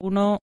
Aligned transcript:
Uno. 0.00 0.38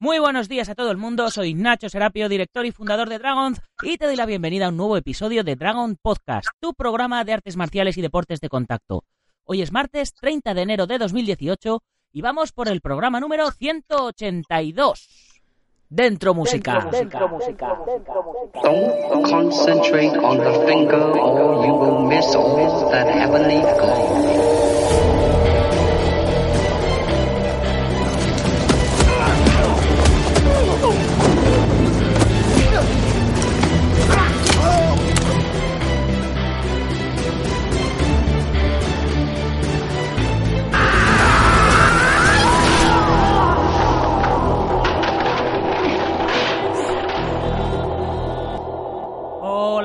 Muy 0.00 0.18
buenos 0.18 0.48
días 0.48 0.68
a 0.68 0.74
todo 0.74 0.90
el 0.90 0.96
mundo, 0.96 1.30
soy 1.30 1.54
Nacho 1.54 1.88
Serapio, 1.88 2.28
director 2.28 2.66
y 2.66 2.72
fundador 2.72 3.08
de 3.08 3.20
Dragons, 3.20 3.60
y 3.82 3.98
te 3.98 4.06
doy 4.06 4.16
la 4.16 4.26
bienvenida 4.26 4.66
a 4.66 4.70
un 4.70 4.76
nuevo 4.76 4.96
episodio 4.96 5.44
de 5.44 5.54
Dragon 5.54 5.96
Podcast, 6.02 6.48
tu 6.58 6.74
programa 6.74 7.22
de 7.22 7.34
artes 7.34 7.56
marciales 7.56 7.96
y 7.98 8.02
deportes 8.02 8.40
de 8.40 8.48
contacto. 8.48 9.04
Hoy 9.44 9.62
es 9.62 9.70
martes 9.70 10.12
30 10.14 10.54
de 10.54 10.62
enero 10.62 10.88
de 10.88 10.98
2018 10.98 11.84
y 12.10 12.20
vamos 12.20 12.50
por 12.50 12.66
el 12.66 12.80
programa 12.80 13.20
número 13.20 13.48
182. 13.52 15.08
Dentro 15.88 16.34
música. 16.34 16.88
Dentro 16.90 17.28
música. 17.28 17.78
Don't 18.60 19.24
concentrate 19.24 20.18
on 20.18 20.38
the 20.38 20.66
finger 20.66 21.00
or 21.00 21.64
you 21.64 21.74
will 21.74 22.08
miss 22.08 22.34
all 22.34 22.90
that 22.90 23.06
heavenly 23.06 23.60
glow. 23.60 25.41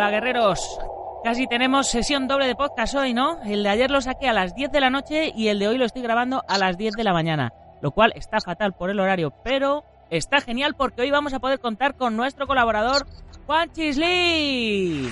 Guerreros. 0.09 0.79
Casi 1.23 1.47
tenemos 1.47 1.89
sesión 1.89 2.27
doble 2.27 2.47
de 2.47 2.55
podcast 2.55 2.95
hoy, 2.95 3.13
¿no? 3.13 3.41
El 3.43 3.63
de 3.63 3.70
ayer 3.70 3.91
lo 3.91 4.02
saqué 4.02 4.30
a 4.30 4.33
las 4.33 4.55
10 4.55 4.71
de 4.71 4.80
la 4.80 4.89
noche 4.89 5.33
y 5.35 5.49
el 5.49 5.59
de 5.59 5.67
hoy 5.67 5.77
lo 5.77 5.85
estoy 5.85 6.02
grabando 6.02 6.43
a 6.47 6.57
las 6.57 6.77
10 6.77 6.93
de 6.93 7.03
la 7.03 7.13
mañana. 7.13 7.52
Lo 7.81 7.91
cual 7.91 8.13
está 8.16 8.39
fatal 8.39 8.73
por 8.73 8.89
el 8.89 8.99
horario, 8.99 9.33
pero 9.43 9.83
está 10.09 10.41
genial 10.41 10.75
porque 10.75 11.02
hoy 11.02 11.11
vamos 11.11 11.33
a 11.33 11.39
poder 11.39 11.59
contar 11.59 11.95
con 11.95 12.16
nuestro 12.16 12.47
colaborador, 12.47 13.08
Juan 13.45 13.72
Chisley. 13.73 15.09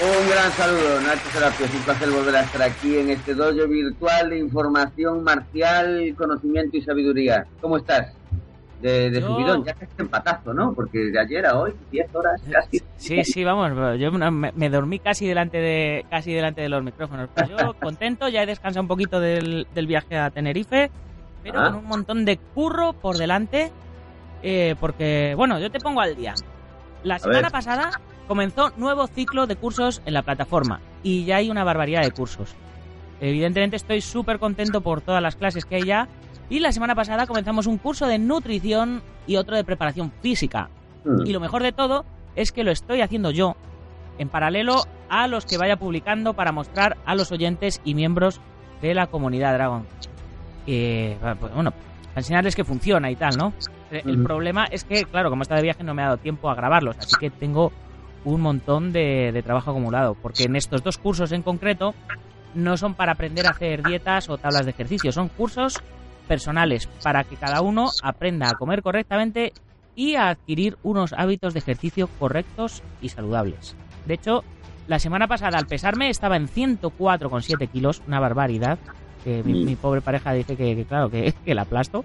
Un 0.00 0.30
gran 0.30 0.52
saludo, 0.52 1.00
Nacho 1.00 1.28
Serapio. 1.32 1.66
Es 1.66 1.74
un 1.74 1.82
placer 1.82 2.10
volver 2.10 2.36
a 2.36 2.42
estar 2.42 2.62
aquí 2.62 2.98
en 2.98 3.10
este 3.10 3.34
dojo 3.34 3.66
virtual 3.66 4.30
de 4.30 4.38
información 4.38 5.24
marcial, 5.24 6.14
conocimiento 6.16 6.76
y 6.76 6.82
sabiduría. 6.82 7.44
¿Cómo 7.60 7.78
estás? 7.78 8.12
De, 8.80 9.10
de 9.10 9.20
Yo- 9.20 9.26
subidón, 9.26 9.64
ya 9.64 9.74
casi 9.74 9.90
empatazo, 9.98 10.54
¿no? 10.54 10.72
Porque 10.72 10.98
de 11.10 11.18
ayer 11.18 11.44
a 11.46 11.58
hoy, 11.58 11.72
10 11.90 12.14
horas 12.14 12.40
casi. 12.50 12.80
Sí, 12.96 13.24
sí, 13.24 13.42
vamos, 13.42 13.72
yo 13.98 14.12
me, 14.12 14.52
me 14.52 14.70
dormí 14.70 15.00
casi 15.00 15.26
delante 15.26 15.58
de 15.58 16.06
casi 16.08 16.32
delante 16.32 16.60
de 16.60 16.68
los 16.68 16.84
micrófonos. 16.84 17.28
Pero 17.34 17.56
yo 17.58 17.74
contento, 17.80 18.28
ya 18.28 18.42
he 18.42 18.46
descansado 18.46 18.82
un 18.82 18.88
poquito 18.88 19.18
del, 19.18 19.66
del 19.74 19.86
viaje 19.88 20.16
a 20.16 20.30
Tenerife, 20.30 20.90
pero 21.42 21.60
Ah. 21.60 21.64
con 21.70 21.74
un 21.76 21.86
montón 21.86 22.24
de 22.24 22.36
curro 22.36 22.92
por 22.92 23.16
delante, 23.18 23.72
eh, 24.44 24.76
porque, 24.78 25.34
bueno, 25.36 25.58
yo 25.58 25.70
te 25.72 25.80
pongo 25.80 26.00
al 26.00 26.14
día. 26.14 26.34
La 27.02 27.18
semana 27.18 27.42
ver. 27.42 27.50
pasada 27.52 27.90
comenzó 28.28 28.70
nuevo 28.76 29.06
ciclo 29.08 29.46
de 29.48 29.56
cursos 29.56 30.02
en 30.06 30.14
la 30.14 30.22
plataforma 30.22 30.80
y 31.02 31.24
ya 31.24 31.36
hay 31.36 31.50
una 31.50 31.64
barbaridad 31.64 32.02
de 32.02 32.10
cursos. 32.12 32.54
Evidentemente 33.20 33.74
estoy 33.76 34.00
súper 34.00 34.38
contento 34.38 34.80
por 34.82 35.00
todas 35.00 35.20
las 35.22 35.34
clases 35.34 35.64
que 35.64 35.76
hay 35.76 35.84
ya. 35.84 36.06
Y 36.50 36.60
la 36.60 36.72
semana 36.72 36.94
pasada 36.94 37.26
comenzamos 37.26 37.66
un 37.66 37.78
curso 37.78 38.06
de 38.06 38.18
nutrición 38.18 39.02
y 39.26 39.36
otro 39.36 39.56
de 39.56 39.64
preparación 39.64 40.12
física. 40.22 40.70
Hmm. 41.04 41.26
Y 41.26 41.32
lo 41.32 41.40
mejor 41.40 41.62
de 41.62 41.72
todo 41.72 42.04
es 42.36 42.52
que 42.52 42.64
lo 42.64 42.70
estoy 42.70 43.02
haciendo 43.02 43.30
yo, 43.30 43.56
en 44.18 44.28
paralelo 44.28 44.82
a 45.08 45.26
los 45.28 45.44
que 45.44 45.58
vaya 45.58 45.76
publicando 45.76 46.34
para 46.34 46.52
mostrar 46.52 46.96
a 47.04 47.14
los 47.14 47.32
oyentes 47.32 47.80
y 47.84 47.94
miembros 47.94 48.40
de 48.82 48.94
la 48.94 49.06
comunidad 49.08 49.54
Dragon. 49.54 49.86
Eh, 50.66 51.16
pues, 51.40 51.54
bueno, 51.54 51.70
para 51.70 52.20
enseñarles 52.20 52.54
que 52.56 52.64
funciona 52.64 53.10
y 53.10 53.16
tal, 53.16 53.36
¿no? 53.36 53.52
Eh, 53.90 54.02
El 54.04 54.22
problema 54.22 54.64
es 54.66 54.84
que, 54.84 55.04
claro, 55.04 55.30
como 55.30 55.42
está 55.42 55.54
de 55.56 55.62
viaje 55.62 55.82
no 55.82 55.94
me 55.94 56.02
ha 56.02 56.06
dado 56.06 56.18
tiempo 56.18 56.50
a 56.50 56.54
grabarlos, 56.54 56.96
así 56.98 57.16
que 57.18 57.30
tengo 57.30 57.72
un 58.24 58.40
montón 58.40 58.92
de, 58.92 59.32
de 59.32 59.42
trabajo 59.42 59.70
acumulado, 59.70 60.14
porque 60.14 60.44
en 60.44 60.56
estos 60.56 60.82
dos 60.82 60.98
cursos 60.98 61.32
en 61.32 61.42
concreto 61.42 61.94
no 62.54 62.76
son 62.76 62.94
para 62.94 63.12
aprender 63.12 63.46
a 63.46 63.50
hacer 63.50 63.82
dietas 63.82 64.28
o 64.28 64.36
tablas 64.36 64.64
de 64.64 64.72
ejercicio, 64.72 65.12
son 65.12 65.28
cursos 65.28 65.80
personales 66.28 66.86
para 67.02 67.24
que 67.24 67.34
cada 67.36 67.60
uno 67.62 67.90
aprenda 68.02 68.48
a 68.48 68.54
comer 68.54 68.82
correctamente 68.82 69.52
y 69.96 70.14
a 70.14 70.28
adquirir 70.28 70.78
unos 70.84 71.12
hábitos 71.12 71.54
de 71.54 71.58
ejercicio 71.58 72.08
correctos 72.20 72.82
y 73.02 73.08
saludables. 73.08 73.74
De 74.06 74.14
hecho, 74.14 74.44
la 74.86 75.00
semana 75.00 75.26
pasada 75.26 75.58
al 75.58 75.66
pesarme 75.66 76.08
estaba 76.10 76.36
en 76.36 76.46
104,7 76.48 77.68
kilos, 77.68 78.00
una 78.06 78.20
barbaridad. 78.20 78.78
Que 79.24 79.42
mi, 79.42 79.52
Mm. 79.64 79.66
mi 79.66 79.74
pobre 79.74 80.00
pareja 80.00 80.32
dice 80.32 80.56
que, 80.56 80.76
que 80.76 80.84
claro, 80.84 81.10
que, 81.10 81.34
que 81.44 81.54
la 81.54 81.62
aplasto. 81.62 82.04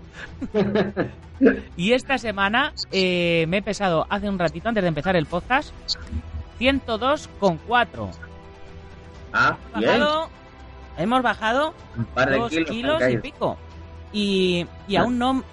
y 1.78 1.92
esta 1.94 2.18
semana 2.18 2.74
eh, 2.92 3.46
me 3.48 3.58
he 3.58 3.62
pesado 3.62 4.08
hace 4.10 4.28
un 4.28 4.40
ratito 4.40 4.68
antes 4.70 4.82
de 4.84 4.88
empezar 4.88 5.16
el 5.16 5.28
podcast 5.28 5.72
102,4. 6.60 8.10
Ah, 9.34 9.58
bien. 9.78 9.90
Bajado, 10.00 10.30
hemos 10.98 11.22
bajado 11.24 11.74
Un 11.98 12.06
par 12.06 12.30
de 12.32 12.38
dos 12.38 12.52
kilos. 12.68 13.02
y 13.10 13.18
pico. 13.18 13.58
Y, 14.14 14.66
y 14.88 14.96
aún 14.96 15.18
no 15.18 15.44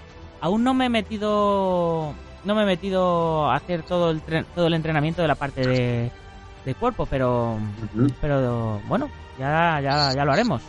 aún 0.40 0.62
no 0.64 0.74
me 0.74 0.86
he 0.86 0.88
metido 0.88 2.12
no 2.44 2.54
me 2.54 2.62
he 2.62 2.66
metido 2.66 3.50
a 3.50 3.56
hacer 3.56 3.82
todo 3.82 4.10
el 4.10 4.20
todo 4.54 4.66
el 4.66 4.74
entrenamiento 4.74 5.22
de 5.22 5.28
la 5.28 5.34
parte 5.34 5.66
de, 5.66 6.10
de 6.64 6.74
cuerpo, 6.74 7.06
pero 7.06 7.58
pero 8.20 8.80
bueno, 8.86 9.08
ya 9.38 9.80
ya 9.82 10.12
ya 10.14 10.24
lo 10.24 10.32
haremos. 10.32 10.62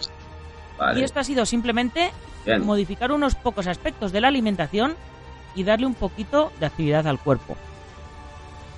Vale, 0.78 1.00
Y 1.00 1.04
esto 1.04 1.20
ha 1.20 1.24
sido 1.24 1.46
simplemente 1.46 2.12
bien. 2.46 2.66
modificar 2.66 3.12
unos 3.12 3.36
pocos 3.36 3.68
aspectos 3.68 4.12
de 4.12 4.22
la 4.22 4.30
alimentación 4.30 4.96
y 5.54 5.64
darle 5.64 5.86
un 5.86 5.94
poquito 5.96 6.52
de 6.60 6.66
actividad 6.66 7.06
al 7.08 7.20
cuerpo. 7.20 7.56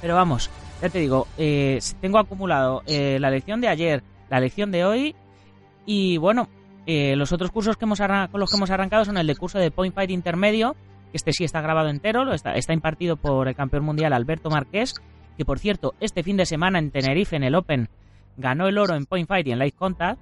Pero 0.01 0.15
vamos, 0.15 0.49
ya 0.81 0.89
te 0.89 0.99
digo, 0.99 1.27
eh, 1.37 1.79
tengo 2.01 2.17
acumulado 2.19 2.83
eh, 2.87 3.17
la 3.21 3.29
lección 3.29 3.61
de 3.61 3.69
ayer, 3.69 4.03
la 4.29 4.39
lección 4.39 4.71
de 4.71 4.83
hoy 4.85 5.15
y 5.85 6.17
bueno, 6.17 6.49
eh, 6.85 7.15
los 7.15 7.31
otros 7.31 7.51
cursos 7.51 7.77
que 7.77 7.85
hemos 7.85 7.99
con 7.99 8.39
los 8.39 8.49
que 8.49 8.57
hemos 8.57 8.71
arrancado 8.71 9.05
son 9.05 9.17
el 9.17 9.27
de 9.27 9.35
curso 9.35 9.59
de 9.59 9.71
Point 9.71 9.95
Fight 9.95 10.11
intermedio, 10.11 10.75
que 11.11 11.17
este 11.17 11.31
sí 11.31 11.43
está 11.43 11.61
grabado 11.61 11.89
entero, 11.89 12.25
lo 12.25 12.33
está, 12.33 12.53
está 12.53 12.73
impartido 12.73 13.15
por 13.15 13.47
el 13.47 13.55
campeón 13.55 13.83
mundial 13.83 14.13
Alberto 14.13 14.49
Marqués, 14.49 14.95
que 15.37 15.45
por 15.45 15.59
cierto, 15.59 15.95
este 15.99 16.23
fin 16.23 16.37
de 16.37 16.45
semana 16.45 16.79
en 16.79 16.91
Tenerife, 16.91 17.35
en 17.35 17.43
el 17.43 17.55
Open, 17.55 17.89
ganó 18.37 18.67
el 18.67 18.77
oro 18.77 18.95
en 18.95 19.05
Point 19.05 19.27
Fight 19.27 19.47
y 19.47 19.51
en 19.51 19.59
Light 19.59 19.75
Contact. 19.75 20.19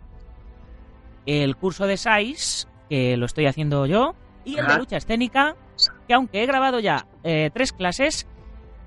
El 1.26 1.56
curso 1.56 1.86
de 1.86 1.98
SAIS, 1.98 2.68
que 2.90 3.16
lo 3.18 3.26
estoy 3.26 3.46
haciendo 3.46 3.86
yo, 3.86 4.16
y 4.44 4.58
el 4.58 4.68
de 4.68 4.78
lucha 4.78 4.98
escénica, 4.98 5.56
que 6.08 6.14
aunque 6.14 6.44
he 6.44 6.46
grabado 6.46 6.80
ya 6.80 7.06
eh, 7.24 7.52
tres 7.54 7.72
clases, 7.74 8.28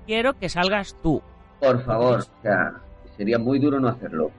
quiero 0.05 0.37
que 0.37 0.49
salgas 0.49 0.95
tú. 1.01 1.21
Por 1.59 1.83
favor, 1.83 2.19
o 2.19 2.41
sea, 2.41 2.73
sería 3.17 3.39
muy 3.39 3.59
duro 3.59 3.79
no 3.79 3.87
hacerlo. 3.87 4.31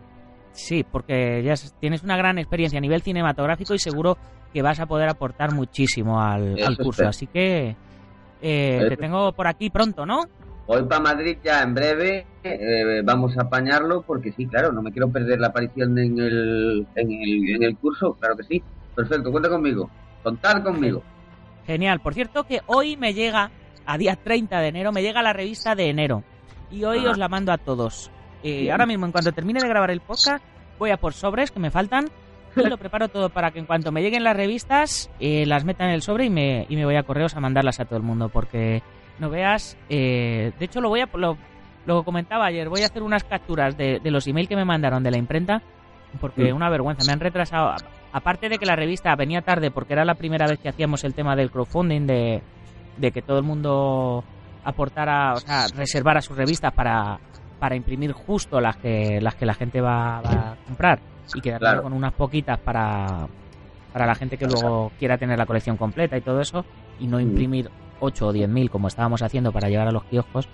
Sí, 0.57 0.85
porque 0.91 1.43
ya 1.45 1.55
tienes 1.79 2.03
una 2.03 2.17
gran 2.17 2.39
experiencia 2.39 2.79
a 2.79 2.81
nivel 2.81 3.03
cinematográfico 3.03 3.75
y 3.75 3.79
seguro 3.79 4.17
que 4.53 4.63
vas 4.63 4.81
a 4.81 4.87
poder 4.87 5.09
aportar 5.09 5.53
muchísimo 5.53 6.21
al, 6.21 6.57
curso. 6.79 7.07
Así 7.07 7.27
que 7.27 7.77
eh, 8.41 8.87
te 8.89 8.97
tengo 8.97 9.33
por 9.33 9.47
aquí 9.47 9.69
pronto, 9.71 10.07
¿no? 10.07 10.23
Voy 10.67 10.83
para 10.85 11.01
Madrid 11.01 11.37
ya 11.45 11.63
en 11.63 11.75
breve, 11.75 12.27
eh, 12.43 13.03
vamos 13.05 13.37
a 13.39 13.43
apañarlo 13.43 14.03
porque 14.03 14.33
sí, 14.33 14.47
claro, 14.47 14.73
no 14.73 14.83
me 14.83 14.91
quiero 14.91 15.09
perder 15.11 15.39
la 15.39 15.49
aparición 15.49 15.97
en 15.99 16.19
el, 16.19 16.87
en 16.97 17.13
el, 17.13 17.55
en 17.55 17.63
el 17.63 17.77
curso, 17.77 18.15
claro 18.19 18.35
que 18.37 18.43
sí. 18.45 18.63
Perfecto, 18.95 19.31
cuenta 19.31 19.49
conmigo, 19.51 19.91
contad 20.23 20.63
conmigo. 20.65 21.03
Genial. 21.67 22.01
Por 22.01 22.15
cierto 22.15 22.45
que 22.45 22.61
hoy 22.67 22.97
me 22.97 23.13
llega, 23.13 23.51
a 23.85 23.99
día 23.99 24.17
30 24.17 24.59
de 24.61 24.69
enero, 24.69 24.91
me 24.91 25.03
llega 25.03 25.23
la 25.23 25.33
revista 25.35 25.75
de 25.75 25.91
enero. 25.91 26.23
Y 26.71 26.83
hoy 26.85 27.05
Ah. 27.07 27.11
os 27.11 27.19
la 27.19 27.29
mando 27.29 27.53
a 27.53 27.59
todos. 27.59 28.11
Eh, 28.47 28.71
ahora 28.71 28.87
mismo, 28.87 29.07
en 29.07 29.13
cuanto 29.13 29.33
termine 29.33 29.61
de 29.61 29.69
grabar 29.69 29.91
el 29.91 30.01
podcast, 30.01 30.45
voy 30.79 30.91
a 30.91 30.97
por 30.97 31.13
sobres 31.13 31.51
que 31.51 31.59
me 31.61 31.71
faltan. 31.71 32.07
Y 32.57 32.69
lo 32.69 32.77
preparo 32.79 33.09
todo 33.09 33.29
para 33.29 33.51
que 33.51 33.59
en 33.59 33.67
cuanto 33.67 33.93
me 33.93 34.03
lleguen 34.03 34.25
las 34.25 34.37
revistas, 34.37 35.11
eh, 35.21 35.45
las 35.47 35.65
meta 35.65 35.85
en 35.85 35.91
el 35.91 36.03
sobre 36.03 36.27
y 36.27 36.31
me, 36.31 36.67
y 36.69 36.77
me 36.77 36.85
voy 36.85 36.97
a 36.97 37.03
correos 37.03 37.35
a 37.37 37.41
mandarlas 37.41 37.81
a 37.81 37.85
todo 37.85 37.97
el 37.99 38.03
mundo. 38.05 38.29
Porque 38.29 38.83
no 39.19 39.31
veas. 39.31 39.77
eh, 39.89 40.53
de 40.59 40.65
hecho, 40.65 40.81
lo 40.81 40.89
voy 40.89 41.01
a. 41.01 41.09
Lo, 41.15 41.37
lo 41.87 42.03
comentaba 42.05 42.47
ayer, 42.47 42.69
voy 42.69 42.83
a 42.83 42.87
hacer 42.87 43.03
unas 43.03 43.25
capturas 43.25 43.77
de, 43.77 44.01
de 44.01 44.11
los 44.11 44.27
emails 44.27 44.49
que 44.49 44.57
me 44.57 44.65
mandaron 44.65 45.03
de 45.03 45.11
la 45.11 45.19
imprenta. 45.19 45.63
Porque 46.21 46.53
Mm. 46.53 46.57
una 46.57 46.71
vergüenza, 46.71 47.05
me 47.07 47.13
han 47.13 47.21
retrasado. 47.21 47.75
Aparte 48.13 48.49
de 48.49 48.59
que 48.59 48.65
la 48.65 48.77
revista 48.77 49.15
venía 49.17 49.43
tarde 49.43 49.71
porque 49.71 49.93
era 49.93 50.05
la 50.05 50.15
primera 50.15 50.47
vez 50.47 50.59
que 50.59 50.69
hacíamos 50.71 51.05
el 51.05 51.13
tema 51.15 51.37
del 51.37 51.51
crowdfunding, 51.51 52.07
de, 52.07 52.43
de 52.97 53.11
que 53.11 53.21
todo 53.23 53.39
el 53.39 53.45
mundo 53.45 54.25
aportara, 54.65 55.35
o 55.35 55.41
sea, 55.41 55.67
reservara 55.75 56.21
sus 56.23 56.37
revistas 56.37 56.73
para, 56.73 57.19
para 57.59 57.75
imprimir 57.77 58.13
justo 58.13 58.61
las 58.61 58.77
que, 58.77 59.21
las 59.21 59.35
que 59.35 59.47
la 59.47 59.55
gente 59.55 59.81
va, 59.81 60.21
va 60.21 60.53
a 60.53 60.57
comprar 60.67 60.99
y 61.35 61.41
quedarse 61.41 61.61
Claro. 61.65 61.83
con 61.83 61.93
unas 61.93 62.13
poquitas 62.13 62.59
para, 62.61 63.27
para 63.93 64.07
la 64.07 64.15
gente 64.15 64.37
que 64.37 64.47
luego 64.47 64.93
quiera 64.99 65.17
tener 65.19 65.39
la 65.39 65.47
colección 65.47 65.77
completa 65.77 66.17
y 66.17 66.21
todo 66.21 66.41
eso 66.41 66.65
y 66.99 67.07
no 67.07 67.19
Mm. 67.19 67.21
imprimir 67.23 67.71
8 68.01 68.27
o 68.27 68.33
10 68.33 68.49
mil 68.49 68.71
como 68.71 68.89
estábamos 68.89 69.23
haciendo 69.23 69.53
para 69.53 69.69
llevar 69.69 69.89
a 69.89 69.93
los 69.93 70.05
kioscos, 70.05 70.49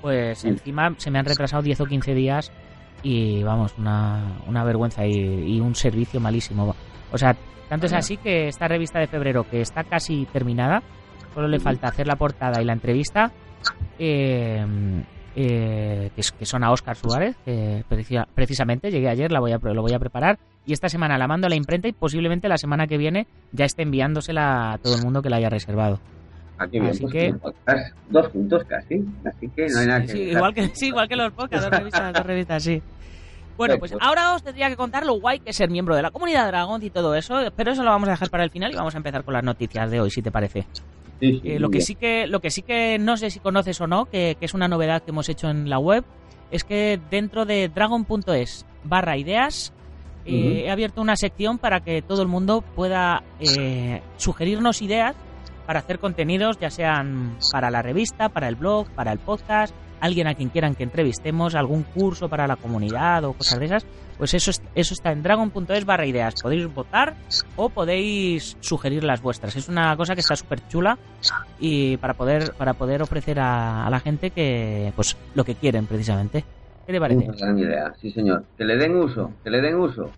pues 0.00 0.44
Mm. 0.44 0.48
encima 0.48 0.94
se 0.98 1.10
me 1.10 1.18
han 1.18 1.24
retrasado 1.24 1.62
10 1.62 1.80
o 1.80 1.86
15 1.86 2.14
días 2.14 2.52
y 3.02 3.42
vamos, 3.42 3.74
una, 3.76 4.38
una 4.46 4.64
vergüenza 4.64 5.04
y, 5.04 5.12
y 5.56 5.60
un 5.60 5.74
servicio 5.74 6.20
malísimo. 6.20 6.74
O 7.12 7.18
sea, 7.18 7.36
Tanto 7.68 7.86
es 7.86 7.92
así 7.94 8.16
que 8.18 8.46
esta 8.48 8.68
revista 8.68 8.98
de 9.00 9.06
febrero, 9.08 9.44
que 9.50 9.60
está 9.62 9.84
casi 9.84 10.26
terminada, 10.26 10.82
solo 11.34 11.48
le 11.48 11.58
falta 11.58 11.88
hacer 11.88 12.06
la 12.06 12.14
portada 12.16 12.60
y 12.62 12.64
la 12.64 12.74
entrevista, 12.74 13.32
eh, 13.98 14.64
eh, 15.36 16.10
que, 16.14 16.22
que 16.38 16.46
son 16.46 16.62
a 16.64 16.70
Óscar 16.70 16.96
Suárez, 16.96 17.36
que 17.44 17.84
precisamente 18.34 18.90
llegué 18.90 19.08
ayer, 19.08 19.32
la 19.32 19.40
voy 19.40 19.52
a, 19.52 19.58
lo 19.58 19.82
voy 19.82 19.92
a 19.92 19.98
preparar, 19.98 20.38
y 20.66 20.72
esta 20.72 20.88
semana 20.88 21.18
la 21.18 21.26
mando 21.28 21.46
a 21.46 21.50
la 21.50 21.56
imprenta 21.56 21.88
y 21.88 21.92
posiblemente 21.92 22.48
la 22.48 22.56
semana 22.58 22.86
que 22.86 22.96
viene 22.98 23.26
ya 23.52 23.64
esté 23.64 23.82
enviándosela 23.82 24.72
a 24.72 24.78
todo 24.78 24.94
el 24.96 25.02
mundo 25.02 25.22
que 25.22 25.30
la 25.30 25.36
haya 25.36 25.50
reservado. 25.50 26.00
Aquí 26.56 26.78
bien, 26.78 26.92
Así 26.92 27.00
pues, 27.02 27.12
que- 27.12 27.32
podcast, 27.34 27.96
dos 28.10 28.28
juntos 28.28 28.62
casi, 28.68 29.04
así 29.26 29.48
que 29.48 29.66
no 29.68 29.80
hay 29.80 29.86
nada 29.86 30.00
que 30.02 30.08
Sí, 30.08 30.18
dejar. 30.20 30.32
igual 30.36 30.54
que, 30.54 30.68
sí, 30.74 30.86
igual 30.86 31.08
que 31.08 31.16
los 31.16 31.32
podcasts, 31.32 31.68
dos 31.68 31.78
revistas, 31.78 32.12
dos 32.12 32.26
revistas, 32.26 32.62
sí. 32.62 32.82
Bueno, 33.56 33.76
pues 33.78 33.94
ahora 34.00 34.34
os 34.34 34.42
tendría 34.42 34.68
que 34.68 34.76
contar 34.76 35.06
lo 35.06 35.14
guay 35.20 35.38
que 35.38 35.50
es 35.50 35.56
ser 35.56 35.70
miembro 35.70 35.94
de 35.94 36.02
la 36.02 36.10
comunidad 36.10 36.46
Dragon 36.48 36.82
y 36.82 36.90
todo 36.90 37.14
eso, 37.14 37.40
pero 37.56 37.70
eso 37.72 37.84
lo 37.84 37.90
vamos 37.90 38.08
a 38.08 38.12
dejar 38.12 38.28
para 38.30 38.42
el 38.44 38.50
final 38.50 38.72
y 38.72 38.76
vamos 38.76 38.94
a 38.94 38.98
empezar 38.98 39.22
con 39.24 39.34
las 39.34 39.44
noticias 39.44 39.90
de 39.90 40.00
hoy, 40.00 40.10
si 40.10 40.22
te 40.22 40.30
parece. 40.32 40.66
Sí, 41.20 41.40
sí, 41.40 41.50
Eh, 41.50 41.58
lo 41.58 41.68
que 41.68 41.78
bien. 41.78 41.86
sí 41.86 41.94
que 41.94 42.26
lo 42.26 42.40
que 42.40 42.50
sí 42.50 42.62
que 42.62 42.98
no 42.98 43.16
sé 43.16 43.30
si 43.30 43.40
conoces 43.40 43.80
o 43.80 43.86
no, 43.86 44.06
que, 44.06 44.36
que 44.38 44.46
es 44.46 44.54
una 44.54 44.68
novedad 44.68 45.02
que 45.02 45.10
hemos 45.10 45.28
hecho 45.28 45.48
en 45.48 45.68
la 45.70 45.78
web, 45.78 46.04
es 46.50 46.64
que 46.64 47.00
dentro 47.10 47.44
de 47.46 47.68
dragon.es 47.68 48.66
barra 48.84 49.16
ideas 49.16 49.72
eh, 50.26 50.62
he 50.66 50.70
abierto 50.70 51.00
una 51.02 51.16
sección 51.16 51.58
para 51.58 51.80
que 51.80 52.00
todo 52.02 52.22
el 52.22 52.28
mundo 52.28 52.62
pueda 52.74 53.22
eh, 53.40 54.00
sugerirnos 54.16 54.80
ideas 54.82 55.14
para 55.66 55.80
hacer 55.80 55.98
contenidos, 55.98 56.58
ya 56.58 56.70
sean 56.70 57.36
para 57.52 57.70
la 57.70 57.80
revista, 57.82 58.28
para 58.28 58.48
el 58.48 58.56
blog, 58.56 58.86
para 58.90 59.12
el 59.12 59.18
podcast, 59.18 59.74
alguien 60.04 60.26
a 60.26 60.34
quien 60.34 60.48
quieran 60.50 60.74
que 60.74 60.82
entrevistemos, 60.84 61.54
algún 61.54 61.82
curso 61.82 62.28
para 62.28 62.46
la 62.46 62.56
comunidad 62.56 63.24
o 63.24 63.32
cosas 63.32 63.58
de 63.58 63.66
esas, 63.66 63.86
pues 64.18 64.34
eso, 64.34 64.50
es- 64.50 64.62
eso 64.74 64.94
está 64.94 65.12
en 65.12 65.22
dragon.es 65.22 65.84
barra 65.84 66.06
ideas. 66.06 66.34
Podéis 66.42 66.72
votar 66.72 67.14
o 67.56 67.68
podéis 67.68 68.56
sugerir 68.60 69.02
las 69.04 69.20
vuestras. 69.22 69.56
Es 69.56 69.68
una 69.68 69.96
cosa 69.96 70.14
que 70.14 70.20
está 70.20 70.36
súper 70.36 70.66
chula 70.68 70.98
y 71.58 71.96
para 71.96 72.14
poder, 72.14 72.52
para 72.54 72.74
poder 72.74 73.02
ofrecer 73.02 73.40
a, 73.40 73.86
a 73.86 73.90
la 73.90 74.00
gente 74.00 74.30
que 74.30 74.92
pues 74.96 75.16
lo 75.34 75.44
que 75.44 75.54
quieren 75.54 75.86
precisamente. 75.86 76.44
¿Qué 76.86 76.92
te 76.92 77.00
parece? 77.00 77.24
Una 77.24 77.36
gran 77.36 77.58
idea, 77.58 77.92
sí 78.00 78.10
señor. 78.10 78.44
Que 78.58 78.64
le 78.64 78.76
den 78.76 78.94
uso, 78.96 79.32
que 79.42 79.50
le 79.50 79.60
den 79.62 79.76
uso. 79.76 80.10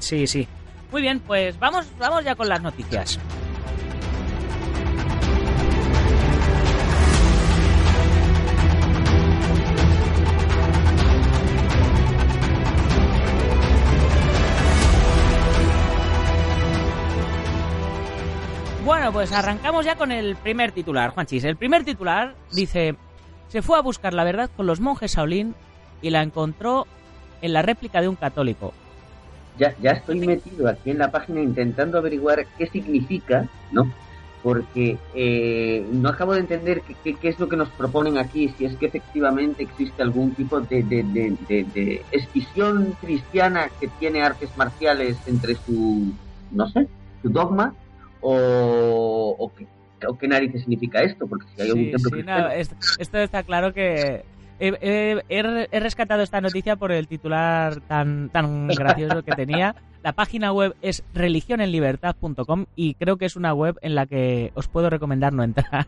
Sí, 0.00 0.26
sí. 0.26 0.46
Muy 0.90 1.02
bien, 1.02 1.20
pues 1.20 1.56
vamos, 1.60 1.86
vamos 1.98 2.24
ya 2.24 2.34
con 2.34 2.48
las 2.48 2.60
noticias. 2.60 3.18
Bueno, 18.90 19.12
pues 19.12 19.30
arrancamos 19.30 19.84
ya 19.84 19.94
con 19.94 20.10
el 20.10 20.34
primer 20.34 20.72
titular, 20.72 21.10
Juanchis. 21.10 21.44
El 21.44 21.54
primer 21.54 21.84
titular 21.84 22.34
dice, 22.50 22.96
se 23.46 23.62
fue 23.62 23.78
a 23.78 23.82
buscar 23.82 24.12
la 24.12 24.24
verdad 24.24 24.50
con 24.56 24.66
los 24.66 24.80
monjes 24.80 25.14
Shaolin 25.14 25.54
y 26.02 26.10
la 26.10 26.24
encontró 26.24 26.88
en 27.40 27.52
la 27.52 27.62
réplica 27.62 28.00
de 28.00 28.08
un 28.08 28.16
católico. 28.16 28.72
Ya, 29.60 29.76
ya 29.80 29.92
estoy 29.92 30.18
metido 30.18 30.68
aquí 30.68 30.90
en 30.90 30.98
la 30.98 31.12
página 31.12 31.40
intentando 31.40 31.98
averiguar 31.98 32.44
qué 32.58 32.66
significa, 32.66 33.48
¿no? 33.70 33.92
Porque 34.42 34.98
eh, 35.14 35.86
no 35.92 36.08
acabo 36.08 36.32
de 36.32 36.40
entender 36.40 36.82
qué, 37.04 37.16
es 37.22 37.38
lo 37.38 37.48
que 37.48 37.56
nos 37.56 37.68
proponen 37.68 38.18
aquí, 38.18 38.52
si 38.58 38.64
es 38.64 38.74
que 38.74 38.86
efectivamente 38.86 39.62
existe 39.62 40.02
algún 40.02 40.34
tipo 40.34 40.60
de, 40.62 40.82
de, 40.82 41.04
de, 41.46 42.02
cristiana 43.00 43.70
que 43.78 43.86
tiene 43.86 44.24
artes 44.24 44.50
marciales 44.56 45.16
entre 45.28 45.54
su, 45.54 46.12
no 46.50 46.68
sé, 46.70 46.88
su 47.22 47.28
dogma, 47.28 47.72
o, 48.20 49.36
o, 49.38 49.52
qué, 49.54 49.66
o 50.06 50.16
qué 50.18 50.28
narices 50.28 50.60
significa 50.62 51.02
esto, 51.02 51.26
porque 51.26 51.46
si 51.54 51.62
hay 51.62 51.68
algún 51.70 51.84
Sí, 51.84 51.90
templo 51.92 52.08
sí, 52.10 52.14
cristiano... 52.16 52.44
no, 52.48 52.50
es- 52.50 52.74
esto 52.98 53.18
está 53.18 53.42
claro 53.42 53.72
que 53.72 54.24
he 54.62 55.80
rescatado 55.80 56.22
esta 56.22 56.40
noticia 56.42 56.76
por 56.76 56.92
el 56.92 57.08
titular 57.08 57.80
tan, 57.82 58.28
tan 58.28 58.68
gracioso 58.68 59.22
que 59.22 59.32
tenía. 59.32 59.74
La 60.02 60.12
página 60.12 60.52
web 60.52 60.74
es 60.82 61.02
religionenlibertad.com 61.14 62.66
y 62.76 62.94
creo 62.94 63.16
que 63.16 63.24
es 63.26 63.36
una 63.36 63.54
web 63.54 63.78
en 63.82 63.94
la 63.94 64.06
que 64.06 64.50
os 64.54 64.68
puedo 64.68 64.90
recomendar 64.90 65.32
no 65.32 65.42
entrar. 65.44 65.86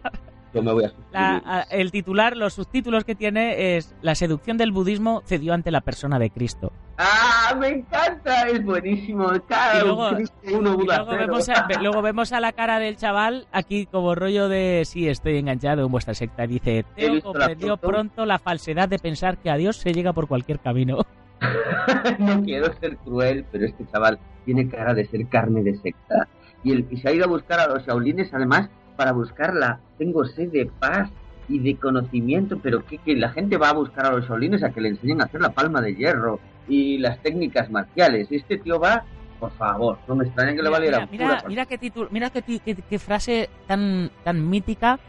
Yo 0.54 0.62
me 0.62 0.72
voy 0.72 0.84
a 0.84 0.88
suscribir. 0.88 1.12
La- 1.12 1.66
el 1.70 1.90
titular, 1.90 2.36
los 2.36 2.54
subtítulos 2.54 3.04
que 3.04 3.14
tiene 3.14 3.76
es 3.76 3.94
La 4.02 4.14
seducción 4.14 4.58
del 4.58 4.70
budismo 4.72 5.22
cedió 5.24 5.54
ante 5.54 5.70
la 5.70 5.80
persona 5.80 6.18
de 6.18 6.30
Cristo. 6.30 6.72
¡Ah, 6.98 7.54
me 7.58 7.68
encanta! 7.68 8.42
Es 8.48 8.62
buenísimo. 8.64 9.32
Y 9.34 9.80
luego- 9.82 10.10
Cristo 10.14 10.36
uno, 10.52 10.72
Y 10.74 10.76
Buda 10.76 10.96
luego 10.98 11.10
cero. 11.12 11.26
vemos, 11.26 11.48
a, 11.48 11.66
ve- 11.66 11.78
luego 11.80 12.02
vemos 12.02 12.32
a 12.32 12.40
la 12.40 12.52
cara 12.52 12.78
del 12.78 12.96
chaval 12.96 13.46
aquí 13.50 13.86
como 13.86 14.14
rollo 14.14 14.48
de 14.48 14.82
sí, 14.84 15.08
estoy 15.08 15.38
enganchado 15.38 15.84
en 15.86 15.90
vuestra 15.90 16.12
secta. 16.14 16.46
Dice, 16.46 16.84
He 16.96 17.08
Teo 17.08 17.22
comprendió 17.22 17.76
pronto 17.78 18.26
la 18.26 18.38
falsedad 18.38 18.88
de 18.88 18.98
pensar 18.98 19.38
que 19.38 19.50
a 19.50 19.56
Dios 19.56 19.78
se 19.78 19.92
llega 19.94 20.12
por 20.12 20.28
cualquier 20.28 20.60
camino. 20.60 20.98
no 22.18 22.42
quiero 22.42 22.72
ser 22.74 22.96
cruel, 22.98 23.44
pero 23.50 23.64
este 23.66 23.84
chaval 23.90 24.18
tiene 24.44 24.68
cara 24.68 24.94
de 24.94 25.06
ser 25.06 25.26
carne 25.28 25.62
de 25.62 25.76
secta. 25.78 26.28
Y, 26.62 26.72
el, 26.72 26.86
y 26.90 26.98
se 26.98 27.08
ha 27.08 27.12
ido 27.12 27.24
a 27.24 27.28
buscar 27.28 27.58
a 27.58 27.66
los 27.66 27.84
shaolines, 27.84 28.32
además, 28.32 28.68
para 29.02 29.10
buscarla. 29.12 29.80
Tengo 29.98 30.24
sed 30.24 30.52
de 30.52 30.66
paz 30.78 31.10
y 31.48 31.58
de 31.58 31.74
conocimiento, 31.76 32.60
pero 32.62 32.86
que, 32.86 32.98
que 32.98 33.16
la 33.16 33.30
gente 33.30 33.56
va 33.56 33.70
a 33.70 33.72
buscar 33.72 34.06
a 34.06 34.12
los 34.12 34.28
shaolines 34.28 34.62
a 34.62 34.70
que 34.70 34.80
le 34.80 34.90
enseñen 34.90 35.20
a 35.20 35.24
hacer 35.24 35.40
la 35.40 35.50
palma 35.50 35.80
de 35.80 35.96
hierro 35.96 36.38
y 36.68 36.98
las 36.98 37.20
técnicas 37.20 37.68
marciales. 37.68 38.28
Este 38.30 38.58
tío 38.58 38.78
va, 38.78 39.02
por 39.40 39.50
favor, 39.54 39.98
no 40.06 40.14
me 40.14 40.24
extraña 40.24 40.50
que 40.54 40.58
le 40.62 40.68
Mira, 40.68 40.70
valiera 40.70 40.98
mira, 41.10 41.26
mira, 41.26 41.44
mira 41.48 41.66
qué 41.66 41.78
título, 41.78 42.08
mira 42.12 42.30
qué, 42.30 42.42
qué- 42.42 42.76
qué 42.76 42.98
frase 43.00 43.50
tan, 43.66 44.08
tan 44.22 44.48
mítica, 44.48 45.00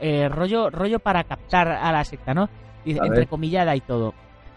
eh, 0.00 0.28
rollo, 0.28 0.68
rollo 0.68 0.98
para 0.98 1.24
captar 1.24 1.68
a 1.68 1.90
la 1.92 2.04
secta, 2.04 2.34
¿no? 2.34 2.50
Dice, 2.84 3.00
entrecomillada 3.02 3.74
y 3.74 3.80
todo. 3.80 4.12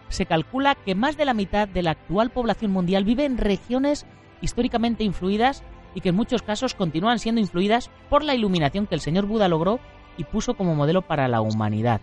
Se 0.09 0.25
calcula 0.25 0.75
que 0.75 0.93
más 0.93 1.15
de 1.15 1.23
la 1.23 1.33
mitad 1.33 1.69
de 1.69 1.83
la 1.83 1.91
actual 1.91 2.31
población 2.31 2.71
mundial 2.71 3.05
vive 3.05 3.23
en 3.23 3.37
regiones 3.37 4.05
históricamente 4.41 5.05
influidas 5.05 5.63
y 5.95 6.01
que 6.01 6.09
en 6.09 6.15
muchos 6.15 6.41
casos 6.41 6.73
continúan 6.73 7.19
siendo 7.19 7.41
influidas 7.41 7.89
por 8.09 8.23
la 8.23 8.35
iluminación 8.35 8.87
que 8.87 8.95
el 8.95 9.01
señor 9.01 9.25
Buda 9.25 9.47
logró 9.47 9.79
y 10.17 10.23
puso 10.23 10.55
como 10.55 10.75
modelo 10.75 11.01
para 11.01 11.27
la 11.27 11.41
humanidad. 11.41 12.01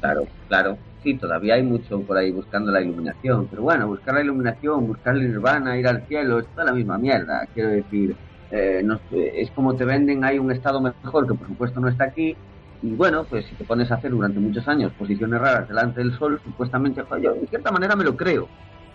Claro, 0.00 0.26
claro. 0.48 0.78
Sí, 1.02 1.14
todavía 1.14 1.54
hay 1.54 1.62
mucho 1.62 2.00
por 2.00 2.16
ahí 2.16 2.30
buscando 2.30 2.70
la 2.70 2.80
iluminación. 2.80 3.48
Pero 3.48 3.62
bueno, 3.62 3.88
buscar 3.88 4.14
la 4.14 4.22
iluminación, 4.22 4.86
buscar 4.86 5.16
el 5.16 5.28
nirvana, 5.28 5.76
ir 5.76 5.86
al 5.86 6.06
cielo, 6.06 6.38
es 6.38 6.46
toda 6.48 6.66
la 6.66 6.72
misma 6.72 6.98
mierda. 6.98 7.46
Quiero 7.54 7.70
decir, 7.70 8.14
eh, 8.50 8.84
es 9.10 9.50
como 9.52 9.74
te 9.74 9.84
venden, 9.84 10.24
hay 10.24 10.38
un 10.38 10.52
estado 10.52 10.80
mejor 10.80 11.26
que 11.26 11.34
por 11.34 11.46
supuesto 11.48 11.80
no 11.80 11.88
está 11.88 12.04
aquí. 12.04 12.36
Y 12.82 12.94
bueno, 12.94 13.24
pues 13.24 13.46
si 13.46 13.54
te 13.54 13.64
pones 13.64 13.90
a 13.90 13.94
hacer 13.94 14.10
durante 14.10 14.40
muchos 14.40 14.66
años 14.66 14.92
posiciones 14.98 15.40
raras 15.40 15.68
delante 15.68 16.00
del 16.00 16.16
sol, 16.18 16.40
supuestamente, 16.44 17.02
joder, 17.02 17.22
yo 17.22 17.34
de 17.34 17.46
cierta 17.46 17.70
manera 17.70 17.94
me 17.94 18.04
lo 18.04 18.16
creo, 18.16 18.48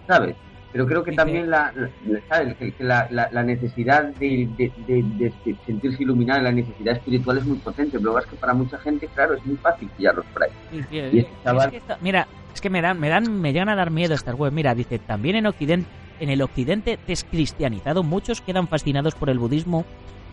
¿sabes? 0.05 0.35
Pero 0.77 0.85
creo 0.87 1.03
que 1.03 1.11
también 1.13 1.49
la, 1.49 1.73
la- 1.75 2.19
¿sabes? 2.29 2.55
Que, 2.55 2.71
que 2.71 2.83
la, 2.83 3.07
la- 3.09 3.29
la 3.31 3.41
necesidad 3.41 4.03
de, 4.19 4.47
de- 4.55 4.71
de- 4.85 5.33
de 5.43 5.55
sentirse 5.65 6.03
iluminada, 6.03 6.39
la 6.39 6.51
necesidad 6.51 6.95
espiritual 6.97 7.39
es 7.39 7.45
muy 7.45 7.57
potente. 7.57 7.97
Pero 7.97 8.19
es 8.19 8.27
que 8.27 8.35
para 8.35 8.53
mucha 8.53 8.77
gente, 8.77 9.07
claro, 9.07 9.33
es 9.33 9.43
muy 9.43 9.57
fácil 9.57 9.89
pillarlos 9.97 10.23
por 10.31 10.43
ahí. 10.43 10.49
Sí, 10.69 10.77
sí, 10.87 10.95
Y 11.13 11.19
este 11.19 11.31
es 11.33 11.43
chaval- 11.43 11.71
que 11.71 11.77
esto- 11.77 11.97
mira, 12.01 12.27
es 12.53 12.61
que 12.61 12.69
me 12.69 12.83
dan, 12.83 12.99
me 12.99 13.09
dan, 13.09 13.41
me 13.41 13.53
llegan 13.53 13.69
a 13.69 13.75
dar 13.75 13.89
miedo 13.89 14.13
estas 14.13 14.35
web. 14.35 14.53
Mira, 14.53 14.75
dice, 14.75 14.99
también 14.99 15.35
en 15.37 15.47
Occidente, 15.47 15.89
en 16.19 16.29
el 16.29 16.43
Occidente 16.43 16.99
descristianizado, 17.07 18.03
muchos 18.03 18.41
quedan 18.41 18.67
fascinados 18.67 19.15
por 19.15 19.31
el 19.31 19.39
budismo 19.39 19.83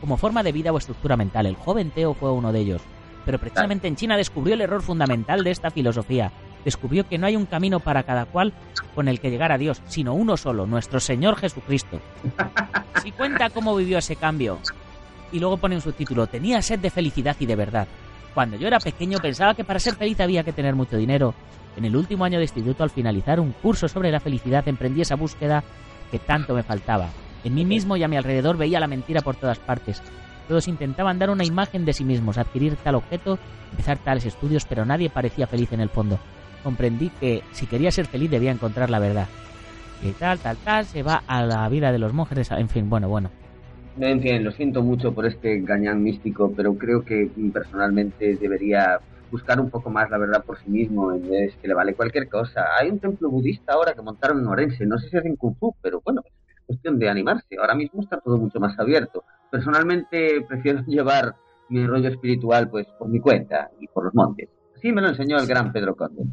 como 0.03 0.19
forma 0.19 0.43
de 0.43 0.53
vida 0.53 0.73
o 0.73 0.77
estructura 0.77 1.17
mental. 1.17 1.47
El 1.47 1.57
joven 1.57 1.91
Teo 1.91 2.13
fue 2.13 2.31
uno 2.31 2.53
de 2.53 2.61
ellos. 2.61 2.83
Pero 3.25 3.39
precisamente 3.39 3.89
en 3.89 3.97
China 3.97 4.19
descubrió 4.19 4.53
el 4.53 4.61
error 4.61 4.83
fundamental 4.83 5.43
de 5.43 5.51
esta 5.53 5.71
filosofía. 5.71 6.31
Descubrió 6.65 7.07
que 7.07 7.19
no 7.19 7.27
hay 7.27 7.37
un 7.37 7.47
camino 7.47 7.81
para 7.81 8.05
cada 8.05 8.25
cual 8.25 8.53
con 8.95 9.09
el 9.09 9.21
que 9.21 9.31
llegar 9.31 9.53
a 9.53 9.59
Dios, 9.59 9.83
sino 9.87 10.15
uno 10.15 10.37
solo, 10.37 10.67
nuestro 10.67 11.01
Señor 11.01 11.37
Jesucristo. 11.37 12.01
Si 13.03 13.13
cuenta 13.13 13.51
cómo 13.51 13.77
vivió 13.77 13.99
ese 13.99 14.17
cambio. 14.17 14.59
Y 15.31 15.41
luego 15.41 15.57
pone 15.59 15.75
un 15.75 15.81
subtítulo, 15.81 16.27
tenía 16.27 16.63
sed 16.63 16.79
de 16.79 16.91
felicidad 16.91 17.37
y 17.39 17.47
de 17.47 17.57
verdad. 17.57 17.89
Cuando 18.33 18.57
yo 18.57 18.67
era 18.67 18.79
pequeño 18.79 19.19
pensaba 19.19 19.55
que 19.55 19.65
para 19.65 19.79
ser 19.79 19.95
feliz 19.95 20.19
había 20.21 20.43
que 20.43 20.53
tener 20.53 20.75
mucho 20.75 20.97
dinero. 20.97 21.35
En 21.77 21.85
el 21.85 21.97
último 21.97 22.25
año 22.25 22.39
de 22.39 22.45
instituto, 22.45 22.83
al 22.83 22.91
finalizar 22.91 23.41
un 23.41 23.53
curso 23.53 23.89
sobre 23.89 24.11
la 24.11 24.21
felicidad, 24.21 24.67
emprendí 24.69 25.01
esa 25.01 25.17
búsqueda 25.17 25.63
que 26.11 26.19
tanto 26.19 26.55
me 26.55 26.63
faltaba. 26.63 27.09
En 27.43 27.55
mí 27.55 27.65
mismo 27.65 27.97
y 27.97 28.03
a 28.03 28.09
mi 28.09 28.17
alrededor 28.17 28.57
veía 28.57 28.81
la 28.81 28.87
mentira 28.87 29.21
por 29.21 29.37
todas 29.37 29.59
partes. 29.59 30.03
Todos 30.49 30.69
intentaban 30.69 31.19
dar 31.19 31.31
una 31.31 31.45
imagen 31.45 31.85
de 31.85 31.93
sí 31.93 32.05
mismos, 32.05 32.39
adquirir 32.39 32.77
tal 32.77 32.97
objeto, 32.97 33.39
empezar 33.71 33.99
tales 33.99 34.27
estudios, 34.27 34.65
pero 34.67 34.85
nadie 34.85 35.11
parecía 35.11 35.47
feliz 35.47 35.73
en 35.73 35.81
el 35.81 35.89
fondo. 35.89 36.19
Comprendí 36.65 37.11
que 37.21 37.43
si 37.53 37.67
quería 37.67 37.93
ser 37.93 38.07
feliz 38.07 38.31
debía 38.31 38.51
encontrar 38.51 38.91
la 38.91 38.99
verdad. 38.99 39.29
Y 40.03 40.11
tal, 40.13 40.39
tal, 40.41 40.57
tal, 40.57 40.85
se 40.85 41.05
va 41.05 41.23
a 41.27 41.45
la 41.45 41.69
vida 41.69 41.93
de 41.93 41.99
los 41.99 42.13
monjes, 42.13 42.51
en 42.51 42.69
fin, 42.69 42.91
bueno, 42.91 43.09
bueno. 43.09 43.31
En 44.01 44.21
fin, 44.21 44.43
lo 44.43 44.51
siento 44.51 44.83
mucho 44.83 45.15
por 45.15 45.25
este 45.25 45.61
gañán 45.61 46.03
místico, 46.03 46.53
pero 46.55 46.75
creo 46.75 47.05
que 47.05 47.31
personalmente 47.53 48.35
debería 48.35 48.99
buscar 49.31 49.61
un 49.61 49.71
poco 49.71 49.89
más 49.91 50.11
la 50.11 50.19
verdad 50.19 50.45
por 50.45 50.59
sí 50.59 50.69
mismo 50.69 51.13
en 51.13 51.29
vez 51.29 51.57
que 51.57 51.69
le 51.69 51.75
vale 51.75 51.95
cualquier 51.95 52.29
cosa. 52.29 52.65
Hay 52.79 52.91
un 52.91 52.99
templo 52.99 53.31
budista 53.31 53.75
ahora 53.75 53.95
que 53.95 54.03
montaron 54.03 54.41
en 54.41 54.47
Orense, 54.47 54.85
no 54.85 54.99
sé 54.99 55.11
si 55.11 55.17
hacen 55.17 55.37
Kung 55.37 55.57
Fu, 55.57 55.77
pero 55.81 56.01
bueno, 56.05 56.23
cuestión 56.67 56.99
de 56.99 57.09
animarse. 57.09 57.57
Ahora 57.59 57.75
mismo 57.75 58.03
está 58.03 58.19
todo 58.19 58.37
mucho 58.37 58.59
más 58.59 58.79
abierto. 58.79 59.25
Personalmente 59.51 60.41
prefiero 60.49 60.83
llevar 60.87 61.37
mi 61.69 61.87
rollo 61.87 62.09
espiritual 62.09 62.69
pues 62.69 62.87
por 62.99 63.09
mi 63.09 63.21
cuenta 63.21 63.71
y 63.81 63.87
por 63.87 64.05
los 64.05 64.15
montes. 64.15 64.49
Así 64.77 64.93
me 64.93 65.01
lo 65.01 65.09
enseñó 65.09 65.39
el 65.39 65.47
gran 65.47 65.73
Pedro 65.73 65.95
Conde. 65.97 66.25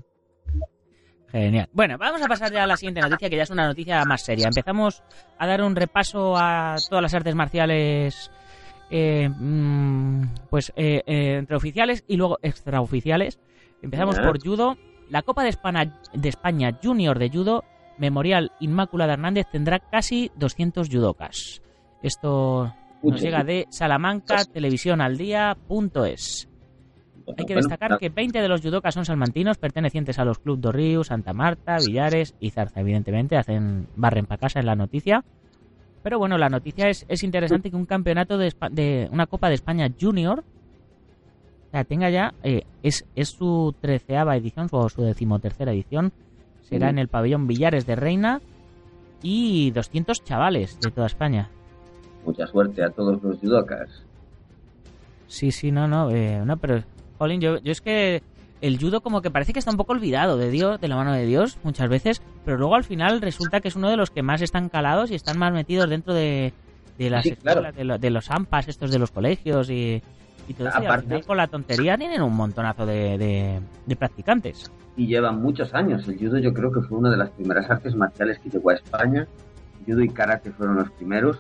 Genial. 1.32 1.70
Bueno, 1.72 1.98
vamos 1.98 2.22
a 2.22 2.28
pasar 2.28 2.52
ya 2.52 2.64
a 2.64 2.68
la 2.68 2.76
siguiente 2.76 3.02
noticia, 3.02 3.30
que 3.30 3.38
ya 3.38 3.44
es 3.44 3.50
una 3.50 3.66
noticia 3.66 4.04
más 4.06 4.22
seria. 4.22 4.48
Empezamos 4.48 5.02
a 5.38 5.48
dar 5.48 5.62
un 5.62 5.76
repaso 5.76 6.36
a 6.36 6.76
todas 6.90 7.02
las 7.02 7.14
artes 7.14 7.36
marciales, 7.36 8.32
eh, 8.90 9.30
mm, 9.30 10.24
pues 10.50 10.74
eh, 10.76 11.02
eh, 11.06 11.38
entre 11.38 11.56
oficiales 11.56 12.04
y 12.08 12.18
luego 12.18 12.38
extraoficiales. 12.42 13.40
Empezamos 13.82 14.20
por 14.20 14.42
judo. 14.44 14.78
La 15.10 15.22
Copa 15.24 15.44
de 15.44 15.50
España, 15.50 16.00
de 16.14 16.30
España 16.30 16.78
Junior 16.82 17.18
de 17.18 17.30
Judo, 17.30 17.64
Memorial 17.98 18.52
Inmaculada 18.60 19.14
Hernández, 19.14 19.48
tendrá 19.52 19.80
casi 19.80 20.32
200 20.36 20.90
judocas. 20.90 21.62
Esto 22.02 22.74
nos 23.04 23.22
llega 23.22 23.44
de 23.44 23.68
Salamanca, 23.70 24.46
televisión 24.46 25.02
al 25.02 25.18
día.es. 25.18 26.50
Hay 27.38 27.46
que 27.46 27.56
destacar 27.56 27.98
que 27.98 28.10
20 28.10 28.42
de 28.42 28.48
los 28.48 28.62
judocas 28.62 28.94
son 28.94 29.06
salmantinos, 29.06 29.58
pertenecientes 29.58 30.20
a 30.20 30.25
los 30.25 30.40
Club 30.40 30.60
do 30.60 30.72
Río, 30.72 31.04
Santa 31.04 31.34
Marta, 31.34 31.78
Villares 31.78 32.36
y 32.40 32.50
Zarza. 32.50 32.82
Evidentemente, 32.82 33.38
hacen 33.38 33.88
barren 33.96 34.25
para 34.25 34.40
casa 34.40 34.60
en 34.60 34.66
la 34.66 34.75
noticia. 34.75 35.24
Pero 36.04 36.18
bueno, 36.18 36.38
la 36.38 36.50
noticia 36.50 36.90
es, 36.90 37.06
es 37.08 37.24
interesante 37.24 37.70
que 37.70 37.75
un 37.75 37.86
campeonato 37.86 38.38
de, 38.38 38.54
de 38.72 39.08
una 39.12 39.28
Copa 39.28 39.50
de 39.50 39.56
España 39.56 39.90
Junior 40.00 40.44
o 41.72 41.74
sea, 41.74 41.86
tenga 41.86 42.10
ya, 42.10 42.34
eh, 42.44 42.63
es, 42.84 43.06
es 43.16 43.30
su 43.30 43.74
treceava 43.80 44.36
edición 44.36 44.68
o 44.72 44.90
su 44.90 45.04
decimotercera 45.04 45.72
edición. 45.72 46.12
Será 46.63 46.90
en 46.90 47.00
el 47.00 47.08
pabellón 47.08 47.48
Villares 47.48 47.86
de 47.86 47.96
Reina 47.96 48.42
y 49.24 49.72
200 49.72 50.22
chavales 50.25 50.78
de 50.82 50.92
toda 50.92 51.08
España. 51.08 51.50
Mucha 52.25 52.46
suerte 52.46 52.84
a 52.84 52.90
todos 52.90 53.24
los 53.24 53.40
judokas. 53.40 54.04
Sí, 55.28 55.51
sí, 55.51 55.72
no, 55.72 55.88
no, 55.88 56.12
eh, 56.12 56.44
no, 56.46 56.58
pero, 56.58 56.84
Jolín, 57.22 57.40
yo, 57.40 57.60
yo 57.60 57.72
es 57.72 57.82
que 57.82 58.24
el 58.62 58.80
judo 58.80 59.01
como 59.01 59.22
que 59.22 59.30
parece 59.30 59.54
que 59.54 59.60
está 59.60 59.70
un 59.70 59.78
poco 59.78 59.94
olvidado 59.94 60.38
de 60.38 60.50
Dios, 60.50 60.82
de 60.82 60.88
la 60.88 60.96
mano 60.96 61.13
de 61.13 61.25
Dios, 61.28 61.60
muchas 61.63 61.88
veces, 61.88 62.22
pero 62.46 62.58
luego 62.58 62.74
al 62.75 62.84
final 62.84 63.22
resulta 63.22 63.62
que 63.62 63.68
es 63.68 63.75
uno 63.75 63.90
de 63.92 63.98
los 63.98 64.10
que 64.10 64.24
más 64.24 64.42
están 64.42 64.70
calados 64.70 65.12
y 65.12 65.16
están 65.16 65.38
más 65.38 65.54
metidos 65.54 65.88
dentro 65.90 66.13
de, 66.16 66.51
de 66.98 67.10
las 67.12 67.24
Sí, 67.24 67.32
claro. 67.36 67.60
escuelas, 67.60 67.75
de, 67.75 67.84
lo- 67.84 67.98
de 68.00 68.10
los 68.10 68.32
AMPAs, 68.32 68.68
estos 68.70 68.90
de 68.92 68.98
los 68.98 69.12
colegios 69.12 69.70
y, 69.70 70.01
y 70.48 70.54
todo 70.56 70.70
eso. 70.70 70.78
Y 70.78 70.82
al 70.82 70.88
Aparte- 70.88 71.06
final 71.08 71.25
con 71.25 71.38
la 71.38 71.48
tontería 71.48 71.96
tienen 71.98 72.22
un 72.24 72.36
montonazo 72.36 72.86
de, 72.88 73.18
de, 73.20 73.60
de 73.86 73.96
practicantes. 73.96 74.72
y 74.98 75.06
llevan 75.08 75.42
muchos 75.42 75.74
años. 75.75 76.08
El 76.08 76.18
judo 76.18 76.40
yo 76.40 76.54
creo 76.54 76.72
que 76.72 76.82
fue 76.82 76.98
una 76.98 77.12
de 77.12 77.18
las 77.18 77.30
primeras 77.30 77.70
artes 77.70 77.96
marciales 77.96 78.40
que 78.40 78.50
llegó 78.50 78.72
a 78.72 78.74
España. 78.75 79.28
Judo 79.88 80.01
y 80.01 80.10
karate 80.10 80.51
fueron 80.51 80.75
los 80.78 80.90
primeros. 80.92 81.38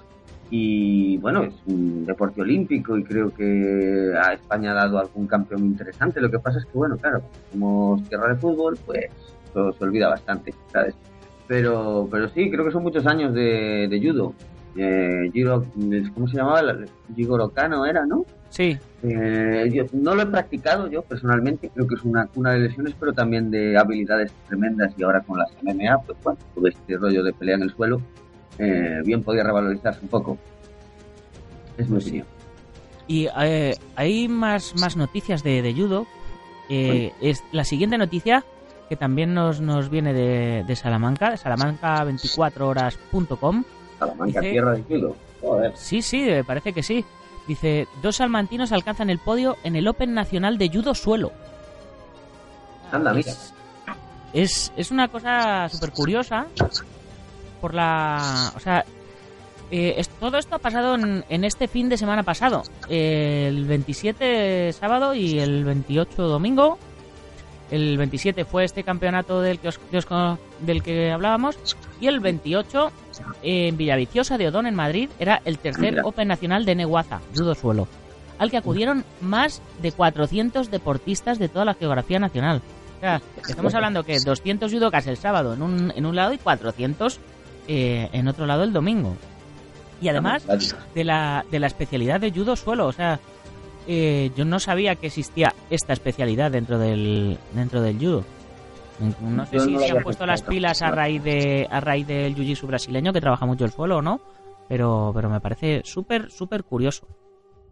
Y 0.53 1.17
bueno, 1.19 1.43
es 1.43 1.53
un 1.65 2.05
deporte 2.05 2.41
olímpico 2.41 2.97
y 2.97 3.03
creo 3.05 3.33
que 3.33 4.11
a 4.21 4.33
España 4.33 4.71
ha 4.71 4.75
dado 4.75 4.99
algún 4.99 5.25
campeón 5.25 5.63
interesante. 5.65 6.19
Lo 6.19 6.29
que 6.29 6.39
pasa 6.39 6.59
es 6.59 6.65
que, 6.65 6.77
bueno, 6.77 6.97
claro, 6.97 7.21
como 7.51 8.03
tierra 8.09 8.33
de 8.33 8.35
fútbol, 8.35 8.77
pues 8.85 9.05
se 9.53 9.83
olvida 9.83 10.09
bastante, 10.09 10.53
¿sabes? 10.71 10.93
Pero, 11.47 12.07
pero 12.11 12.27
sí, 12.29 12.51
creo 12.51 12.65
que 12.65 12.71
son 12.71 12.83
muchos 12.83 13.07
años 13.07 13.33
de, 13.33 13.87
de 13.89 14.01
judo. 14.01 14.33
Eh, 14.75 15.29
Giro, 15.33 15.65
¿Cómo 16.13 16.27
se 16.27 16.37
llamaba? 16.37 16.61
Gigoro 17.15 17.49
Kano 17.49 17.85
era, 17.85 18.05
¿no? 18.05 18.25
Sí, 18.49 18.77
Eh, 19.03 19.69
yo 19.73 19.85
no 19.93 20.13
lo 20.13 20.23
he 20.23 20.25
practicado 20.25 20.87
yo 20.89 21.01
personalmente, 21.01 21.69
creo 21.73 21.87
que 21.87 21.95
es 21.95 22.03
una 22.03 22.27
cuna 22.27 22.51
de 22.51 22.59
lesiones, 22.59 22.93
pero 22.99 23.13
también 23.13 23.49
de 23.49 23.77
habilidades 23.77 24.33
tremendas 24.47 24.93
y 24.97 25.03
ahora 25.03 25.21
con 25.21 25.39
las 25.39 25.49
MMA, 25.63 25.97
pues 26.05 26.17
bueno, 26.23 26.39
todo 26.53 26.67
este 26.67 26.97
rollo 26.97 27.23
de 27.23 27.31
pelea 27.33 27.55
en 27.55 27.63
el 27.63 27.71
suelo, 27.71 28.01
eh, 28.61 29.01
bien 29.03 29.23
podía 29.23 29.43
revalorizarse 29.43 29.99
un 30.01 30.07
poco. 30.09 30.37
Es 31.77 31.89
mi 31.89 31.99
sí. 32.01 32.07
opinión. 32.07 32.27
Y 33.07 33.27
eh, 33.41 33.75
hay 33.95 34.27
más, 34.27 34.73
más 34.79 34.95
noticias 34.95 35.43
de, 35.43 35.61
de 35.61 35.73
judo. 35.73 36.05
Eh, 36.69 37.11
es 37.21 37.43
la 37.51 37.65
siguiente 37.65 37.97
noticia 37.97 38.45
que 38.87 38.95
también 38.95 39.33
nos, 39.33 39.59
nos 39.61 39.89
viene 39.89 40.13
de, 40.13 40.63
de 40.65 40.75
Salamanca, 40.75 41.31
de 41.31 41.37
salamanca24horas.com. 41.37 43.63
Salamanca, 43.99 44.39
dice- 44.41 44.51
tierra 44.51 44.73
de 44.73 44.83
judo. 44.83 45.15
Joder. 45.41 45.71
Sí, 45.75 46.01
sí, 46.01 46.27
parece 46.45 46.73
que 46.73 46.83
sí. 46.83 47.03
Dice, 47.47 47.87
dos 48.01 48.17
salmantinos 48.17 48.71
alcanzan 48.71 49.09
el 49.09 49.19
podio 49.19 49.57
en 49.63 49.75
el 49.75 49.87
Open 49.87 50.13
Nacional 50.13 50.57
de 50.57 50.69
Judo 50.69 50.93
Suelo. 50.93 51.31
Anda, 52.91 53.13
mira. 53.13 53.31
Es, 53.31 53.53
es, 54.33 54.73
es 54.77 54.91
una 54.91 55.07
cosa 55.07 55.67
súper 55.69 55.91
curiosa 55.91 56.47
por 57.61 57.73
la... 57.73 58.51
O 58.55 58.59
sea, 58.59 58.83
eh, 59.69 59.93
es- 59.97 60.09
todo 60.09 60.37
esto 60.37 60.55
ha 60.55 60.59
pasado 60.59 60.95
en, 60.95 61.23
en 61.29 61.43
este 61.45 61.67
fin 61.67 61.87
de 61.87 61.97
semana 61.97 62.23
pasado. 62.23 62.63
El 62.89 63.65
27 63.65 64.73
sábado 64.73 65.13
y 65.13 65.39
el 65.39 65.63
28 65.63 66.23
domingo. 66.23 66.77
El 67.69 67.97
27 67.97 68.43
fue 68.43 68.65
este 68.65 68.83
campeonato 68.83 69.39
del 69.39 69.59
que, 69.59 69.69
os- 69.69 69.77
que 69.77 69.97
os 69.99 70.05
del 70.59 70.83
que 70.83 71.09
hablábamos. 71.11 71.57
Y 72.01 72.07
el 72.07 72.19
28 72.19 72.91
en 73.43 73.77
Villaviciosa 73.77 74.37
de 74.37 74.49
Odón, 74.49 74.65
en 74.67 74.75
Madrid, 74.75 75.09
era 75.19 75.41
el 75.45 75.57
tercer 75.57 75.91
Mira. 75.91 76.03
Open 76.03 76.27
Nacional 76.27 76.65
de 76.65 76.75
Neguaza, 76.75 77.21
Judo 77.33 77.55
Suelo, 77.55 77.87
al 78.39 78.51
que 78.51 78.57
acudieron 78.57 79.05
más 79.21 79.61
de 79.81 79.91
400 79.93 80.69
deportistas 80.69 81.39
de 81.39 81.47
toda 81.47 81.63
la 81.63 81.75
geografía 81.75 82.19
nacional. 82.19 82.61
O 82.97 82.99
sea, 82.99 83.21
estamos 83.47 83.73
hablando 83.73 84.03
que 84.03 84.19
200 84.19 84.71
judokas 84.71 85.07
el 85.07 85.15
sábado 85.17 85.53
en 85.53 85.61
un, 85.61 85.93
en 85.95 86.05
un 86.05 86.15
lado 86.15 86.33
y 86.33 86.37
400 86.39 87.19
eh, 87.67 88.09
en 88.13 88.27
otro 88.27 88.45
lado 88.45 88.63
el 88.63 88.73
domingo. 88.73 89.15
Y 90.01 90.07
además 90.09 90.45
de 90.95 91.03
la, 91.03 91.45
de 91.51 91.59
la 91.59 91.67
especialidad 91.67 92.19
de 92.19 92.31
judo 92.31 92.55
suelo, 92.55 92.87
o 92.87 92.91
sea, 92.91 93.19
eh, 93.87 94.31
yo 94.35 94.45
no 94.45 94.59
sabía 94.59 94.95
que 94.95 95.07
existía 95.07 95.53
esta 95.69 95.93
especialidad 95.93 96.51
dentro 96.51 96.79
del 96.79 97.37
dentro 97.53 97.81
del 97.81 97.97
judo. 97.97 98.23
No 99.21 99.45
sé 99.45 99.55
Yo 99.57 99.59
si 99.61 99.71
no 99.71 99.79
se 99.79 99.91
han 99.91 100.03
puesto 100.03 100.25
las 100.25 100.43
pilas 100.43 100.81
a 100.81 100.91
raíz 100.91 101.23
de 101.23 101.67
a 101.69 101.79
raíz 101.79 102.05
del 102.05 102.35
jiu-jitsu 102.35 102.67
brasileño 102.67 103.13
que 103.13 103.21
trabaja 103.21 103.45
mucho 103.45 103.65
el 103.65 103.71
suelo 103.71 103.97
o 103.97 104.01
no, 104.01 104.21
pero 104.67 105.11
pero 105.15 105.29
me 105.29 105.39
parece 105.39 105.81
súper 105.83 106.29
súper 106.29 106.63
curioso. 106.63 107.07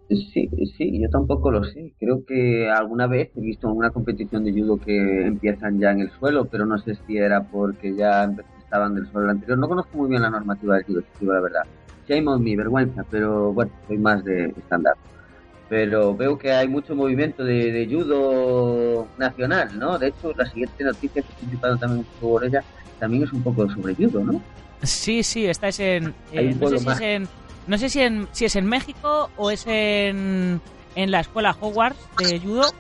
Sí, 0.10 0.50
sí, 0.76 1.00
yo 1.00 1.08
tampoco 1.12 1.52
lo 1.52 1.64
sé. 1.64 1.94
Creo 2.00 2.26
que 2.26 2.68
alguna 2.68 3.06
vez 3.06 3.30
he 3.36 3.42
visto 3.42 3.72
una 3.72 3.92
competición 3.92 4.44
de 4.44 4.54
judo 4.54 4.78
que 4.78 5.28
empiezan 5.28 5.80
ya 5.80 5.92
en 5.92 6.00
el 6.00 6.10
suelo, 6.12 6.46
pero 6.46 6.66
no 6.66 6.80
sé 6.80 6.96
si 7.06 7.18
era 7.18 7.44
porque 7.44 7.96
ya 7.96 8.24
estaban 8.70 8.94
del 8.94 9.08
el 9.16 9.30
anterior. 9.30 9.58
No 9.58 9.68
conozco 9.68 9.98
muy 9.98 10.10
bien 10.10 10.22
la 10.22 10.30
normativa 10.30 10.76
del 10.76 11.04
digo 11.20 11.34
la 11.34 11.42
verdad. 11.42 11.64
Shame 12.08 12.28
on 12.28 12.44
me, 12.44 12.56
vergüenza, 12.56 13.04
pero 13.10 13.52
bueno, 13.52 13.72
soy 13.88 13.98
más 13.98 14.24
de 14.24 14.46
estándar. 14.46 14.94
Pero 15.68 16.16
veo 16.16 16.38
que 16.38 16.52
hay 16.52 16.68
mucho 16.68 16.96
movimiento 16.96 17.44
de, 17.44 17.72
de 17.72 17.86
judo 17.88 19.08
nacional, 19.18 19.78
¿no? 19.78 19.98
De 19.98 20.08
hecho, 20.08 20.34
la 20.36 20.46
siguiente 20.46 20.84
noticia 20.84 21.22
que 21.22 21.32
estoy 21.32 21.50
flipando 21.50 21.78
también 21.78 22.06
por 22.20 22.44
ella, 22.44 22.64
también 23.00 23.24
es 23.24 23.34
un 23.34 23.44
poco 23.44 23.68
sobre 23.70 23.96
judo, 23.96 24.24
¿no? 24.24 24.42
Sí, 24.84 25.24
sí, 25.24 25.46
esta 25.46 25.68
es 25.68 25.80
en. 25.80 26.14
Eh, 26.32 26.56
no 26.60 26.70
sé 26.70 26.80
si 26.80 26.90
es 26.90 27.02
en. 27.02 27.28
No 27.68 27.78
sé 27.78 27.90
si, 27.90 28.00
en, 28.02 28.28
si 28.32 28.46
es 28.46 28.56
en 28.56 28.66
México 28.66 29.30
o 29.38 29.52
es 29.52 29.66
en, 29.68 30.62
en 30.96 31.12
la 31.12 31.20
escuela 31.20 31.56
Hogwarts 31.60 32.00
de 32.18 32.40
judo. 32.40 32.72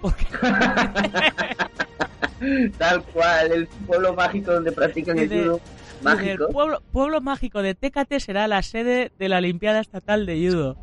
Porque, 0.00 0.26
Tal 2.78 3.02
cual, 3.04 3.52
el 3.52 3.66
pueblo 3.86 4.14
mágico 4.14 4.52
donde 4.52 4.72
practican 4.72 5.18
el 5.18 5.28
judo 5.28 5.60
mágico. 6.02 6.44
el 6.46 6.52
pueblo, 6.52 6.82
pueblo 6.92 7.20
mágico 7.20 7.62
de 7.62 7.74
Técate 7.74 8.20
será 8.20 8.48
la 8.48 8.62
sede 8.62 9.12
de 9.18 9.28
la 9.28 9.38
Olimpiada 9.38 9.80
Estatal 9.80 10.24
de 10.26 10.48
Judo. 10.48 10.76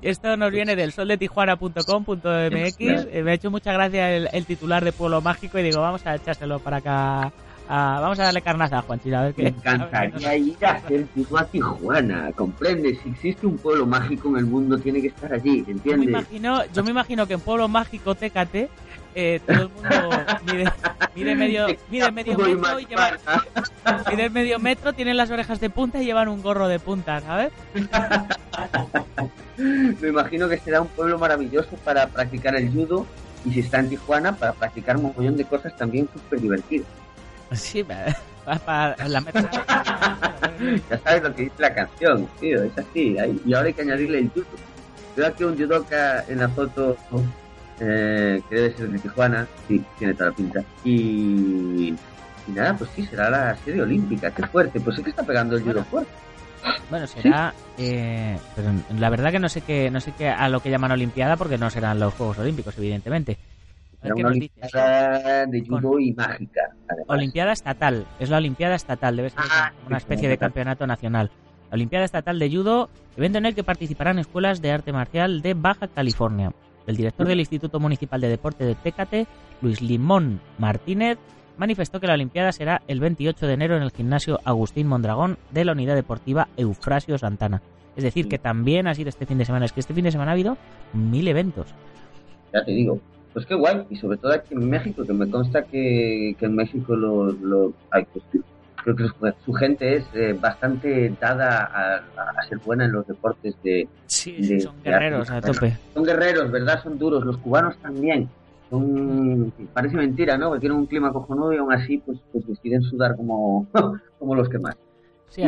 Esto 0.00 0.36
nos 0.36 0.50
viene 0.50 0.74
del 0.74 0.92
soldetijuana.com.mx. 0.92 2.76
Eh, 2.80 3.22
me 3.24 3.30
ha 3.30 3.34
hecho 3.34 3.50
mucha 3.50 3.72
gracia 3.72 4.10
el, 4.16 4.28
el 4.32 4.46
titular 4.46 4.84
de 4.84 4.92
Pueblo 4.92 5.20
Mágico 5.20 5.58
y 5.58 5.62
digo, 5.62 5.80
vamos 5.80 6.04
a 6.06 6.14
echárselo 6.16 6.58
para 6.58 6.78
acá. 6.78 7.32
a- 7.68 7.98
vamos 8.00 8.18
a 8.18 8.24
darle 8.24 8.42
carnaza 8.42 8.78
a 8.78 8.82
Juanchita, 8.82 9.20
a 9.20 9.24
ver 9.26 9.34
qué. 9.34 9.42
Me 9.42 9.48
a 9.48 9.52
ver 9.52 9.84
encantaría 9.86 10.36
ir 10.36 10.56
a 10.66 10.70
hacer 10.72 11.06
a 11.38 11.44
Tijuana, 11.44 12.32
¿comprendes? 12.34 12.98
Si 13.02 13.10
existe 13.10 13.46
un 13.46 13.56
pueblo 13.58 13.86
mágico 13.86 14.28
en 14.30 14.38
el 14.38 14.46
mundo, 14.46 14.76
tiene 14.78 15.00
que 15.00 15.06
estar 15.08 15.32
allí, 15.32 15.58
Yo 15.60 15.66
me 15.66 15.72
¿entiendes? 15.72 16.08
imagino, 16.08 16.64
yo 16.74 16.82
me 16.82 16.90
imagino 16.90 17.26
que 17.28 17.34
en 17.34 17.40
Pueblo 17.40 17.68
Mágico 17.68 18.14
Técate 18.16 18.68
eh, 19.14 19.40
todo 19.46 19.62
el 19.62 19.68
mundo 19.68 20.10
mide, 20.50 20.72
mide 21.14 21.34
medio, 21.34 21.66
mide 21.90 22.10
metro 22.10 22.78
y 22.78 22.86
lleva, 22.86 23.18
mide 24.10 24.30
medio 24.30 24.58
metro, 24.58 24.92
tienen 24.92 25.16
las 25.16 25.30
orejas 25.30 25.60
de 25.60 25.70
punta 25.70 26.00
y 26.02 26.06
llevan 26.06 26.28
un 26.28 26.42
gorro 26.42 26.68
de 26.68 26.78
punta, 26.78 27.20
¿sabes? 27.20 27.52
Me 29.58 30.08
imagino 30.08 30.48
que 30.48 30.58
será 30.58 30.80
un 30.80 30.88
pueblo 30.88 31.18
maravilloso 31.18 31.76
para 31.84 32.06
practicar 32.06 32.56
el 32.56 32.72
judo 32.72 33.06
y 33.44 33.52
si 33.52 33.60
está 33.60 33.80
en 33.80 33.90
Tijuana, 33.90 34.34
para 34.36 34.52
practicar 34.52 34.96
un 34.96 35.04
montón 35.04 35.36
de 35.36 35.44
cosas 35.44 35.76
también 35.76 36.08
súper 36.12 36.40
divertidas. 36.40 36.86
Sí, 37.52 37.84
para, 37.84 38.16
para 38.64 39.08
la 39.08 39.20
meta. 39.20 39.50
Ya 40.90 40.98
sabes 40.98 41.22
lo 41.22 41.34
que 41.34 41.42
dice 41.42 41.54
la 41.58 41.74
canción, 41.74 42.26
tío, 42.40 42.62
es 42.62 42.78
así. 42.78 43.16
Y 43.44 43.54
ahora 43.54 43.66
hay 43.66 43.74
que 43.74 43.82
añadirle 43.82 44.20
el 44.20 44.30
judo. 44.30 44.46
Veo 45.16 45.26
aquí 45.26 45.44
un 45.44 45.56
judoka 45.56 46.24
en 46.28 46.38
la 46.38 46.48
foto 46.48 46.96
eh, 47.80 48.40
que 48.48 48.54
debe 48.54 48.76
ser 48.76 48.88
de 48.90 48.98
Tijuana, 48.98 49.46
sí, 49.68 49.82
tiene 49.98 50.14
toda 50.14 50.30
la 50.30 50.36
pinta. 50.36 50.64
Y, 50.84 51.88
y 52.46 52.50
nada, 52.54 52.74
pues 52.76 52.90
sí, 52.94 53.04
será 53.06 53.30
la 53.30 53.56
serie 53.56 53.82
olímpica, 53.82 54.30
qué 54.30 54.46
fuerte. 54.46 54.80
Pues 54.80 54.96
sí 54.96 55.02
que 55.02 55.10
está 55.10 55.22
pegando 55.24 55.56
el 55.56 55.62
judo 55.62 55.74
Bueno. 55.74 55.88
fuerte. 55.90 56.12
Bueno, 56.90 57.06
será. 57.08 57.52
Eh, 57.78 58.38
pero 58.54 58.68
la 58.98 59.10
verdad 59.10 59.32
que 59.32 59.40
no 59.40 59.48
sé 59.48 59.62
qué, 59.62 59.90
no 59.90 60.00
sé 60.00 60.12
qué 60.16 60.28
a 60.28 60.48
lo 60.48 60.60
que 60.60 60.70
llaman 60.70 60.92
Olimpiada 60.92 61.36
porque 61.36 61.58
no 61.58 61.68
serán 61.70 61.98
los 61.98 62.14
Juegos 62.14 62.38
Olímpicos, 62.38 62.76
evidentemente. 62.78 63.36
Qué 64.02 64.12
una 64.12 64.28
olimpiada 64.28 65.46
de 65.46 65.64
judo 65.64 65.98
y 65.98 66.12
mágica. 66.12 66.62
además. 66.88 67.06
Olimpiada 67.08 67.52
estatal, 67.52 68.04
es 68.18 68.30
la 68.30 68.36
Olimpiada 68.38 68.74
estatal, 68.74 69.16
debe 69.16 69.30
ser 69.30 69.40
Ah, 69.48 69.72
una 69.86 69.98
sí, 69.98 70.02
especie 70.04 70.24
sí, 70.24 70.30
de 70.30 70.38
campeonato 70.38 70.86
nacional. 70.86 71.30
La 71.70 71.74
Olimpiada 71.76 72.04
Estatal 72.04 72.38
de 72.38 72.50
Judo, 72.50 72.90
evento 73.16 73.38
en 73.38 73.46
el 73.46 73.54
que 73.54 73.62
participarán 73.64 74.18
escuelas 74.18 74.60
de 74.60 74.72
arte 74.72 74.92
marcial 74.92 75.40
de 75.40 75.54
Baja 75.54 75.86
California. 75.88 76.52
El 76.86 76.96
director 76.96 77.26
del 77.26 77.40
Instituto 77.40 77.80
Municipal 77.80 78.20
de 78.20 78.28
Deporte 78.28 78.64
de 78.64 78.74
Tecate, 78.74 79.26
Luis 79.60 79.80
Limón 79.80 80.40
Martínez, 80.58 81.18
manifestó 81.56 82.00
que 82.00 82.06
la 82.06 82.14
Olimpiada 82.14 82.52
será 82.52 82.82
el 82.88 83.00
28 83.00 83.46
de 83.46 83.52
enero 83.52 83.76
en 83.76 83.82
el 83.82 83.90
gimnasio 83.90 84.40
Agustín 84.44 84.86
Mondragón 84.86 85.38
de 85.52 85.64
la 85.64 85.72
Unidad 85.72 85.94
Deportiva 85.94 86.48
Eufrasio 86.56 87.18
Santana. 87.18 87.62
Es 87.96 88.04
decir, 88.04 88.28
que 88.28 88.38
también 88.38 88.86
ha 88.86 88.94
sido 88.94 89.10
este 89.10 89.26
fin 89.26 89.38
de 89.38 89.44
semana. 89.44 89.66
Es 89.66 89.72
que 89.72 89.80
este 89.80 89.94
fin 89.94 90.04
de 90.04 90.12
semana 90.12 90.30
ha 90.30 90.34
habido 90.34 90.56
mil 90.94 91.28
eventos. 91.28 91.66
Ya 92.52 92.64
te 92.64 92.72
digo. 92.72 92.98
Pues 93.32 93.46
qué 93.46 93.54
guay. 93.54 93.84
Y 93.90 93.96
sobre 93.96 94.18
todo 94.18 94.32
aquí 94.32 94.54
en 94.54 94.68
México, 94.68 95.04
que 95.04 95.12
me 95.12 95.30
consta 95.30 95.62
que, 95.62 96.36
en 96.38 96.54
México 96.54 96.94
lo, 96.96 97.32
lo 97.32 97.72
ay, 97.90 98.06
pues, 98.12 98.24
creo 98.82 98.96
que 98.96 99.04
su, 99.08 99.32
su 99.44 99.52
gente 99.52 99.96
es 99.96 100.04
eh, 100.14 100.36
bastante 100.38 101.14
dada 101.20 101.64
a, 101.72 101.96
a 102.38 102.42
ser 102.48 102.58
buena 102.58 102.84
en 102.84 102.92
los 102.92 103.06
deportes 103.06 103.54
de... 103.62 103.88
Sí, 104.06 104.60
son 104.60 104.74
guerreros 104.82 105.30
a 105.30 105.40
tope. 105.40 105.76
Son 105.94 106.04
guerreros, 106.04 106.50
¿verdad? 106.50 106.82
Son 106.82 106.98
duros. 106.98 107.24
Los 107.24 107.38
cubanos 107.38 107.76
también. 107.78 108.28
Son, 108.70 109.52
parece 109.74 109.96
mentira, 109.96 110.36
¿no? 110.38 110.52
Que 110.52 110.60
tienen 110.60 110.78
un 110.78 110.86
clima 110.86 111.12
cojonudo 111.12 111.52
y 111.52 111.58
aún 111.58 111.72
así 111.72 111.98
pues, 111.98 112.18
pues 112.32 112.46
deciden 112.46 112.82
sudar 112.82 113.16
como, 113.16 113.66
como 114.18 114.34
los 114.34 114.48
que 114.48 114.58
más. 114.58 114.76
Sí, 115.28 115.42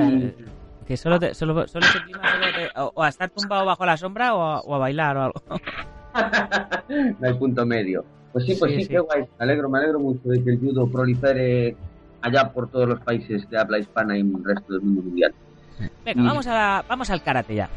que 0.86 0.96
solo, 0.98 1.18
te, 1.18 1.34
solo, 1.34 1.66
solo 1.66 1.86
ese 1.86 1.98
clima 2.02 2.20
solo 2.30 2.46
te- 2.54 2.80
o, 2.80 2.92
o 2.94 3.02
a 3.02 3.08
estar 3.08 3.30
tumbado 3.30 3.64
bajo 3.64 3.86
la 3.86 3.96
sombra 3.96 4.34
o 4.34 4.42
a, 4.42 4.60
o 4.60 4.74
a 4.74 4.78
bailar 4.78 5.16
o 5.16 5.22
algo. 5.24 5.42
no 7.20 7.26
hay 7.28 7.34
punto 7.34 7.64
medio. 7.66 8.04
Pues 8.32 8.44
sí, 8.46 8.56
pues 8.58 8.72
Sí, 8.72 8.76
sí, 8.78 8.82
sí. 8.84 8.88
qué 8.90 8.98
guay. 8.98 9.22
Me 9.22 9.44
alegro, 9.44 9.68
me 9.68 9.78
alegro 9.78 10.00
mucho 10.00 10.28
de 10.28 10.42
que 10.42 10.50
el 10.50 10.58
judo 10.60 10.86
prolifere 10.90 11.76
allá 12.24 12.52
por 12.52 12.70
todos 12.70 12.88
los 12.88 13.00
países 13.00 13.48
de 13.50 13.58
habla 13.58 13.78
hispana 13.78 14.16
y 14.16 14.20
el 14.20 14.44
resto 14.44 14.72
del 14.72 14.82
mundo 14.82 15.02
mundial. 15.02 15.32
Venga, 16.04 16.22
Mm. 16.22 16.26
vamos, 16.26 16.46
a 16.48 16.84
vamos 16.88 17.10
al 17.10 17.22
karate 17.22 17.54
ya. 17.54 17.68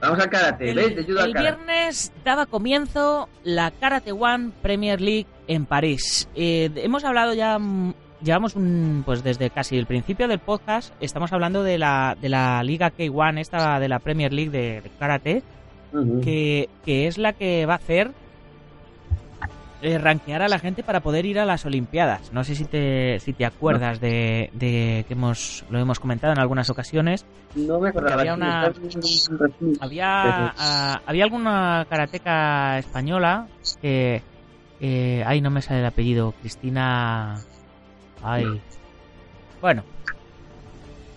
Vamos 0.00 0.18
al 0.18 0.28
karate, 0.30 0.70
El, 0.70 0.76
¿ves? 0.76 1.06
Judo 1.06 1.20
al 1.20 1.28
el 1.28 1.34
karate. 1.34 1.56
viernes 1.56 2.12
daba 2.24 2.46
comienzo 2.46 3.28
la 3.42 3.70
Karate 3.70 4.12
One 4.12 4.50
Premier 4.62 5.00
League 5.00 5.26
en 5.46 5.64
París. 5.66 6.28
Eh, 6.34 6.70
hemos 6.76 7.04
hablado 7.04 7.32
ya, 7.34 7.58
mm, 7.58 7.94
llevamos 8.22 8.56
un, 8.56 9.02
pues 9.06 9.22
desde 9.22 9.48
casi 9.50 9.76
el 9.78 9.86
principio 9.86 10.26
del 10.28 10.40
podcast, 10.40 10.92
estamos 11.00 11.32
hablando 11.32 11.62
de 11.62 11.78
la, 11.78 12.16
de 12.20 12.28
la 12.28 12.62
Liga 12.64 12.90
K1, 12.90 13.38
esta 13.38 13.78
de 13.78 13.88
la 13.88 13.98
Premier 13.98 14.32
League 14.32 14.50
de, 14.50 14.80
de 14.82 14.90
Karate, 14.98 15.42
que, 16.22 16.68
que 16.84 17.06
es 17.06 17.18
la 17.18 17.32
que 17.34 17.66
va 17.66 17.74
a 17.74 17.76
hacer 17.76 18.10
eh, 19.84 19.98
rankear 19.98 20.40
a 20.42 20.48
la 20.48 20.58
gente 20.58 20.82
para 20.82 21.00
poder 21.00 21.26
ir 21.26 21.38
a 21.38 21.44
las 21.44 21.64
Olimpiadas. 21.66 22.32
No 22.32 22.42
sé 22.42 22.54
si 22.54 22.64
te, 22.64 23.20
si 23.20 23.32
te 23.34 23.44
acuerdas 23.44 24.00
de, 24.00 24.50
de 24.54 25.04
que 25.06 25.12
hemos, 25.14 25.64
lo 25.68 25.78
hemos 25.78 26.00
comentado 26.00 26.32
en 26.32 26.38
algunas 26.38 26.70
ocasiones. 26.70 27.26
No 27.54 27.78
me 27.78 27.90
acordaba. 27.90 28.20
había 28.20 28.34
una-. 28.34 28.72
Había, 29.80 30.54
ah, 30.56 31.00
había 31.06 31.24
alguna 31.24 31.86
karateca 31.88 32.78
española 32.78 33.46
que... 33.82 34.22
eh, 34.80 35.22
ay, 35.26 35.40
no 35.40 35.50
me 35.50 35.60
sale 35.60 35.80
el 35.80 35.86
apellido. 35.86 36.32
Cristina... 36.40 37.36
Ay... 38.22 38.60
Bueno. 39.60 39.82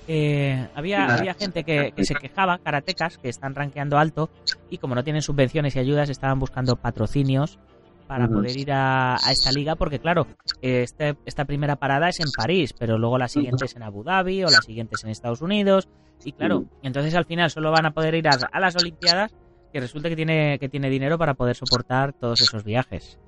Eh, 0.09 0.67
había, 0.75 1.05
había 1.05 1.33
gente 1.33 1.63
que, 1.63 1.91
que 1.95 2.05
se 2.05 2.15
quejaba, 2.15 2.59
karatecas, 2.59 3.17
que 3.17 3.27
están 3.27 3.55
rankeando 3.55 3.97
alto 3.97 4.29
y 4.69 4.77
como 4.77 4.95
no 4.95 5.03
tienen 5.03 5.21
subvenciones 5.21 5.75
y 5.75 5.79
ayudas, 5.79 6.09
estaban 6.09 6.39
buscando 6.39 6.77
patrocinios 6.77 7.59
para 8.07 8.27
poder 8.27 8.57
ir 8.57 8.71
a, 8.71 9.15
a 9.15 9.31
esta 9.31 9.51
liga, 9.51 9.75
porque 9.75 9.99
claro, 9.99 10.27
este, 10.61 11.17
esta 11.25 11.45
primera 11.45 11.75
parada 11.75 12.09
es 12.09 12.19
en 12.19 12.31
París, 12.35 12.73
pero 12.77 12.97
luego 12.97 13.17
la 13.17 13.27
siguiente 13.27 13.65
es 13.65 13.75
en 13.75 13.83
Abu 13.83 14.03
Dhabi 14.03 14.43
o 14.43 14.47
la 14.47 14.61
siguiente 14.61 14.95
es 14.95 15.03
en 15.03 15.09
Estados 15.09 15.41
Unidos. 15.41 15.89
Y 16.23 16.31
claro, 16.31 16.65
entonces 16.81 17.13
al 17.15 17.25
final 17.25 17.51
solo 17.51 17.71
van 17.71 17.85
a 17.85 17.91
poder 17.91 18.15
ir 18.15 18.27
a, 18.27 18.31
a 18.51 18.59
las 18.59 18.75
Olimpiadas 18.75 19.33
que 19.71 19.79
resulta 19.79 20.09
que 20.09 20.15
tiene, 20.15 20.57
que 20.59 20.69
tiene 20.69 20.89
dinero 20.89 21.17
para 21.17 21.33
poder 21.33 21.55
soportar 21.55 22.13
todos 22.13 22.41
esos 22.41 22.63
viajes. 22.63 23.19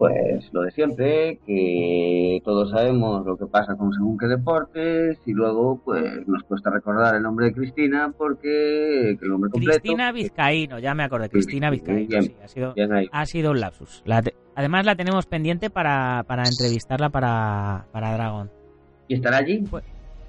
Pues 0.00 0.48
lo 0.54 0.62
de 0.62 0.70
siempre, 0.70 1.38
que 1.46 2.40
todos 2.42 2.70
sabemos 2.70 3.26
lo 3.26 3.36
que 3.36 3.44
pasa 3.44 3.76
con 3.76 3.92
según 3.92 4.16
qué 4.16 4.28
deportes 4.28 5.18
y 5.26 5.32
luego 5.34 5.78
pues 5.84 6.26
nos 6.26 6.42
cuesta 6.44 6.70
recordar 6.70 7.16
el 7.16 7.22
nombre 7.22 7.48
de 7.48 7.52
Cristina 7.52 8.10
porque 8.16 9.14
que 9.18 9.24
el 9.26 9.30
nombre 9.30 9.50
completo. 9.50 9.78
Cristina 9.82 10.10
Vizcaíno, 10.10 10.78
ya 10.78 10.94
me 10.94 11.02
acordé, 11.02 11.28
Cristina 11.28 11.68
Vizcaíno, 11.68 12.08
bien. 12.08 12.22
sí, 12.22 12.34
ha 12.42 12.48
sido, 12.48 12.74
ha 13.12 13.50
un 13.50 13.60
lapsus. 13.60 14.02
La 14.06 14.22
te- 14.22 14.34
además 14.54 14.86
la 14.86 14.96
tenemos 14.96 15.26
pendiente 15.26 15.68
para, 15.68 16.24
para 16.26 16.44
entrevistarla 16.44 17.10
para, 17.10 17.84
para 17.92 18.14
Dragon. 18.14 18.50
¿Y 19.06 19.16
estará 19.16 19.36
allí? 19.36 19.62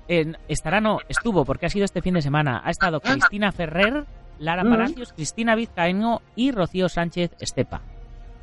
Eh, 0.10 0.34
estará, 0.50 0.82
no, 0.82 0.98
estuvo, 1.08 1.46
porque 1.46 1.68
ha 1.68 1.70
sido 1.70 1.86
este 1.86 2.02
fin 2.02 2.16
de 2.16 2.22
semana. 2.22 2.62
Ha 2.66 2.72
estado 2.72 2.98
Ah. 3.06 3.12
Cristina 3.14 3.54
Ferrer, 3.54 4.04
Lara 4.38 4.66
Mm. 4.66 4.70
Palacios, 4.70 5.14
Cristina 5.14 5.56
Vizcaíno 5.56 6.20
y 6.36 6.52
Rocío 6.52 6.90
Sánchez 6.90 7.32
Estepa. 7.40 7.84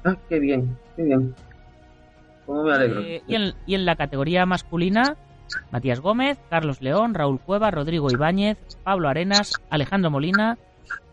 Ah, 0.05 0.17
qué 0.29 0.39
bien, 0.39 0.77
qué 0.97 1.03
bien. 1.03 1.35
¿Cómo 2.47 2.65
me 2.65 2.73
alegro? 2.73 3.01
Eh, 3.01 3.23
y, 3.27 3.35
en, 3.35 3.55
y 3.67 3.75
en 3.75 3.85
la 3.85 3.97
categoría 3.97 4.47
masculina, 4.47 5.17
Matías 5.71 6.01
Gómez, 6.01 6.39
Carlos 6.51 6.81
León, 6.81 7.15
Raúl 7.15 7.41
Cueva, 7.41 7.71
Rodrigo 7.71 8.11
Ibáñez, 8.11 8.59
Pablo 8.85 9.09
Arenas, 9.09 9.53
Alejandro 9.71 10.11
Molina 10.11 10.59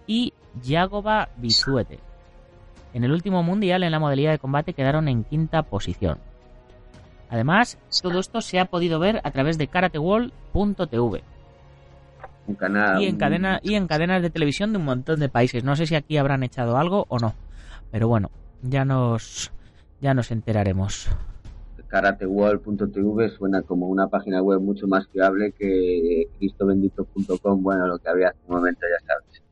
y 0.08 0.34
Yagoba 0.64 1.30
Bisuete. 1.38 2.00
En 2.94 3.04
el 3.04 3.12
último 3.12 3.44
mundial 3.44 3.84
en 3.84 3.92
la 3.92 4.00
modalidad 4.00 4.32
de 4.32 4.40
combate 4.40 4.74
quedaron 4.74 5.08
en 5.08 5.24
quinta 5.26 5.64
posición. 5.64 6.18
Además, 7.30 7.78
todo 8.02 8.20
esto 8.20 8.40
se 8.40 8.60
ha 8.60 8.66
podido 8.66 9.00
ver 9.00 9.20
a 9.24 9.32
través 9.32 9.58
de 9.58 9.68
canal. 12.56 13.02
y 13.02 13.08
en, 13.08 13.18
cadena, 13.18 13.60
y 13.64 13.74
en 13.74 13.88
cadenas 13.88 14.22
de 14.22 14.30
televisión 14.30 14.72
de 14.72 14.78
un 14.78 14.86
montón 14.86 15.20
de 15.20 15.28
países. 15.28 15.64
No 15.64 15.76
sé 15.76 15.88
si 15.88 15.96
aquí 15.96 16.18
habrán 16.18 16.44
echado 16.44 16.78
algo 16.78 17.06
o 17.10 17.18
no, 17.18 17.34
pero 17.92 18.08
bueno, 18.08 18.30
ya 18.62 18.86
nos, 18.86 19.52
ya 20.02 20.14
nos 20.14 20.32
enteraremos. 20.32 21.08
karateworld.tv 21.88 23.30
suena 23.38 23.62
como 23.62 23.88
una 23.88 24.08
página 24.08 24.42
web 24.42 24.60
mucho 24.60 24.88
más 24.88 25.08
fiable 25.08 25.52
que 25.58 26.28
cristobendito.com, 26.38 27.64
bueno, 27.64 27.88
lo 27.88 27.98
que 28.00 28.10
había 28.10 28.30
hace 28.30 28.40
un 28.48 28.56
momento, 28.56 28.82
ya 28.82 29.08
sabes. 29.08 29.44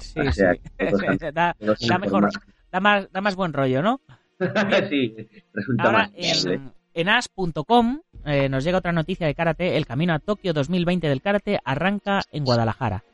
Sí, 0.00 0.20
O 0.20 0.32
sea, 0.32 0.54
sí. 0.54 0.60
han- 1.06 1.34
da, 1.88 1.98
mejor, 1.98 2.28
da 2.72 2.80
más, 2.80 3.10
da 3.12 3.20
más 3.20 3.36
buen 3.36 3.52
rollo, 3.52 3.82
¿no? 3.82 4.00
sí, 4.88 5.14
resulta 5.52 5.82
Ahora 5.84 5.98
más 5.98 6.10
fiable. 6.12 6.54
en, 6.54 6.72
en 6.94 7.08
as.com 7.08 8.00
eh, 8.24 8.48
nos 8.48 8.64
llega 8.64 8.78
otra 8.78 8.92
noticia 8.92 9.26
de 9.26 9.34
karate. 9.34 9.76
El 9.76 9.86
camino 9.86 10.14
a 10.14 10.18
Tokio 10.18 10.52
2020 10.52 11.08
del 11.08 11.20
karate 11.22 11.58
arranca 11.64 12.22
en 12.32 12.44
Guadalajara. 12.44 13.04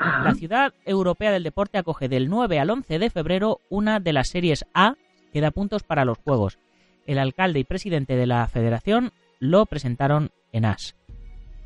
La 0.00 0.34
ciudad 0.34 0.72
europea 0.86 1.30
del 1.30 1.42
deporte 1.42 1.76
acoge 1.76 2.08
del 2.08 2.30
9 2.30 2.58
al 2.58 2.70
11 2.70 2.98
de 2.98 3.10
febrero 3.10 3.60
una 3.68 4.00
de 4.00 4.14
las 4.14 4.28
series 4.28 4.64
A 4.72 4.94
que 5.30 5.42
da 5.42 5.50
puntos 5.50 5.82
para 5.82 6.06
los 6.06 6.16
Juegos. 6.16 6.58
El 7.06 7.18
alcalde 7.18 7.58
y 7.58 7.64
presidente 7.64 8.16
de 8.16 8.26
la 8.26 8.46
federación 8.48 9.12
lo 9.40 9.66
presentaron 9.66 10.30
en 10.52 10.64
AS. 10.64 10.96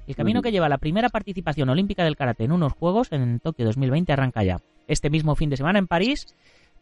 El 0.08 0.16
camino 0.16 0.42
que 0.42 0.50
lleva 0.50 0.66
a 0.66 0.70
la 0.70 0.78
primera 0.78 1.10
participación 1.10 1.68
olímpica 1.68 2.02
del 2.02 2.16
karate 2.16 2.42
en 2.42 2.50
unos 2.50 2.72
Juegos 2.72 3.12
en 3.12 3.38
Tokio 3.38 3.66
2020 3.66 4.12
arranca 4.12 4.42
ya. 4.42 4.58
Este 4.88 5.10
mismo 5.10 5.36
fin 5.36 5.48
de 5.48 5.56
semana 5.56 5.78
en 5.78 5.86
París 5.86 6.34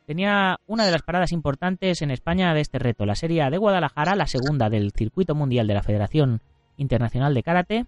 tenía 0.07 0.59
una 0.67 0.87
de 0.87 0.91
las 0.91 1.03
paradas 1.03 1.33
importantes 1.33 2.01
en 2.01 2.11
España 2.11 2.55
de 2.55 2.63
este 2.63 2.79
reto, 2.79 3.05
la 3.05 3.15
Serie 3.15 3.43
A 3.43 3.51
de 3.51 3.59
Guadalajara, 3.59 4.17
la 4.17 4.27
segunda 4.27 4.71
del 4.71 4.93
circuito 4.93 5.35
mundial 5.35 5.67
de 5.67 5.75
la 5.75 5.83
Federación 5.83 6.41
Internacional 6.79 7.35
de 7.35 7.43
Karate. 7.43 7.87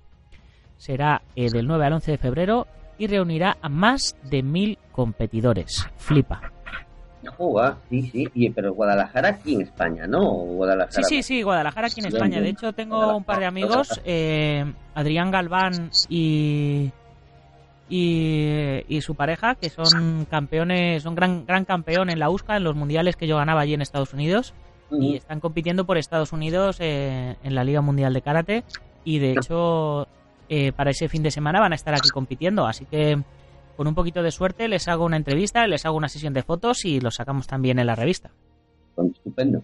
Será 0.77 1.23
eh, 1.35 1.51
del 1.51 1.67
9 1.67 1.87
al 1.87 1.93
11 1.95 2.11
de 2.11 2.19
febrero 2.19 2.67
y 2.99 3.07
reunirá 3.07 3.57
a 3.61 3.69
más 3.69 4.17
de 4.31 4.43
mil 4.43 4.79
competidores. 4.93 5.87
Flipa. 5.97 6.41
Joder, 7.39 7.75
sí, 7.89 8.03
sí, 8.13 8.29
y- 8.35 8.51
pero 8.51 8.75
Guadalajara 8.75 9.31
aquí 9.31 9.55
en 9.55 9.63
España, 9.63 10.07
¿no? 10.07 10.21
O 10.21 10.45
Sí, 10.47 10.55
Guadalajara. 10.57 11.03
sí, 11.05 11.23
sí, 11.23 11.43
Guadalajara 11.43 11.87
aquí 11.87 12.01
en 12.01 12.07
España. 12.07 12.41
De 12.41 12.51
hecho, 12.51 12.73
tengo 12.75 13.17
un 13.17 13.25
par 13.25 13.39
de 13.41 13.47
amigos, 13.47 13.99
eh, 14.05 14.65
Adrián 14.95 15.31
Galván 15.31 15.91
y, 16.11 16.91
y, 17.89 18.83
y 18.89 19.01
su 19.01 19.15
pareja, 19.15 19.55
que 19.55 19.71
son 19.71 20.27
campeones, 20.31 21.03
son 21.03 21.15
gran, 21.15 21.45
gran 21.47 21.65
campeón 21.65 22.11
en 22.11 22.19
la 22.19 22.31
USCA, 22.31 22.57
en 22.57 22.65
los 22.65 22.77
mundiales 22.77 23.17
que 23.17 23.27
yo 23.27 23.37
ganaba 23.37 23.61
allí 23.63 23.75
en 23.75 23.83
Estados 23.83 24.13
Unidos. 24.15 24.55
Y 24.91 25.17
están 25.17 25.41
compitiendo 25.41 25.87
por 25.87 25.97
Estados 25.99 26.33
Unidos 26.33 26.77
eh, 26.79 27.37
en 27.43 27.55
la 27.55 27.65
Liga 27.65 27.81
Mundial 27.81 28.13
de 28.15 28.23
Karate 28.23 28.65
y 29.03 29.19
de 29.19 29.33
hecho 29.33 30.07
eh, 30.49 30.73
para 30.73 30.91
ese 30.91 31.09
fin 31.09 31.23
de 31.23 31.31
semana 31.31 31.61
van 31.61 31.73
a 31.73 31.77
estar 31.77 31.95
aquí 31.95 32.09
compitiendo, 32.11 32.67
así 32.67 32.85
que 32.87 33.19
con 33.77 33.87
un 33.89 33.95
poquito 33.95 34.23
de 34.23 34.31
suerte 34.31 34.69
les 34.69 34.87
hago 34.89 35.05
una 35.05 35.17
entrevista, 35.17 35.67
les 35.67 35.85
hago 35.85 35.97
una 35.97 36.09
sesión 36.09 36.33
de 36.33 36.43
fotos 36.43 36.85
y 36.85 37.01
los 37.01 37.17
sacamos 37.17 37.47
también 37.47 37.79
en 37.79 37.87
la 37.87 37.95
revista. 37.95 38.31
Estupendo. 38.97 39.63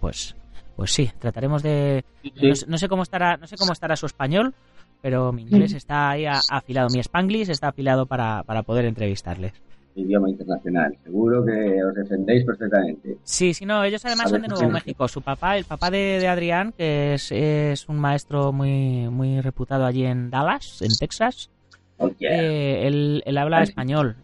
Pues 0.00 0.34
pues 0.76 0.92
sí, 0.92 1.10
trataremos 1.18 1.62
de 1.62 2.04
Sí, 2.22 2.32
no, 2.42 2.54
sé- 2.56 2.66
no 2.66 2.78
sé 2.78 2.88
cómo 2.88 3.02
estará 3.02 3.36
no 3.36 3.46
sé 3.46 3.56
cómo 3.56 3.72
estará 3.72 3.94
su 3.96 4.06
español, 4.06 4.54
pero 5.00 5.32
mi 5.32 5.42
inglés 5.42 5.72
está 5.74 6.10
ahí 6.10 6.24
afilado, 6.26 6.88
mi 6.90 6.98
spanglish 7.00 7.50
está 7.50 7.68
afilado 7.68 8.06
para, 8.06 8.42
para 8.44 8.62
poder 8.62 8.86
entrevistarles. 8.86 9.52
Idioma 9.94 10.30
internacional. 10.30 10.96
Seguro 11.04 11.44
que 11.44 11.84
os 11.84 11.94
defendéis 11.94 12.44
perfectamente. 12.44 13.18
Sí, 13.24 13.52
sí, 13.52 13.66
no, 13.66 13.84
ellos 13.84 14.04
además 14.04 14.30
son 14.30 14.42
de 14.42 14.48
Nuevo. 14.48 14.70
México. 14.70 15.06
Su 15.08 15.20
papá, 15.22 15.56
el 15.58 15.64
papá 15.64 15.90
de, 15.90 16.18
de 16.20 16.28
Adrián, 16.28 16.72
que 16.76 17.14
es, 17.14 17.30
es 17.30 17.88
un 17.88 17.98
maestro 17.98 18.52
muy, 18.52 19.08
muy 19.10 19.40
reputado 19.40 19.84
allí 19.84 20.04
en 20.06 20.30
Dallas, 20.30 20.80
en 20.82 20.90
Texas, 20.98 21.50
Oh, 21.98 22.08
yeah. 22.18 22.30
eh, 22.42 22.86
él, 22.88 23.22
él 23.26 23.38
habla 23.38 23.62
español. 23.62 24.16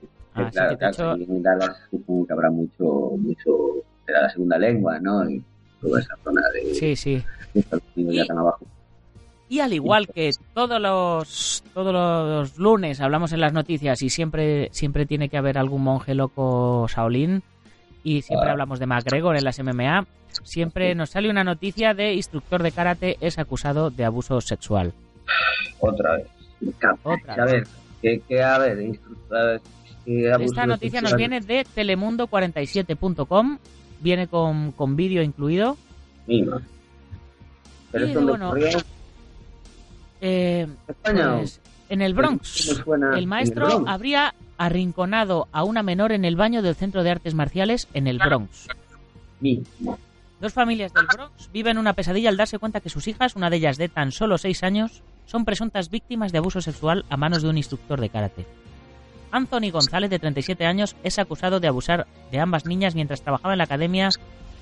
Sí, 0.00 0.08
Así 0.34 0.50
claro, 0.50 0.70
que, 0.70 0.76
claro, 0.78 0.92
hecho, 0.94 1.14
en 1.32 1.42
Dallas 1.42 1.76
supongo 1.90 2.26
que 2.26 2.32
habrá 2.32 2.50
mucho, 2.50 2.84
mucho 3.18 3.50
de 4.06 4.12
la 4.14 4.28
segunda 4.30 4.58
lengua, 4.58 4.98
¿no? 4.98 5.28
Y 5.30 5.44
toda 5.80 6.00
esa 6.00 6.16
zona 6.24 6.40
de, 6.52 6.74
sí, 6.74 6.96
sí. 6.96 7.22
de 7.52 7.60
Estados 7.60 7.84
Unidos 7.94 8.14
ya 8.16 8.24
Y- 8.24 8.26
tan 8.26 8.38
abajo. 8.38 8.66
Y 9.48 9.60
al 9.60 9.72
igual 9.72 10.08
que 10.08 10.30
todos 10.54 10.80
los 10.80 11.62
todos 11.74 11.92
los 11.92 12.58
lunes 12.58 13.00
hablamos 13.00 13.32
en 13.32 13.40
las 13.40 13.52
noticias 13.52 14.00
y 14.02 14.08
siempre 14.10 14.68
siempre 14.72 15.06
tiene 15.06 15.28
que 15.28 15.36
haber 15.36 15.58
algún 15.58 15.82
monje 15.82 16.14
loco 16.14 16.86
Shaolin 16.88 17.42
y 18.02 18.22
siempre 18.22 18.48
Ah. 18.48 18.52
hablamos 18.52 18.78
de 18.78 18.86
McGregor 18.86 19.36
en 19.36 19.44
las 19.44 19.58
MMA, 19.58 20.06
siempre 20.44 20.94
nos 20.94 21.10
sale 21.10 21.30
una 21.30 21.44
noticia 21.44 21.94
de 21.94 22.14
instructor 22.14 22.62
de 22.62 22.72
karate 22.72 23.16
es 23.20 23.38
acusado 23.38 23.90
de 23.90 24.04
abuso 24.04 24.40
sexual. 24.40 24.92
Otra 25.80 26.16
vez. 26.16 26.26
Otra 27.02 27.34
a 27.34 27.44
ver, 27.46 27.66
que, 28.00 28.20
que 28.20 28.42
a 28.42 28.58
ver, 28.58 28.80
instructores. 28.80 29.62
que 30.04 30.32
abuso 30.32 30.50
Esta 30.50 30.66
noticia 30.66 31.00
nos 31.02 31.14
viene 31.16 31.40
de 31.40 31.64
telemundo47.com, 31.66 33.58
viene 34.00 34.26
con, 34.26 34.72
con 34.72 34.96
vídeo 34.96 35.22
incluido. 35.22 35.76
Mima. 36.26 36.60
Pero 37.92 38.06
Y, 38.08 38.14
bueno, 38.14 38.52
Eh, 40.26 40.66
España. 40.88 41.36
pues, 41.36 41.60
en 41.90 42.00
el 42.00 42.14
Bronx. 42.14 42.66
¿Cómo 42.66 42.84
suena 42.84 43.08
en 43.12 43.18
El 43.18 43.26
maestro 43.26 43.66
Bronx? 43.66 43.90
habría 43.90 44.34
arrinconado 44.56 45.48
a 45.52 45.64
una 45.64 45.82
menor 45.82 46.12
en 46.12 46.24
el 46.24 46.34
baño 46.34 46.62
del 46.62 46.74
Centro 46.74 47.02
de 47.02 47.10
Artes 47.10 47.34
Marciales 47.34 47.88
en 47.92 48.06
el 48.06 48.18
Bronx. 48.18 48.68
Dos 50.40 50.52
familias 50.54 50.94
del 50.94 51.06
Bronx 51.12 51.50
viven 51.52 51.76
una 51.76 51.92
pesadilla 51.92 52.30
al 52.30 52.38
darse 52.38 52.58
cuenta 52.58 52.80
que 52.80 52.88
sus 52.88 53.06
hijas, 53.06 53.36
una 53.36 53.50
de 53.50 53.56
ellas 53.56 53.76
de 53.76 53.90
tan 53.90 54.12
solo 54.12 54.38
seis 54.38 54.62
años, 54.62 55.02
son 55.26 55.44
presuntas 55.44 55.90
víctimas 55.90 56.32
de 56.32 56.38
abuso 56.38 56.62
sexual 56.62 57.04
a 57.10 57.18
manos 57.18 57.42
de 57.42 57.50
un 57.50 57.58
instructor 57.58 58.00
de 58.00 58.08
karate. 58.08 58.46
Anthony 59.30 59.70
González, 59.70 60.08
de 60.08 60.18
37 60.18 60.64
años, 60.64 60.96
es 61.02 61.18
acusado 61.18 61.60
de 61.60 61.68
abusar 61.68 62.06
de 62.30 62.40
ambas 62.40 62.64
niñas 62.64 62.94
mientras 62.94 63.20
trabajaba 63.20 63.52
en 63.52 63.58
la 63.58 63.64
academia 63.64 64.08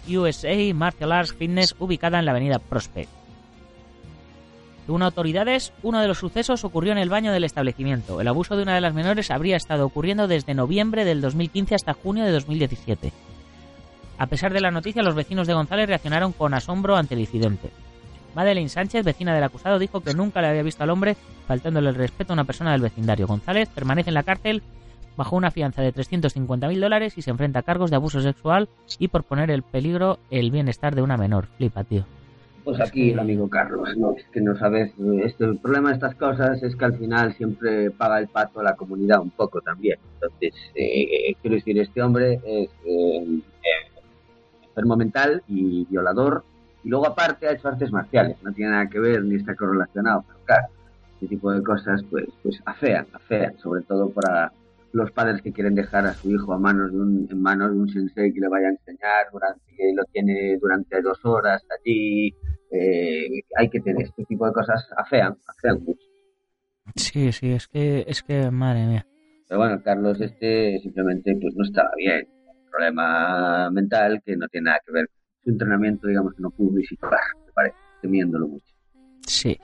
USA 0.08 0.74
Martial 0.74 1.12
Arts 1.12 1.34
Fitness 1.34 1.76
ubicada 1.78 2.18
en 2.18 2.24
la 2.24 2.32
avenida 2.32 2.58
Prospect. 2.58 3.21
Según 4.86 5.02
autoridades, 5.02 5.72
uno 5.82 6.00
de 6.00 6.08
los 6.08 6.18
sucesos 6.18 6.64
ocurrió 6.64 6.92
en 6.92 6.98
el 6.98 7.08
baño 7.08 7.32
del 7.32 7.44
establecimiento. 7.44 8.20
El 8.20 8.28
abuso 8.28 8.56
de 8.56 8.64
una 8.64 8.74
de 8.74 8.80
las 8.80 8.94
menores 8.94 9.30
habría 9.30 9.56
estado 9.56 9.86
ocurriendo 9.86 10.26
desde 10.26 10.54
noviembre 10.54 11.04
del 11.04 11.20
2015 11.20 11.76
hasta 11.76 11.94
junio 11.94 12.24
de 12.24 12.32
2017. 12.32 13.12
A 14.18 14.26
pesar 14.26 14.52
de 14.52 14.60
la 14.60 14.70
noticia, 14.70 15.02
los 15.02 15.14
vecinos 15.14 15.46
de 15.46 15.54
González 15.54 15.88
reaccionaron 15.88 16.32
con 16.32 16.54
asombro 16.54 16.96
ante 16.96 17.14
el 17.14 17.20
incidente. 17.20 17.70
Madeleine 18.34 18.68
Sánchez, 18.68 19.04
vecina 19.04 19.34
del 19.34 19.44
acusado, 19.44 19.78
dijo 19.78 20.00
que 20.00 20.14
nunca 20.14 20.40
le 20.40 20.48
había 20.48 20.62
visto 20.62 20.82
al 20.82 20.90
hombre 20.90 21.16
faltándole 21.46 21.88
el 21.88 21.94
respeto 21.94 22.32
a 22.32 22.34
una 22.34 22.44
persona 22.44 22.72
del 22.72 22.80
vecindario. 22.80 23.26
González 23.26 23.68
permanece 23.68 24.10
en 24.10 24.14
la 24.14 24.22
cárcel 24.22 24.62
bajo 25.16 25.36
una 25.36 25.50
fianza 25.50 25.82
de 25.82 25.92
350.000 25.92 26.80
dólares 26.80 27.18
y 27.18 27.22
se 27.22 27.30
enfrenta 27.30 27.60
a 27.60 27.62
cargos 27.62 27.90
de 27.90 27.96
abuso 27.96 28.20
sexual 28.20 28.68
y 28.98 29.08
por 29.08 29.24
poner 29.24 29.50
en 29.50 29.62
peligro 29.62 30.18
el 30.30 30.50
bienestar 30.50 30.94
de 30.94 31.02
una 31.02 31.16
menor. 31.16 31.46
Flipa, 31.58 31.84
tío. 31.84 32.06
Pues 32.64 32.80
aquí 32.80 33.10
el 33.10 33.18
amigo 33.18 33.50
Carlos, 33.50 33.96
¿no? 33.96 34.14
Es 34.16 34.24
que 34.26 34.40
no 34.40 34.56
sabes, 34.56 34.92
eh, 34.92 35.22
este, 35.24 35.44
el 35.44 35.58
problema 35.58 35.88
de 35.88 35.96
estas 35.96 36.14
cosas 36.14 36.62
es 36.62 36.76
que 36.76 36.84
al 36.84 36.96
final 36.96 37.34
siempre 37.34 37.90
paga 37.90 38.20
el 38.20 38.28
pato 38.28 38.60
a 38.60 38.62
la 38.62 38.76
comunidad 38.76 39.20
un 39.20 39.30
poco 39.30 39.60
también. 39.60 39.98
Entonces, 40.14 40.54
eh, 40.74 41.34
quiero 41.40 41.56
decir, 41.56 41.78
este 41.80 42.02
hombre 42.02 42.34
es 42.44 42.70
eh, 42.86 43.40
eh, 43.64 43.92
enfermo 44.62 44.96
mental 44.96 45.42
y 45.48 45.86
violador 45.86 46.44
y 46.84 46.88
luego 46.88 47.06
aparte 47.06 47.48
ha 47.48 47.52
hecho 47.52 47.68
artes 47.68 47.90
marciales, 47.90 48.36
no 48.42 48.52
tiene 48.52 48.70
nada 48.70 48.88
que 48.88 49.00
ver 49.00 49.24
ni 49.24 49.36
está 49.36 49.54
correlacionado, 49.54 50.24
pero 50.26 50.38
claro, 50.44 50.66
este 51.14 51.26
tipo 51.28 51.52
de 51.52 51.62
cosas 51.62 52.02
pues, 52.10 52.26
pues 52.42 52.60
afean, 52.64 53.06
afean, 53.12 53.58
sobre 53.58 53.82
todo 53.82 54.10
para 54.10 54.52
los 54.92 55.10
padres 55.10 55.42
que 55.42 55.52
quieren 55.52 55.74
dejar 55.74 56.06
a 56.06 56.14
su 56.14 56.30
hijo 56.30 56.52
a 56.52 56.58
manos 56.58 56.92
de 56.92 56.98
un, 56.98 57.28
en 57.30 57.40
manos 57.40 57.72
de 57.72 57.78
un 57.78 57.88
sensei 57.88 58.32
que 58.32 58.40
le 58.40 58.48
vaya 58.48 58.68
a 58.68 58.70
enseñar 58.70 59.26
durante, 59.32 59.74
que 59.76 59.92
lo 59.94 60.04
tiene 60.12 60.58
durante 60.58 61.00
dos 61.00 61.24
horas 61.24 61.62
allí, 61.78 62.34
eh, 62.70 63.42
hay 63.56 63.68
que 63.70 63.80
tener 63.80 64.02
este 64.04 64.24
tipo 64.24 64.46
de 64.46 64.52
cosas 64.52 64.88
afean, 64.96 65.36
afean 65.46 65.82
mucho. 65.82 66.06
Sí, 66.96 67.32
sí, 67.32 67.52
es 67.52 67.68
que, 67.68 68.04
es 68.06 68.22
que, 68.22 68.50
madre 68.50 68.86
mía. 68.86 69.06
Pero 69.48 69.60
bueno, 69.60 69.82
Carlos 69.82 70.20
este 70.20 70.78
simplemente 70.82 71.36
pues 71.40 71.54
no 71.54 71.64
estaba 71.64 71.90
bien, 71.96 72.26
un 72.46 72.70
problema 72.70 73.70
mental 73.70 74.22
que 74.24 74.36
no 74.36 74.48
tiene 74.48 74.66
nada 74.66 74.80
que 74.84 74.92
ver 74.92 75.10
su 75.42 75.50
entrenamiento, 75.50 76.06
digamos 76.06 76.34
que 76.34 76.42
no 76.42 76.50
pudo 76.50 76.76
disipar, 76.76 77.20
me 77.46 77.52
parece, 77.52 77.76
temiéndolo 78.00 78.48
mucho. 78.48 78.74
Sí. 79.26 79.58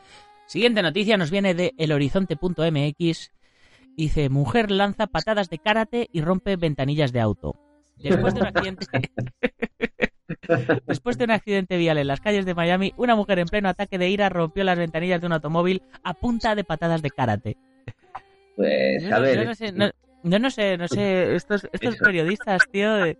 Siguiente 0.46 0.82
noticia 0.82 1.16
nos 1.16 1.30
viene 1.30 1.54
de 1.54 1.74
elhorizonte.mx. 1.76 3.30
Dice, 3.98 4.28
mujer 4.28 4.70
lanza 4.70 5.08
patadas 5.08 5.50
de 5.50 5.58
karate 5.58 6.08
y 6.12 6.20
rompe 6.20 6.54
ventanillas 6.54 7.12
de 7.12 7.18
auto. 7.18 7.56
Después 7.96 8.32
de 8.32 8.42
un 8.42 8.46
accidente... 8.46 8.86
Después 10.86 11.18
de 11.18 11.24
un 11.24 11.32
accidente 11.32 11.76
vial 11.78 11.98
en 11.98 12.06
las 12.06 12.20
calles 12.20 12.46
de 12.46 12.54
Miami, 12.54 12.94
una 12.96 13.16
mujer 13.16 13.40
en 13.40 13.48
pleno 13.48 13.68
ataque 13.68 13.98
de 13.98 14.08
ira 14.08 14.28
rompió 14.28 14.62
las 14.62 14.78
ventanillas 14.78 15.20
de 15.20 15.26
un 15.26 15.32
automóvil 15.32 15.82
a 16.04 16.14
punta 16.14 16.54
de 16.54 16.62
patadas 16.62 17.02
de 17.02 17.10
karate. 17.10 17.56
Pues 18.54 19.02
Yo 19.02 19.16
a 19.16 19.18
no, 19.18 19.24
ver, 19.24 19.38
yo 19.40 19.44
no 19.46 19.54
sé, 19.56 19.72
no, 19.72 19.90
no 20.22 20.50
sé, 20.50 20.78
no 20.78 20.86
sé, 20.86 21.34
estos, 21.34 21.66
estos 21.72 21.96
periodistas, 21.96 22.62
tío, 22.70 22.94
de- 22.94 23.18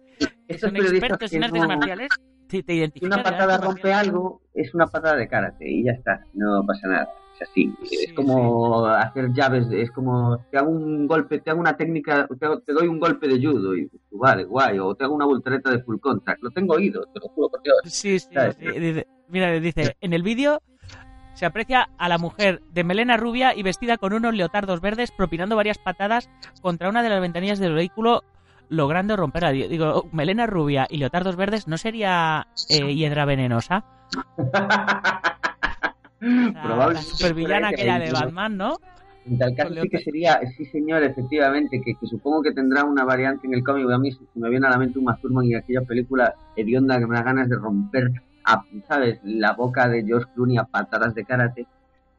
son 0.61 0.71
periodistas 0.73 1.11
expertos 1.11 1.33
en 1.33 1.43
artes 1.45 1.61
no- 1.63 1.69
marciales, 1.69 2.09
si 2.49 2.63
te 2.63 2.93
una 3.03 3.23
patada 3.25 3.59
rompe 3.59 3.83
marciales- 3.83 4.09
algo, 4.09 4.43
es 4.55 4.73
una 4.75 4.87
patada 4.87 5.17
de 5.17 5.27
karate 5.27 5.69
y 5.69 5.83
ya 5.85 5.93
está, 5.93 6.23
no 6.35 6.65
pasa 6.65 6.87
nada. 6.87 7.09
Es 7.41 7.49
así, 7.49 7.73
Sí, 7.85 7.97
es 8.07 8.13
como 8.15 8.87
hacer 8.87 9.33
llaves, 9.33 9.67
es 9.71 9.91
como 9.93 10.39
te 10.51 10.59
hago 10.59 10.71
un 10.71 11.07
golpe, 11.07 11.39
te 11.41 11.51
hago 11.51 11.61
una 11.61 11.77
técnica, 11.77 12.27
te, 12.39 12.47
hago- 12.47 12.61
te 12.61 12.73
doy 12.73 12.89
un 12.89 12.99
golpe 12.99 13.29
de 13.29 13.37
judo 13.45 13.77
y 13.77 13.89
tú, 13.89 13.99
vale, 14.19 14.45
guay, 14.45 14.79
o 14.79 14.95
te 14.95 15.05
hago 15.05 15.15
una 15.15 15.25
voltereta 15.27 15.71
de 15.71 15.81
full 15.83 15.99
contact, 16.01 16.43
lo 16.43 16.51
tengo 16.51 16.75
oído, 16.75 17.05
te 17.15 17.21
lo 17.21 17.29
juro 17.29 17.49
por 17.51 17.63
Dios. 17.63 17.77
Sí, 17.85 18.19
sí, 18.19 18.29
sí. 18.59 18.79
Dice- 18.81 19.07
mira, 19.29 19.53
dice, 19.53 19.97
en 20.01 20.13
el 20.13 20.23
vídeo 20.23 20.61
se 21.35 21.47
aprecia 21.47 21.89
a 21.99 22.09
la 22.09 22.19
mujer 22.19 22.61
de 22.73 22.83
melena 22.83 23.17
rubia 23.17 23.55
y 23.55 23.63
vestida 23.63 23.97
con 23.99 24.13
unos 24.13 24.35
leotardos 24.35 24.81
verdes 24.81 25.13
propinando 25.13 25.55
varias 25.55 25.79
patadas 25.79 26.29
contra 26.63 26.89
una 26.89 27.03
de 27.05 27.09
las 27.11 27.21
ventanillas 27.21 27.61
del 27.61 27.75
vehículo 27.75 28.25
logrando 28.69 29.17
romper 29.17 29.43
la... 29.45 29.51
Digo, 29.53 30.09
melena 30.13 30.47
rubia 30.49 30.87
y 30.91 30.97
leotardos 30.99 31.37
verdes, 31.37 31.69
¿no 31.69 31.79
sería 31.79 32.49
eh, 32.69 32.93
hiedra 32.95 33.25
venenosa? 33.25 33.85
La, 36.21 36.63
Probable- 36.63 36.95
la 36.95 37.03
supervillana 37.03 37.69
aquella 37.69 37.99
de 37.99 38.13
Batman, 38.13 38.57
¿no? 38.57 38.77
En 39.27 39.39
tal 39.39 39.55
caso 39.55 39.75
sí 39.83 39.89
que 39.91 39.99
sería, 39.99 40.41
sí 40.57 40.65
señor, 40.67 41.03
efectivamente, 41.03 41.83
que, 41.85 41.95
que 41.95 42.07
supongo 42.07 42.43
que 42.43 42.53
tendrá 42.53 42.85
una 42.85 43.05
variante 43.05 43.47
en 43.47 43.55
el 43.55 43.63
cómic. 43.63 43.91
A 43.91 43.99
mí 43.99 44.11
se 44.11 44.19
me 44.35 44.49
viene 44.49 44.67
a 44.67 44.71
la 44.71 44.79
mente 44.79 44.99
un 44.99 45.07
Thurman 45.21 45.45
y 45.45 45.55
aquella 45.55 45.83
película 45.83 46.35
hedionda 46.57 46.99
que 46.99 47.07
me 47.07 47.15
da 47.17 47.23
ganas 47.23 47.49
de 47.49 47.57
romper, 47.57 48.11
a, 48.45 48.63
¿sabes? 48.87 49.21
La 49.25 49.53
boca 49.53 49.87
de 49.89 50.03
George 50.05 50.31
Clooney 50.35 50.57
a 50.57 50.65
patadas 50.65 51.15
de 51.15 51.25
karate. 51.25 51.67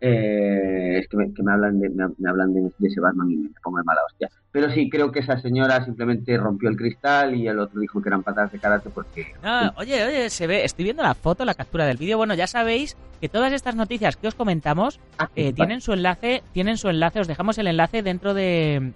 Eh, 0.01 0.99
es 0.99 1.07
que 1.07 1.17
me, 1.17 1.33
que 1.33 1.43
me 1.43 1.51
hablan 1.51 1.79
de 1.79 1.89
me, 1.89 2.05
me 2.17 2.29
hablan 2.29 2.53
de, 2.53 2.61
de 2.77 2.87
ese 2.87 3.01
Batman 3.01 3.29
y 3.31 3.35
me 3.37 3.49
pongo 3.63 3.77
de 3.79 3.83
mala 3.83 3.99
hostia. 4.05 4.29
Pero 4.51 4.69
sí, 4.71 4.89
creo 4.89 5.11
que 5.11 5.19
esa 5.19 5.37
señora 5.39 5.83
simplemente 5.85 6.35
rompió 6.37 6.69
el 6.69 6.77
cristal 6.77 7.35
y 7.35 7.47
el 7.47 7.59
otro 7.59 7.79
dijo 7.79 8.01
que 8.01 8.09
eran 8.09 8.23
patadas 8.23 8.51
de 8.51 8.59
karate 8.59 8.89
porque... 8.89 9.27
No, 9.43 9.71
oye, 9.77 10.03
oye, 10.05 10.29
se 10.29 10.47
ve, 10.47 10.63
estoy 10.65 10.85
viendo 10.85 11.03
la 11.03 11.13
foto, 11.13 11.45
la 11.45 11.53
captura 11.53 11.85
del 11.85 11.97
vídeo. 11.97 12.17
Bueno, 12.17 12.33
ya 12.33 12.47
sabéis 12.47 12.97
que 13.21 13.29
todas 13.29 13.53
estas 13.53 13.75
noticias 13.75 14.15
que 14.17 14.27
os 14.27 14.35
comentamos 14.35 14.99
Ah, 15.19 15.29
eh, 15.35 15.53
tienen 15.53 15.81
su 15.81 15.93
enlace, 15.93 16.41
tienen 16.53 16.77
su 16.77 16.89
enlace, 16.89 17.19
os 17.19 17.27
dejamos 17.27 17.57
el 17.59 17.67
enlace 17.67 18.01
dentro 18.01 18.33
de, 18.33 18.93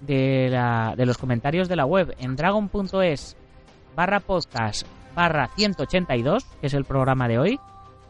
de, 0.00 0.48
la- 0.50 0.94
de 0.96 1.04
los 1.04 1.18
comentarios 1.18 1.68
de 1.68 1.76
la 1.76 1.84
web 1.84 2.14
en 2.18 2.36
dragon.es 2.36 3.36
barra 3.96 4.20
podcast 4.20 4.86
barra 5.14 5.48
182, 5.56 6.44
que 6.60 6.66
es 6.68 6.74
el 6.74 6.84
programa 6.84 7.28
de 7.28 7.38
hoy. 7.38 7.60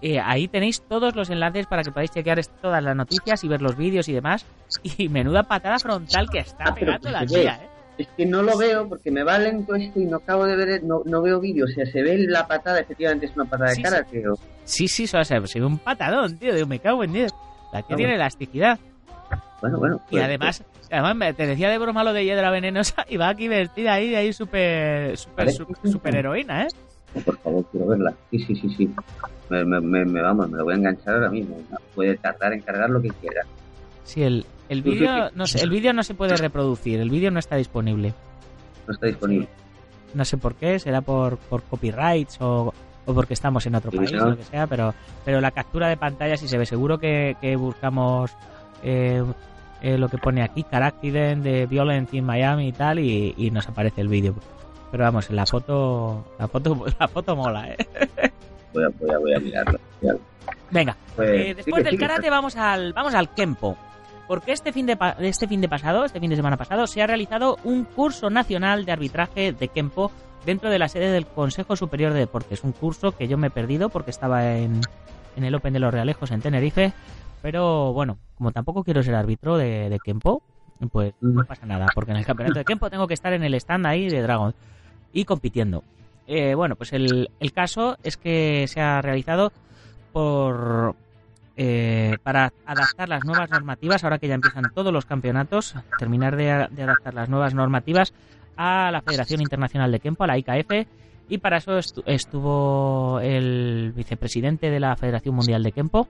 Eh, 0.07 0.21
ahí 0.21 0.49
tenéis 0.49 0.83
todos 0.83 1.17
los 1.17 1.31
enlaces 1.31 1.67
para 1.67 1.83
que 1.83 1.91
podáis 1.91 2.11
chequear 2.11 2.39
todas 2.61 2.83
las 2.85 2.95
noticias 2.95 3.43
y 3.43 3.49
ver 3.49 3.63
los 3.63 3.75
vídeos 3.75 4.07
y 4.09 4.13
demás. 4.13 4.45
Y 4.99 5.09
menuda 5.09 5.45
patada 5.45 5.79
frontal 5.79 6.29
que 6.29 6.41
está 6.41 6.65
Ah, 6.67 6.75
pegando 6.75 7.11
la 7.11 7.25
tía, 7.25 7.55
¿eh? 7.63 7.69
Es 7.97 8.09
que 8.17 8.27
no 8.27 8.43
lo 8.43 8.59
veo 8.59 8.87
porque 8.87 9.11
me 9.11 9.23
va 9.23 9.39
lento 9.39 9.75
esto 9.77 9.99
y 10.01 10.05
no 10.05 10.17
acabo 10.19 10.45
de 10.45 10.57
ver, 10.57 10.83
no, 10.85 11.01
no 11.07 11.23
veo 11.23 11.41
vídeo. 11.41 11.65
O 11.65 11.69
sea, 11.69 11.87
se 11.87 12.03
ve 12.03 12.19
la 12.29 12.47
patada, 12.47 12.81
efectivamente 12.81 13.25
es 13.27 13.33
una 13.35 13.47
patada 13.47 13.71
de 13.71 13.77
Sí, 13.77 13.83
karate. 13.83 14.29
o- 14.29 14.35
Sí, 14.65 14.89
sí, 14.89 15.05
o 15.05 15.07
sea, 15.25 15.25
se 15.25 15.59
ve 15.61 15.65
un 15.65 15.79
patadón, 15.79 16.37
tío. 16.37 16.55
Digo, 16.55 16.67
me 16.67 16.81
cago 16.81 17.03
en 17.03 17.13
10. 17.15 17.33
La 17.73 17.79
Ah, 17.79 17.83
tiene 17.97 18.17
elasticidad. 18.17 18.79
Bueno, 19.63 19.79
bueno. 19.79 20.01
Y 20.09 20.11
pues- 20.11 20.23
además, 20.25 20.65
además 20.91 21.17
me- 21.17 21.33
te 21.33 21.47
decía 21.47 21.71
de 21.71 21.79
broma 21.79 22.05
lo 22.05 22.13
de 22.13 22.25
hiedra 22.27 22.51
venenosa 22.51 23.07
y 23.09 23.17
va 23.17 23.31
aquí 23.31 23.49
vestida 23.49 23.95
ahí, 23.95 24.15
ahí 24.15 24.35
súper, 24.35 25.17
súper, 25.17 25.51
súper 25.51 26.17
heroína, 26.17 26.65
¿eh? 26.65 26.69
Por 27.23 27.39
favor, 27.39 27.65
quiero 27.71 27.87
verla. 27.87 28.15
Sí, 28.31 28.39
sí, 28.41 28.55
sí, 28.57 28.69
sí. 28.77 28.91
Me, 29.51 29.65
me, 29.65 29.81
me, 29.81 30.05
me- 30.05 30.23
vamos, 30.23 30.49
me 30.51 30.59
lo 30.59 30.65
voy 30.65 30.75
a 30.75 30.77
enganchar 30.77 31.15
ahora 31.15 31.31
mismo. 31.31 31.57
Puede 31.95 32.17
tardar 32.17 32.53
en 32.53 32.61
cargar 32.61 32.91
lo 32.91 33.01
que 33.01 33.11
quiera. 33.11 33.43
Sí, 34.05 34.23
el, 34.23 34.45
el 34.69 34.83
vídeo 34.83 35.31
no, 35.35 35.45
el 35.63 35.71
vídeo 35.71 35.93
no 35.93 36.03
se 36.03 36.15
puede 36.15 36.37
reproducir, 36.37 37.01
el 37.01 37.11
vídeo 37.11 37.31
no 37.31 37.39
está 37.39 37.57
disponible. 37.57 38.13
No 38.87 38.93
está 38.95 39.07
disponible. 39.07 39.49
No 40.15 40.25
sé 40.25 40.37
por 40.37 40.55
qué, 40.55 40.79
será 40.79 41.01
por, 41.01 41.39
por 41.39 41.63
copyrights 41.63 42.41
o, 42.41 42.73
o 43.07 43.15
porque 43.15 43.35
estamos 43.35 43.67
en 43.67 43.75
otro 43.75 43.91
país 43.91 44.13
o 44.13 44.17
lo 44.31 44.37
que 44.37 44.45
sea, 44.45 44.67
pero, 44.67 44.95
pero 45.25 45.41
la 45.41 45.51
captura 45.51 45.89
de 45.89 45.97
pantalla 45.97 46.37
sí 46.37 46.49
se 46.49 46.59
ve. 46.59 46.67
Seguro 46.67 46.99
que, 46.99 47.37
que 47.41 47.57
buscamos 47.57 48.31
eh, 48.83 49.23
eh, 49.83 49.99
lo 49.99 50.09
que 50.09 50.19
pone 50.19 50.43
aquí, 50.43 50.63
car 50.65 50.83
accident 50.83 51.43
de 51.43 51.67
violence 51.67 52.17
in 52.17 52.25
Miami 52.25 52.69
y 52.69 52.73
tal, 52.73 52.99
y, 52.99 53.35
y 53.37 53.51
nos 53.51 53.69
aparece 53.69 54.03
el 54.03 54.09
vídeo. 54.09 54.35
Pero 54.95 55.03
vamos, 55.07 55.29
la 55.31 55.45
foto, 55.45 56.25
la 56.39 56.47
foto, 56.47 56.85
la 57.01 57.09
foto 57.09 57.35
mola, 57.35 57.69
¿eh? 57.69 57.77
Voy 58.73 58.85
a, 58.85 58.89
voy 58.91 59.11
a, 59.11 59.19
voy 59.19 59.35
a 59.35 59.41
mirarlo. 59.41 59.81
Ya. 60.01 60.13
Venga, 60.71 60.97
Pues, 61.17 61.31
Eh, 61.31 61.55
después 61.57 61.65
sigue, 61.65 61.83
del 61.83 61.91
sigue. 61.95 62.07
karate 62.07 62.31
vamos 62.31 62.55
al 62.57 62.93
vamos 62.93 63.13
al 63.13 63.35
kempo. 63.35 63.77
Porque 64.29 64.53
este 64.53 64.73
fin 64.73 64.87
de 64.87 64.97
este 65.19 65.49
fin 65.49 65.61
de 65.61 65.69
pasado, 65.69 66.05
este 66.05 66.21
fin 66.21 66.31
de 66.31 66.37
semana 66.37 66.57
pasado, 66.57 66.87
se 66.87 67.03
ha 67.03 67.09
realizado 67.09 67.59
un 67.65 67.83
curso 67.83 68.31
nacional 68.31 68.85
de 68.85 68.93
arbitraje 68.93 69.53
de 69.53 69.67
kempo 69.67 70.13
dentro 70.47 70.71
de 70.71 70.79
la 70.79 70.87
sede 70.87 71.11
del 71.11 71.27
Consejo 71.27 71.75
Superior 71.75 72.13
de 72.13 72.21
Deportes. 72.21 72.63
Un 72.63 72.71
curso 72.71 73.11
que 73.17 73.27
yo 73.27 73.37
me 73.37 73.49
he 73.49 73.51
perdido 73.51 73.89
porque 73.89 74.13
estaba 74.13 74.55
en, 74.57 74.81
en 75.37 75.43
el 75.45 75.57
Open 75.57 75.73
de 75.73 75.81
los 75.81 75.93
Realejos 75.93 76.31
en 76.31 76.41
Tenerife. 76.41 76.93
Pero 77.43 77.93
bueno, 77.93 78.17
como 78.39 78.53
tampoco 78.53 78.85
quiero 78.85 79.03
ser 79.03 79.17
árbitro 79.17 79.57
de, 79.59 79.89
de 79.91 79.99
kempo, 79.99 80.41
pues 80.93 81.15
no 81.21 81.43
Mm. 81.43 81.47
pasa 81.47 81.67
nada. 81.67 81.87
Porque 81.97 82.13
en 82.13 82.19
el 82.19 82.25
campeonato 82.25 82.61
de 82.61 82.65
kempo 82.65 82.89
tengo 82.91 83.09
que 83.09 83.15
estar 83.15 83.33
en 83.33 83.43
el 83.43 83.55
stand 83.55 83.87
ahí 83.87 84.09
de 84.09 84.23
Dragon 84.23 84.55
y 85.15 85.25
compitiendo. 85.25 85.83
Eh, 86.27 86.55
bueno, 86.55 86.77
pues 86.77 86.93
el, 86.93 87.31
el 87.41 87.53
caso 87.53 87.97
es 88.03 88.17
que 88.19 88.67
se 88.69 88.81
ha 88.81 89.01
realizado 89.01 89.53
por 90.13 90.95
eh, 91.57 92.19
para 92.23 92.53
adaptar 92.67 93.09
las 93.09 93.25
nuevas 93.25 93.51
normativas, 93.51 94.03
ahora 94.05 94.19
que 94.19 94.29
ya 94.29 94.35
empiezan 94.35 94.71
todos 94.71 94.93
los 94.93 95.07
campeonatos, 95.07 95.75
terminar 95.97 96.37
de, 96.37 96.51
adaptar 96.51 97.15
las 97.15 97.29
nuevas 97.29 97.55
normativas 97.55 98.13
a 98.57 98.91
la 98.91 99.03
Federación 99.03 99.41
Internacional 99.41 99.93
de 99.93 100.01
Kempo, 100.01 100.25
a 100.25 100.27
la 100.27 100.39
IKF, 100.39 100.87
y 101.29 101.39
para 101.39 101.59
eso 101.59 101.79
estu- 101.79 102.03
estuvo 102.07 103.21
el 103.21 103.93
vicepresidente 103.95 104.69
de 104.71 104.81
la 104.81 104.97
Federación 104.97 105.35
Mundial 105.37 105.63
de 105.63 105.73
Kempo, 105.73 106.09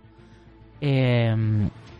eh, 0.81 1.35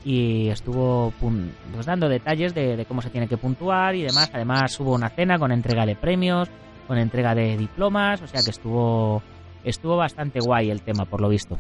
y 0.05 0.49
estuvo 0.49 1.13
pues, 1.21 1.87
dando 1.87 2.09
detalles 2.09 2.55
de, 2.55 2.77
de 2.77 2.85
cómo 2.85 3.01
se 3.03 3.11
tiene 3.11 3.27
que 3.29 3.39
puntuar 3.39 3.95
y 3.95 4.03
demás. 4.03 4.31
Además 4.35 4.79
hubo 4.81 4.95
una 4.95 5.09
cena 5.09 5.39
con 5.39 5.51
entrega 5.53 5.87
de 5.87 5.97
premios, 5.97 6.49
con 6.87 6.99
entrega 6.99 7.35
de 7.35 7.57
diplomas, 7.57 8.23
o 8.23 8.27
sea 8.27 8.43
que 8.43 8.51
estuvo 8.51 9.23
estuvo 9.65 9.97
bastante 9.97 10.41
guay 10.41 10.71
el 10.71 10.83
tema 10.83 11.05
por 11.05 11.21
lo 11.21 11.29
visto. 11.29 11.59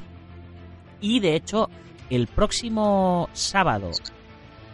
Y 1.00 1.20
de 1.20 1.36
hecho, 1.36 1.68
el 2.10 2.26
próximo 2.26 3.28
sábado 3.32 3.90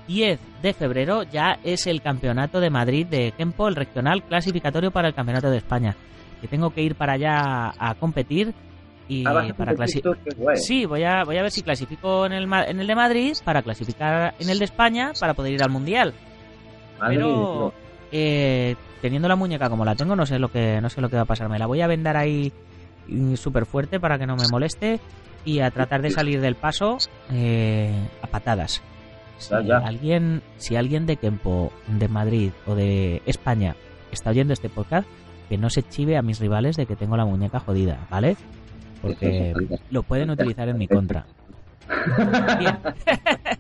10 0.08 0.40
de 0.62 0.72
febrero 0.72 1.22
ya 1.22 1.58
es 1.62 1.86
el 1.86 2.02
Campeonato 2.02 2.60
de 2.60 2.70
Madrid 2.70 3.06
de 3.06 3.32
Kempo, 3.32 3.68
el 3.68 3.76
regional 3.76 4.24
clasificatorio 4.24 4.90
para 4.90 5.08
el 5.08 5.14
Campeonato 5.14 5.50
de 5.50 5.58
España. 5.58 5.96
Que 6.40 6.48
tengo 6.48 6.70
que 6.70 6.82
ir 6.82 6.94
para 6.96 7.12
allá 7.12 7.72
a 7.78 7.94
competir 7.94 8.52
y 9.08 9.24
Ah, 9.26 9.46
para 9.56 9.74
clasificar. 9.74 10.16
Sí, 10.54 10.86
voy 10.86 11.04
a, 11.04 11.24
voy 11.24 11.36
a 11.36 11.42
ver 11.42 11.50
si 11.50 11.62
clasifico 11.62 12.26
en 12.26 12.32
el, 12.32 12.52
en 12.52 12.80
el 12.80 12.86
de 12.86 12.94
Madrid 12.94 13.34
para 13.44 13.62
clasificar 13.62 14.34
en 14.38 14.48
el 14.48 14.58
de 14.58 14.64
España 14.64 15.12
para 15.18 15.34
poder 15.34 15.52
ir 15.52 15.62
al 15.62 15.70
Mundial. 15.70 16.14
Pero 17.08 17.72
eh, 18.12 18.76
teniendo 19.02 19.28
la 19.28 19.36
muñeca 19.36 19.68
como 19.70 19.84
la 19.84 19.94
tengo, 19.94 20.16
no 20.16 20.26
sé 20.26 20.38
lo 20.38 20.50
que 20.50 20.80
no 20.80 20.88
sé 20.90 21.00
lo 21.00 21.08
que 21.08 21.16
va 21.16 21.22
a 21.22 21.26
pasar. 21.26 21.48
Me 21.48 21.58
la 21.58 21.66
voy 21.66 21.80
a 21.80 21.86
vendar 21.86 22.16
ahí 22.16 22.52
mm, 23.08 23.34
súper 23.34 23.66
fuerte 23.66 24.00
para 24.00 24.18
que 24.18 24.26
no 24.26 24.36
me 24.36 24.48
moleste 24.50 25.00
y 25.44 25.60
a 25.60 25.70
tratar 25.70 26.02
de 26.02 26.10
salir 26.10 26.40
del 26.40 26.54
paso 26.54 26.98
eh, 27.32 27.92
a 28.22 28.26
patadas. 28.26 28.82
Si 29.38 29.50
Ya, 29.50 29.62
ya. 29.62 29.76
alguien 29.78 30.42
si 30.58 30.76
alguien 30.76 31.06
de 31.06 31.16
Kempo, 31.16 31.72
de 31.86 32.08
Madrid 32.08 32.50
o 32.66 32.74
de 32.74 33.22
España 33.26 33.74
está 34.12 34.30
oyendo 34.30 34.52
este 34.52 34.68
podcast, 34.68 35.08
que 35.48 35.56
no 35.56 35.70
se 35.70 35.82
chive 35.82 36.16
a 36.18 36.22
mis 36.22 36.38
rivales 36.40 36.76
de 36.76 36.84
que 36.86 36.96
tengo 36.96 37.16
la 37.16 37.24
muñeca 37.24 37.58
jodida, 37.60 38.06
¿vale? 38.10 38.36
Porque 39.00 39.54
lo 39.90 40.02
pueden 40.02 40.28
utilizar 40.30 40.68
en 40.68 40.76
mi 40.76 40.86
contra. 40.86 41.24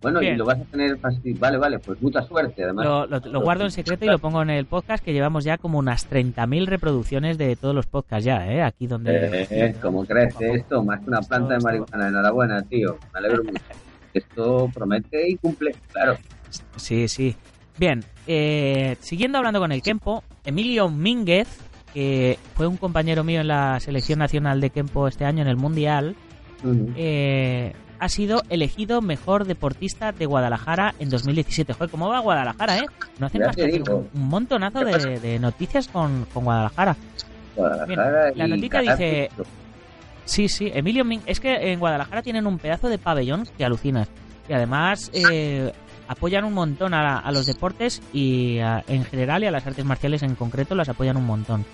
Bueno, 0.00 0.20
Bien. 0.20 0.34
y 0.34 0.36
lo 0.36 0.44
vas 0.44 0.58
a 0.60 0.64
tener 0.64 0.98
fácil. 0.98 1.36
Vale, 1.38 1.58
vale, 1.58 1.78
pues 1.78 2.00
mucha 2.02 2.22
suerte, 2.22 2.64
además. 2.64 2.84
Lo, 2.86 3.06
lo- 3.06 3.20
lo 3.20 3.40
guardo 3.40 3.64
en 3.64 3.70
secreto 3.70 4.04
y 4.04 4.08
lo 4.08 4.18
pongo 4.18 4.42
en 4.42 4.50
el 4.50 4.66
podcast 4.66 5.04
que 5.04 5.12
llevamos 5.12 5.44
ya 5.44 5.58
como 5.58 5.78
unas 5.78 6.08
30.000 6.10 6.66
reproducciones 6.66 7.38
de 7.38 7.56
todos 7.56 7.74
los 7.74 7.86
podcasts 7.86 8.24
ya, 8.24 8.46
¿eh? 8.50 8.62
Aquí 8.62 8.86
donde... 8.86 9.46
Eh, 9.50 9.74
¿Cómo 9.80 10.04
crece 10.06 10.52
esto? 10.54 10.82
Más 10.82 11.00
que 11.00 11.08
una 11.10 11.20
planta 11.20 11.54
de 11.54 11.60
marihuana. 11.60 12.08
Enhorabuena, 12.08 12.62
tío. 12.62 12.98
Me 13.12 13.18
alegro 13.18 13.44
mucho. 13.44 13.62
Esto 14.14 14.70
promete 14.72 15.28
y 15.28 15.36
cumple, 15.36 15.74
claro. 15.92 16.16
Sí, 16.76 17.08
sí. 17.08 17.36
Bien, 17.76 18.02
eh, 18.26 18.96
siguiendo 19.00 19.38
hablando 19.38 19.60
con 19.60 19.70
el 19.70 19.82
Kempo, 19.82 20.24
Emilio 20.44 20.88
Mínguez, 20.88 21.46
que 21.94 22.38
fue 22.54 22.66
un 22.66 22.76
compañero 22.78 23.22
mío 23.22 23.40
en 23.42 23.48
la 23.48 23.78
selección 23.80 24.18
nacional 24.18 24.60
de 24.60 24.70
Kempo 24.70 25.06
este 25.06 25.24
año 25.26 25.42
en 25.42 25.48
el 25.48 25.56
Mundial, 25.56 26.16
Eh, 26.96 27.72
ha 28.00 28.08
sido 28.08 28.42
elegido 28.48 29.00
mejor 29.00 29.44
deportista 29.44 30.12
de 30.12 30.26
Guadalajara 30.26 30.94
en 30.98 31.08
2017. 31.10 31.72
Joder, 31.72 31.90
¿cómo 31.90 32.08
va 32.08 32.20
Guadalajara, 32.20 32.78
eh? 32.78 32.86
No 33.18 33.26
hacen 33.26 33.40
más 33.48 33.56
que 33.56 33.62
un, 33.92 34.08
un 34.14 34.28
montonazo 34.28 34.78
de, 34.84 35.18
de 35.20 35.38
noticias 35.38 35.88
con, 35.88 36.26
con 36.32 36.44
Guadalajara. 36.44 36.96
Guadalajara 37.56 38.30
la 38.34 38.46
noticia 38.46 38.80
dice-. 38.80 39.30
Sí, 40.24 40.48
sí, 40.48 40.70
Emilio 40.74 41.04
Min- 41.04 41.22
es 41.26 41.40
que 41.40 41.72
en 41.72 41.80
Guadalajara 41.80 42.22
tienen 42.22 42.46
un 42.46 42.58
pedazo 42.58 42.88
de 42.88 42.98
pabellón 42.98 43.48
que 43.56 43.64
alucinas. 43.64 44.08
Y 44.48 44.52
además 44.52 45.10
eh, 45.14 45.72
apoyan 46.06 46.44
un 46.44 46.52
montón 46.54 46.94
a, 46.94 47.18
a 47.18 47.32
los 47.32 47.46
deportes 47.46 48.00
y 48.12 48.58
a- 48.58 48.84
en 48.86 49.04
general 49.04 49.42
y 49.42 49.46
a 49.46 49.50
las 49.50 49.66
artes 49.66 49.84
marciales 49.84 50.22
en 50.22 50.34
concreto 50.34 50.74
las 50.74 50.88
apoyan 50.88 51.16
un 51.16 51.26
montón. 51.26 51.64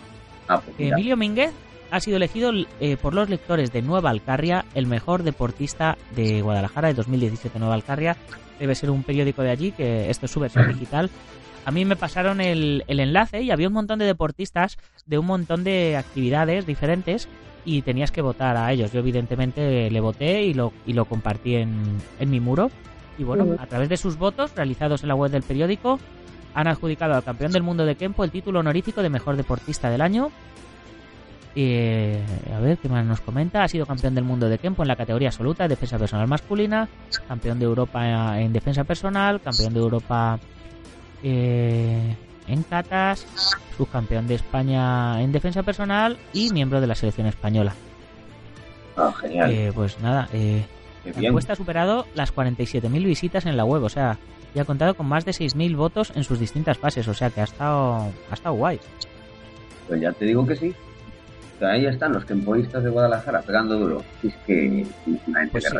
Ah, 0.49 0.61
pues. 0.64 0.77
Emilio 0.79 1.16
Mínguez 1.16 1.53
ha 1.94 2.00
sido 2.00 2.16
elegido 2.16 2.50
eh, 2.80 2.96
por 2.96 3.14
los 3.14 3.30
lectores 3.30 3.72
de 3.72 3.80
Nueva 3.80 4.11
Alcarria 4.11 4.64
el 4.74 4.88
mejor 4.88 5.22
deportista 5.22 5.96
de 6.16 6.42
Guadalajara 6.42 6.88
de 6.88 6.94
2017. 6.94 7.61
Nueva 7.61 7.74
Alcarria 7.74 8.16
debe 8.59 8.74
ser 8.74 8.90
un 8.90 9.04
periódico 9.04 9.42
de 9.42 9.50
allí, 9.50 9.70
que 9.70 10.11
esto 10.11 10.26
es 10.26 10.33
su 10.33 10.40
versión 10.40 10.66
digital. 10.66 11.09
A 11.64 11.70
mí 11.70 11.85
me 11.85 11.94
pasaron 11.94 12.40
el, 12.40 12.83
el 12.88 12.98
enlace 12.98 13.42
y 13.42 13.52
había 13.52 13.68
un 13.68 13.74
montón 13.74 14.00
de 14.00 14.07
deportistas 14.07 14.76
de 15.07 15.18
un 15.18 15.26
montón 15.26 15.62
de 15.62 15.96
actividades 15.96 16.66
diferentes 16.66 17.28
y 17.64 17.83
tenías 17.83 18.11
que 18.11 18.22
votar 18.22 18.57
a 18.57 18.72
ellos. 18.72 18.90
Yo 18.90 18.98
evidentemente 18.98 19.88
le 19.88 20.00
voté 20.00 20.42
y 20.42 20.52
lo, 20.52 20.72
y 20.87 20.94
lo 20.94 21.04
compartí 21.04 21.54
en, 21.54 21.80
en 22.18 22.28
mi 22.28 22.40
muro. 22.40 22.72
Y 23.18 23.22
bueno, 23.22 23.54
a 23.61 23.66
través 23.66 23.88
de 23.88 23.96
sus 23.96 24.18
votos 24.18 24.52
realizados 24.57 25.04
en 25.04 25.11
la 25.11 25.14
web 25.14 25.30
del 25.30 25.44
periódico, 25.44 26.00
han 26.54 26.66
adjudicado 26.66 27.14
al 27.14 27.22
campeón 27.22 27.52
del 27.52 27.62
mundo 27.62 27.85
de 27.85 27.94
Kempo 27.94 28.24
el 28.24 28.33
título 28.33 28.59
honorífico 28.59 29.00
de 29.00 29.11
mejor 29.11 29.37
deportista 29.37 29.90
del 29.90 30.00
año. 30.00 30.33
Eh, 31.56 32.20
a 32.52 32.58
ver 32.58 32.78
qué 32.78 32.88
más 32.88 33.04
nos 33.04 33.20
comenta. 33.20 33.62
Ha 33.62 33.68
sido 33.68 33.86
campeón 33.86 34.14
del 34.14 34.24
mundo 34.24 34.48
de 34.48 34.58
Kempo 34.58 34.82
en 34.82 34.88
la 34.88 34.96
categoría 34.96 35.28
absoluta 35.28 35.64
de 35.64 35.68
defensa 35.70 35.98
personal 35.98 36.26
masculina, 36.26 36.88
campeón 37.28 37.58
de 37.58 37.64
Europa 37.64 38.40
en 38.40 38.52
defensa 38.52 38.84
personal, 38.84 39.40
campeón 39.40 39.72
de 39.72 39.80
Europa 39.80 40.38
eh, 41.22 42.16
en 42.48 42.62
catas, 42.64 43.26
subcampeón 43.76 44.26
de 44.26 44.34
España 44.34 45.22
en 45.22 45.32
defensa 45.32 45.62
personal 45.62 46.18
y 46.32 46.52
miembro 46.52 46.80
de 46.80 46.86
la 46.86 46.94
selección 46.94 47.26
española. 47.26 47.74
Ah, 48.96 49.12
genial. 49.20 49.50
Eh, 49.50 49.72
pues 49.74 50.00
nada, 50.00 50.28
eh, 50.32 50.64
la 51.04 51.28
encuesta 51.28 51.52
ha 51.52 51.56
superado 51.56 52.06
las 52.14 52.34
47.000 52.34 53.04
visitas 53.04 53.46
en 53.46 53.56
la 53.56 53.64
web, 53.64 53.82
o 53.82 53.88
sea, 53.88 54.18
ya 54.54 54.62
ha 54.62 54.64
contado 54.64 54.94
con 54.94 55.06
más 55.06 55.24
de 55.24 55.32
6.000 55.32 55.76
votos 55.76 56.12
en 56.14 56.24
sus 56.24 56.38
distintas 56.38 56.78
fases, 56.78 57.06
o 57.08 57.14
sea 57.14 57.30
que 57.30 57.40
ha 57.40 57.44
estado, 57.44 58.12
ha 58.30 58.34
estado 58.34 58.54
guay. 58.54 58.78
Pues 59.88 60.00
ya 60.00 60.12
te 60.12 60.24
digo 60.24 60.46
que 60.46 60.56
sí. 60.56 60.74
O 61.56 61.58
sea, 61.58 61.70
ahí 61.70 61.86
están 61.86 62.12
los 62.12 62.26
temporistas 62.26 62.82
de 62.82 62.90
Guadalajara 62.90 63.42
pegando 63.42 63.78
duro. 63.78 64.02
Es 64.22 64.34
que 64.46 64.82
es 64.82 64.88
una 65.26 65.40
gente 65.40 65.52
Pues 65.52 65.64
sí. 65.64 65.76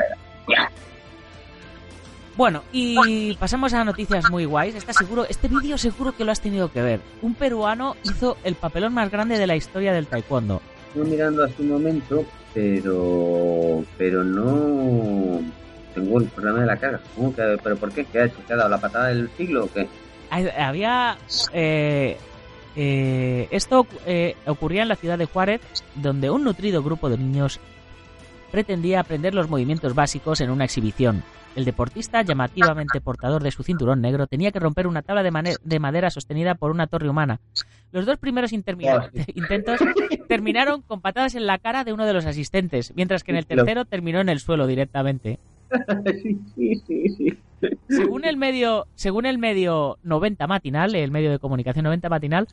Bueno, 2.37 2.63
y 2.73 3.35
pasamos 3.37 3.73
a 3.75 3.85
noticias 3.85 4.29
muy 4.31 4.45
guays. 4.45 4.75
Está 4.75 4.93
seguro, 4.93 5.25
este 5.29 5.47
vídeo 5.47 5.79
seguro 5.79 6.17
que 6.17 6.25
lo 6.25 6.33
has 6.33 6.41
tenido 6.41 6.71
que 6.73 6.83
ver. 6.83 7.01
Un 7.23 7.35
peruano 7.35 7.97
hizo 8.03 8.37
el 8.43 8.57
papelón 8.57 8.93
más 8.93 9.11
grande 9.11 9.39
de 9.39 9.47
la 9.47 9.55
historia 9.55 9.93
del 9.93 10.07
taekwondo. 10.09 10.61
Estoy 10.89 11.11
mirando 11.11 11.45
hace 11.45 11.63
un 11.63 11.69
momento, 11.71 12.25
pero 12.53 13.85
pero 13.97 14.25
no 14.25 15.41
tengo 15.95 16.19
el 16.21 16.27
problema 16.27 16.61
de 16.61 16.67
la 16.67 16.77
cara. 16.77 17.01
¿Cómo 17.15 17.33
que- 17.35 17.57
¿Pero 17.63 17.77
por 17.77 17.93
qué? 17.93 18.05
¿Qué 18.05 18.19
ha 18.21 18.25
hecho? 18.25 18.37
¿Qué 18.47 18.53
ha 18.53 18.57
dado 18.57 18.69
la 18.69 18.79
patada 18.81 19.09
del 19.09 19.31
siglo 19.37 19.67
o 19.67 19.73
qué? 19.73 19.89
Había... 20.31 21.17
eh, 21.53 22.17
eh, 22.77 23.49
esto 23.51 23.87
eh, 24.07 24.37
ocurría 24.47 24.83
en 24.83 24.89
la 24.89 24.97
ciudad 24.97 25.19
de 25.19 25.27
Juárez, 25.27 25.61
donde 25.95 26.31
un 26.31 26.45
nutrido 26.45 26.83
grupo 26.83 27.09
de 27.09 27.19
niños 27.19 27.61
pretendía 28.51 29.01
aprender 29.01 29.35
los 29.35 29.49
movimientos 29.49 29.95
básicos 29.95 30.41
en 30.41 30.51
una 30.51 30.65
exhibición. 30.65 31.23
El 31.57 31.65
deportista, 31.65 32.23
llamativamente 32.23 33.01
portador 33.01 33.43
de 33.43 33.53
su 33.53 33.63
cinturón 33.63 34.01
negro, 34.01 34.27
tenía 34.27 34.51
que 34.51 34.59
romper 34.59 34.89
una 34.89 35.03
tabla 35.03 35.23
de, 35.23 35.57
de 35.63 35.79
madera 35.79 36.11
sostenida 36.11 36.57
por 36.57 36.73
una 36.73 36.89
torre 36.89 37.09
humana. 37.09 37.41
Los 37.93 38.07
dos 38.07 38.19
primeros 38.19 38.53
intentos 38.53 39.81
terminaron 40.29 40.83
con 40.83 41.01
patadas 41.01 41.37
en 41.37 41.47
la 41.47 41.59
cara 41.59 41.85
de 41.85 41.93
uno 41.93 42.07
de 42.07 42.13
los 42.13 42.27
asistentes, 42.27 42.93
mientras 42.97 43.23
que 43.23 43.31
en 43.31 43.39
el 43.39 43.47
tercero 43.47 43.85
terminó 43.85 44.21
en 44.21 44.29
el 44.29 44.41
suelo 44.41 44.67
directamente. 44.67 45.39
Según 47.89 48.25
el 48.25 48.37
medio, 48.37 48.87
según 48.95 49.27
el 49.27 49.39
medio 49.39 49.99
90 50.03 50.47
matinal, 50.47 50.95
el 50.95 51.11
medio 51.11 51.31
de 51.31 51.39
comunicación 51.39 51.85
90 51.85 52.09
matinal, 52.09 52.49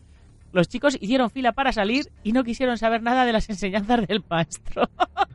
los 0.53 0.67
chicos 0.67 0.97
hicieron 0.99 1.29
fila 1.29 1.53
para 1.53 1.71
salir 1.71 2.07
y 2.23 2.33
no 2.33 2.43
quisieron 2.43 2.77
saber 2.77 3.01
nada 3.01 3.25
de 3.25 3.33
las 3.33 3.49
enseñanzas 3.49 4.07
del 4.07 4.23
maestro. 4.29 4.83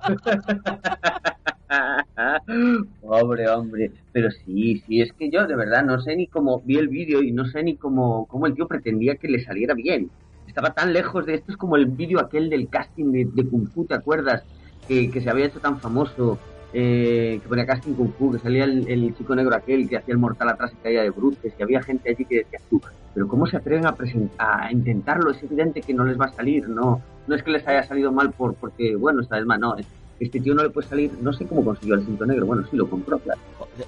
Pobre 3.00 3.48
hombre. 3.48 3.90
Pero 4.12 4.30
sí, 4.30 4.82
sí, 4.86 5.00
es 5.00 5.12
que 5.12 5.30
yo 5.30 5.46
de 5.46 5.56
verdad 5.56 5.84
no 5.84 6.00
sé 6.00 6.16
ni 6.16 6.26
cómo 6.26 6.60
vi 6.60 6.76
el 6.76 6.88
vídeo 6.88 7.22
y 7.22 7.32
no 7.32 7.46
sé 7.46 7.62
ni 7.62 7.76
cómo, 7.76 8.26
cómo 8.26 8.46
el 8.46 8.54
tío 8.54 8.68
pretendía 8.68 9.16
que 9.16 9.28
le 9.28 9.42
saliera 9.42 9.74
bien. 9.74 10.10
Estaba 10.46 10.74
tan 10.74 10.92
lejos 10.92 11.26
de 11.26 11.34
esto, 11.34 11.52
es 11.52 11.58
como 11.58 11.76
el 11.76 11.86
vídeo 11.86 12.20
aquel 12.20 12.50
del 12.50 12.68
casting 12.68 13.12
de, 13.12 13.24
de 13.24 13.48
Kung 13.48 13.68
Fu, 13.68 13.84
¿te 13.84 13.94
acuerdas? 13.94 14.42
Que 14.86 15.20
se 15.20 15.28
había 15.28 15.46
hecho 15.46 15.58
tan 15.58 15.80
famoso, 15.80 16.38
eh, 16.78 17.40
que 17.42 17.48
ponía 17.48 17.64
casting 17.64 17.94
Kung 17.94 18.12
Fu, 18.18 18.30
que 18.32 18.38
salía 18.38 18.64
el, 18.64 18.86
el 18.86 19.16
chico 19.16 19.34
negro 19.34 19.56
aquel 19.56 19.88
que 19.88 19.96
hacía 19.96 20.12
el 20.12 20.18
mortal 20.18 20.50
atrás 20.50 20.72
y 20.74 20.82
caía 20.82 21.00
de 21.02 21.08
bruces, 21.10 21.54
y 21.58 21.62
había 21.62 21.82
gente 21.82 22.10
allí 22.10 22.24
que 22.26 22.36
decía, 22.40 22.58
tú, 22.68 22.82
pero 23.14 23.26
¿cómo 23.28 23.46
se 23.46 23.56
atreven 23.56 23.86
a, 23.86 23.94
presentar, 23.94 24.64
a 24.64 24.70
intentarlo? 24.70 25.30
Es 25.30 25.42
evidente 25.42 25.80
que 25.80 25.94
no 25.94 26.04
les 26.04 26.20
va 26.20 26.26
a 26.26 26.32
salir, 26.32 26.68
no, 26.68 27.00
no 27.26 27.34
es 27.34 27.42
que 27.42 27.50
les 27.50 27.66
haya 27.66 27.82
salido 27.84 28.12
mal 28.12 28.30
por 28.32 28.52
porque, 28.56 28.94
bueno, 28.94 29.22
esta 29.22 29.36
vez 29.36 29.46
más, 29.46 29.58
no, 29.58 29.74
es- 29.78 29.86
este 30.20 30.40
tío 30.40 30.54
no 30.54 30.62
le 30.62 30.70
puede 30.70 30.86
salir, 30.88 31.10
no 31.22 31.32
sé 31.32 31.46
cómo 31.46 31.62
consiguió 31.64 31.94
el 31.94 32.04
cinto 32.04 32.24
negro, 32.26 32.44
bueno, 32.46 32.62
sí 32.70 32.76
lo 32.76 32.88
compró, 32.88 33.18
claro. 33.18 33.40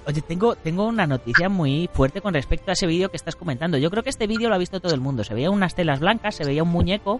Oye, 0.07 0.21
tengo, 0.21 0.55
tengo 0.55 0.87
una 0.87 1.05
noticia 1.07 1.47
muy 1.49 1.89
fuerte 1.93 2.21
con 2.21 2.33
respecto 2.35 2.69
a 2.69 2.73
ese 2.73 2.85
vídeo 2.87 3.09
que 3.09 3.17
estás 3.17 3.35
comentando. 3.35 3.77
Yo 3.79 3.89
creo 3.89 4.03
que 4.03 4.09
este 4.11 4.27
vídeo 4.27 4.47
lo 4.49 4.53
ha 4.55 4.59
visto 4.59 4.79
todo 4.79 4.93
el 4.93 4.99
mundo. 5.01 5.23
Se 5.23 5.33
veía 5.33 5.49
unas 5.49 5.73
telas 5.73 5.99
blancas, 5.99 6.35
se 6.35 6.43
veía 6.45 6.61
un 6.61 6.69
muñeco, 6.69 7.19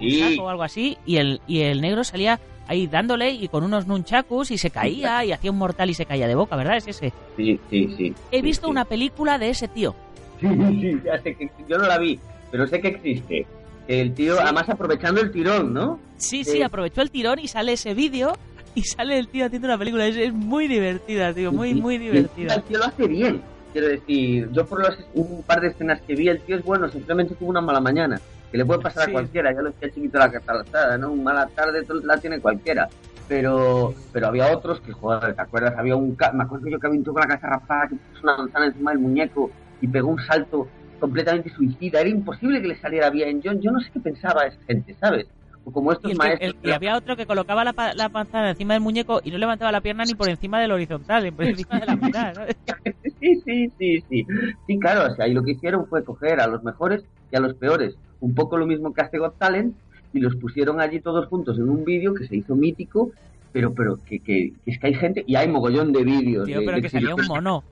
un 0.00 0.10
Sí. 0.10 0.18
saco 0.34 0.46
o 0.46 0.48
algo 0.48 0.64
así, 0.64 0.98
y 1.06 1.18
el, 1.18 1.40
y 1.46 1.60
el 1.60 1.80
negro 1.80 2.02
salía 2.02 2.40
ahí 2.70 2.86
dándole 2.86 3.30
y 3.32 3.48
con 3.48 3.64
unos 3.64 3.88
nunchakus 3.88 4.52
y 4.52 4.56
se 4.58 4.70
caía 4.70 5.24
y 5.24 5.32
hacía 5.32 5.50
un 5.50 5.58
mortal 5.58 5.90
y 5.90 5.94
se 5.94 6.06
caía 6.06 6.28
de 6.28 6.36
boca, 6.36 6.54
¿verdad? 6.54 6.76
Es 6.76 6.86
ese. 6.86 7.12
Sí, 7.36 7.58
sí, 7.68 7.92
sí. 7.96 8.14
He 8.30 8.42
visto 8.42 8.66
sí. 8.66 8.70
una 8.70 8.84
película 8.84 9.38
de 9.38 9.50
ese 9.50 9.66
tío. 9.66 9.92
Sí, 10.40 10.46
sí, 10.80 11.00
ya 11.04 11.18
sé 11.20 11.34
que 11.34 11.50
yo 11.68 11.78
no 11.78 11.86
la 11.88 11.98
vi, 11.98 12.20
pero 12.52 12.68
sé 12.68 12.80
que 12.80 12.88
existe. 12.88 13.44
El 13.88 14.14
tío, 14.14 14.40
además 14.40 14.68
aprovechando 14.68 15.20
el 15.20 15.32
tirón, 15.32 15.74
¿no? 15.74 15.98
Sí, 16.16 16.44
Sí. 16.44 16.52
sí, 16.52 16.62
aprovechó 16.62 17.02
el 17.02 17.10
tirón 17.10 17.40
y 17.40 17.48
sale 17.48 17.72
ese 17.72 17.92
vídeo 17.92 18.36
y 18.76 18.82
sale 18.82 19.18
el 19.18 19.26
tío 19.26 19.46
haciendo 19.46 19.66
una 19.66 19.76
película. 19.76 20.06
Es, 20.06 20.16
es 20.16 20.32
muy 20.32 20.68
divertida, 20.68 21.34
tío, 21.34 21.50
muy, 21.50 21.74
muy 21.74 21.98
divertida. 21.98 22.54
El 22.54 22.62
tío 22.62 22.78
lo 22.78 22.84
hace 22.84 23.08
bien. 23.08 23.42
Quiero 23.72 23.88
decir, 23.88 24.48
yo 24.52 24.64
por 24.64 24.80
los, 24.80 24.96
un 25.14 25.42
par 25.42 25.60
de 25.60 25.68
escenas 25.68 26.00
que 26.02 26.14
vi, 26.14 26.28
el 26.28 26.40
tío 26.42 26.56
es 26.56 26.64
bueno, 26.64 26.88
simplemente 26.88 27.34
tuvo 27.34 27.50
una 27.50 27.60
mala 27.60 27.80
mañana. 27.80 28.20
Que 28.50 28.58
le 28.58 28.64
puede 28.64 28.80
pasar 28.80 29.04
Sí. 29.04 29.10
a 29.10 29.12
cualquiera, 29.12 29.52
ya 29.54 29.62
lo 29.62 29.70
decía 29.70 29.90
chiquito 29.90 30.18
la 30.18 30.30
catalazada, 30.30 30.98
¿no? 30.98 31.12
Una 31.12 31.22
mala 31.22 31.46
tarde 31.48 31.84
la 32.04 32.16
tiene 32.18 32.40
cualquiera. 32.40 32.88
Pero 33.28 33.94
pero 34.12 34.26
había 34.26 34.52
otros 34.56 34.80
que, 34.80 34.92
joder, 34.92 35.34
¿te 35.34 35.42
acuerdas? 35.42 35.74
Había 35.78 35.94
un... 35.94 36.16
Me 36.34 36.42
acuerdo 36.42 36.66
yo 36.68 36.78
que 36.80 36.86
había 36.88 36.98
un 36.98 37.04
tío 37.04 37.12
con 37.12 37.20
la 37.20 37.28
cabeza 37.28 37.46
rapada 37.48 37.88
que 37.88 37.94
puso 37.94 38.20
una 38.24 38.36
manzana 38.38 38.66
encima 38.66 38.90
del 38.90 39.00
muñeco 39.00 39.50
y 39.80 39.86
pegó 39.86 40.08
un 40.08 40.18
salto 40.20 40.66
completamente 40.98 41.48
suicida. 41.50 42.00
Era 42.00 42.08
imposible 42.10 42.60
que 42.60 42.68
le 42.68 42.76
saliera 42.80 43.08
bien. 43.08 43.40
Yo, 43.40 43.52
yo 43.52 43.70
no 43.70 43.78
sé 43.80 43.90
qué 43.92 44.00
pensaba 44.00 44.46
esa 44.46 44.60
gente, 44.66 44.94
¿sabes? 45.00 45.26
O 45.64 45.70
como 45.70 45.92
Y, 45.92 45.94
estos 45.94 46.10
el 46.10 46.18
que- 46.18 46.24
maestros... 46.26 46.54
el- 46.64 46.70
y 46.70 46.72
había 46.72 46.96
otro 46.96 47.16
que 47.16 47.26
colocaba 47.26 47.62
la, 47.64 47.74
la 47.94 48.08
panzana 48.08 48.50
encima 48.50 48.74
del 48.74 48.82
muñeco 48.82 49.20
y 49.22 49.30
no 49.30 49.38
levantaba 49.38 49.70
la 49.70 49.80
pierna 49.80 50.04
ni 50.04 50.14
por 50.14 50.28
encima 50.28 50.58
del 50.60 50.72
horizontal, 50.72 51.22
ni 51.22 51.30
por 51.30 51.44
encima 51.44 51.78
de 51.78 51.86
la 51.86 51.94
mitad. 51.96 52.34
¿sabes? 52.34 52.56
Sí, 53.20 53.40
sí, 53.44 53.70
sí, 53.78 54.00
sí. 54.08 54.26
Sí, 54.66 54.78
claro, 54.80 55.12
o 55.12 55.14
sea, 55.14 55.28
y 55.28 55.34
lo 55.34 55.42
que 55.44 55.52
hicieron 55.52 55.86
fue 55.86 56.02
coger 56.02 56.40
a 56.40 56.46
los 56.46 56.62
mejores 56.64 57.04
y 57.30 57.36
a 57.36 57.40
los 57.40 57.54
peores. 57.54 57.94
Un 58.20 58.34
poco 58.34 58.56
lo 58.58 58.66
mismo 58.66 58.92
que 58.92 59.00
hace 59.02 59.18
Got 59.18 59.38
Talent 59.38 59.74
y 60.12 60.20
los 60.20 60.36
pusieron 60.36 60.80
allí 60.80 61.00
todos 61.00 61.26
juntos 61.26 61.56
en 61.58 61.68
un 61.68 61.84
vídeo 61.84 62.14
que 62.14 62.26
se 62.26 62.36
hizo 62.36 62.54
mítico, 62.56 63.12
pero 63.52 63.72
pero 63.74 63.96
que, 64.04 64.20
que, 64.20 64.52
que 64.64 64.70
es 64.70 64.78
que 64.78 64.86
hay 64.88 64.94
gente 64.94 65.24
y 65.26 65.36
hay 65.36 65.48
mogollón 65.48 65.92
de 65.92 66.04
vídeos. 66.04 66.46
Tío, 66.46 66.60
de- 66.60 66.64
pero 66.66 66.76
de 66.76 66.82
que 66.82 66.88
salía 66.90 67.14
un 67.14 67.26
mono. 67.26 67.64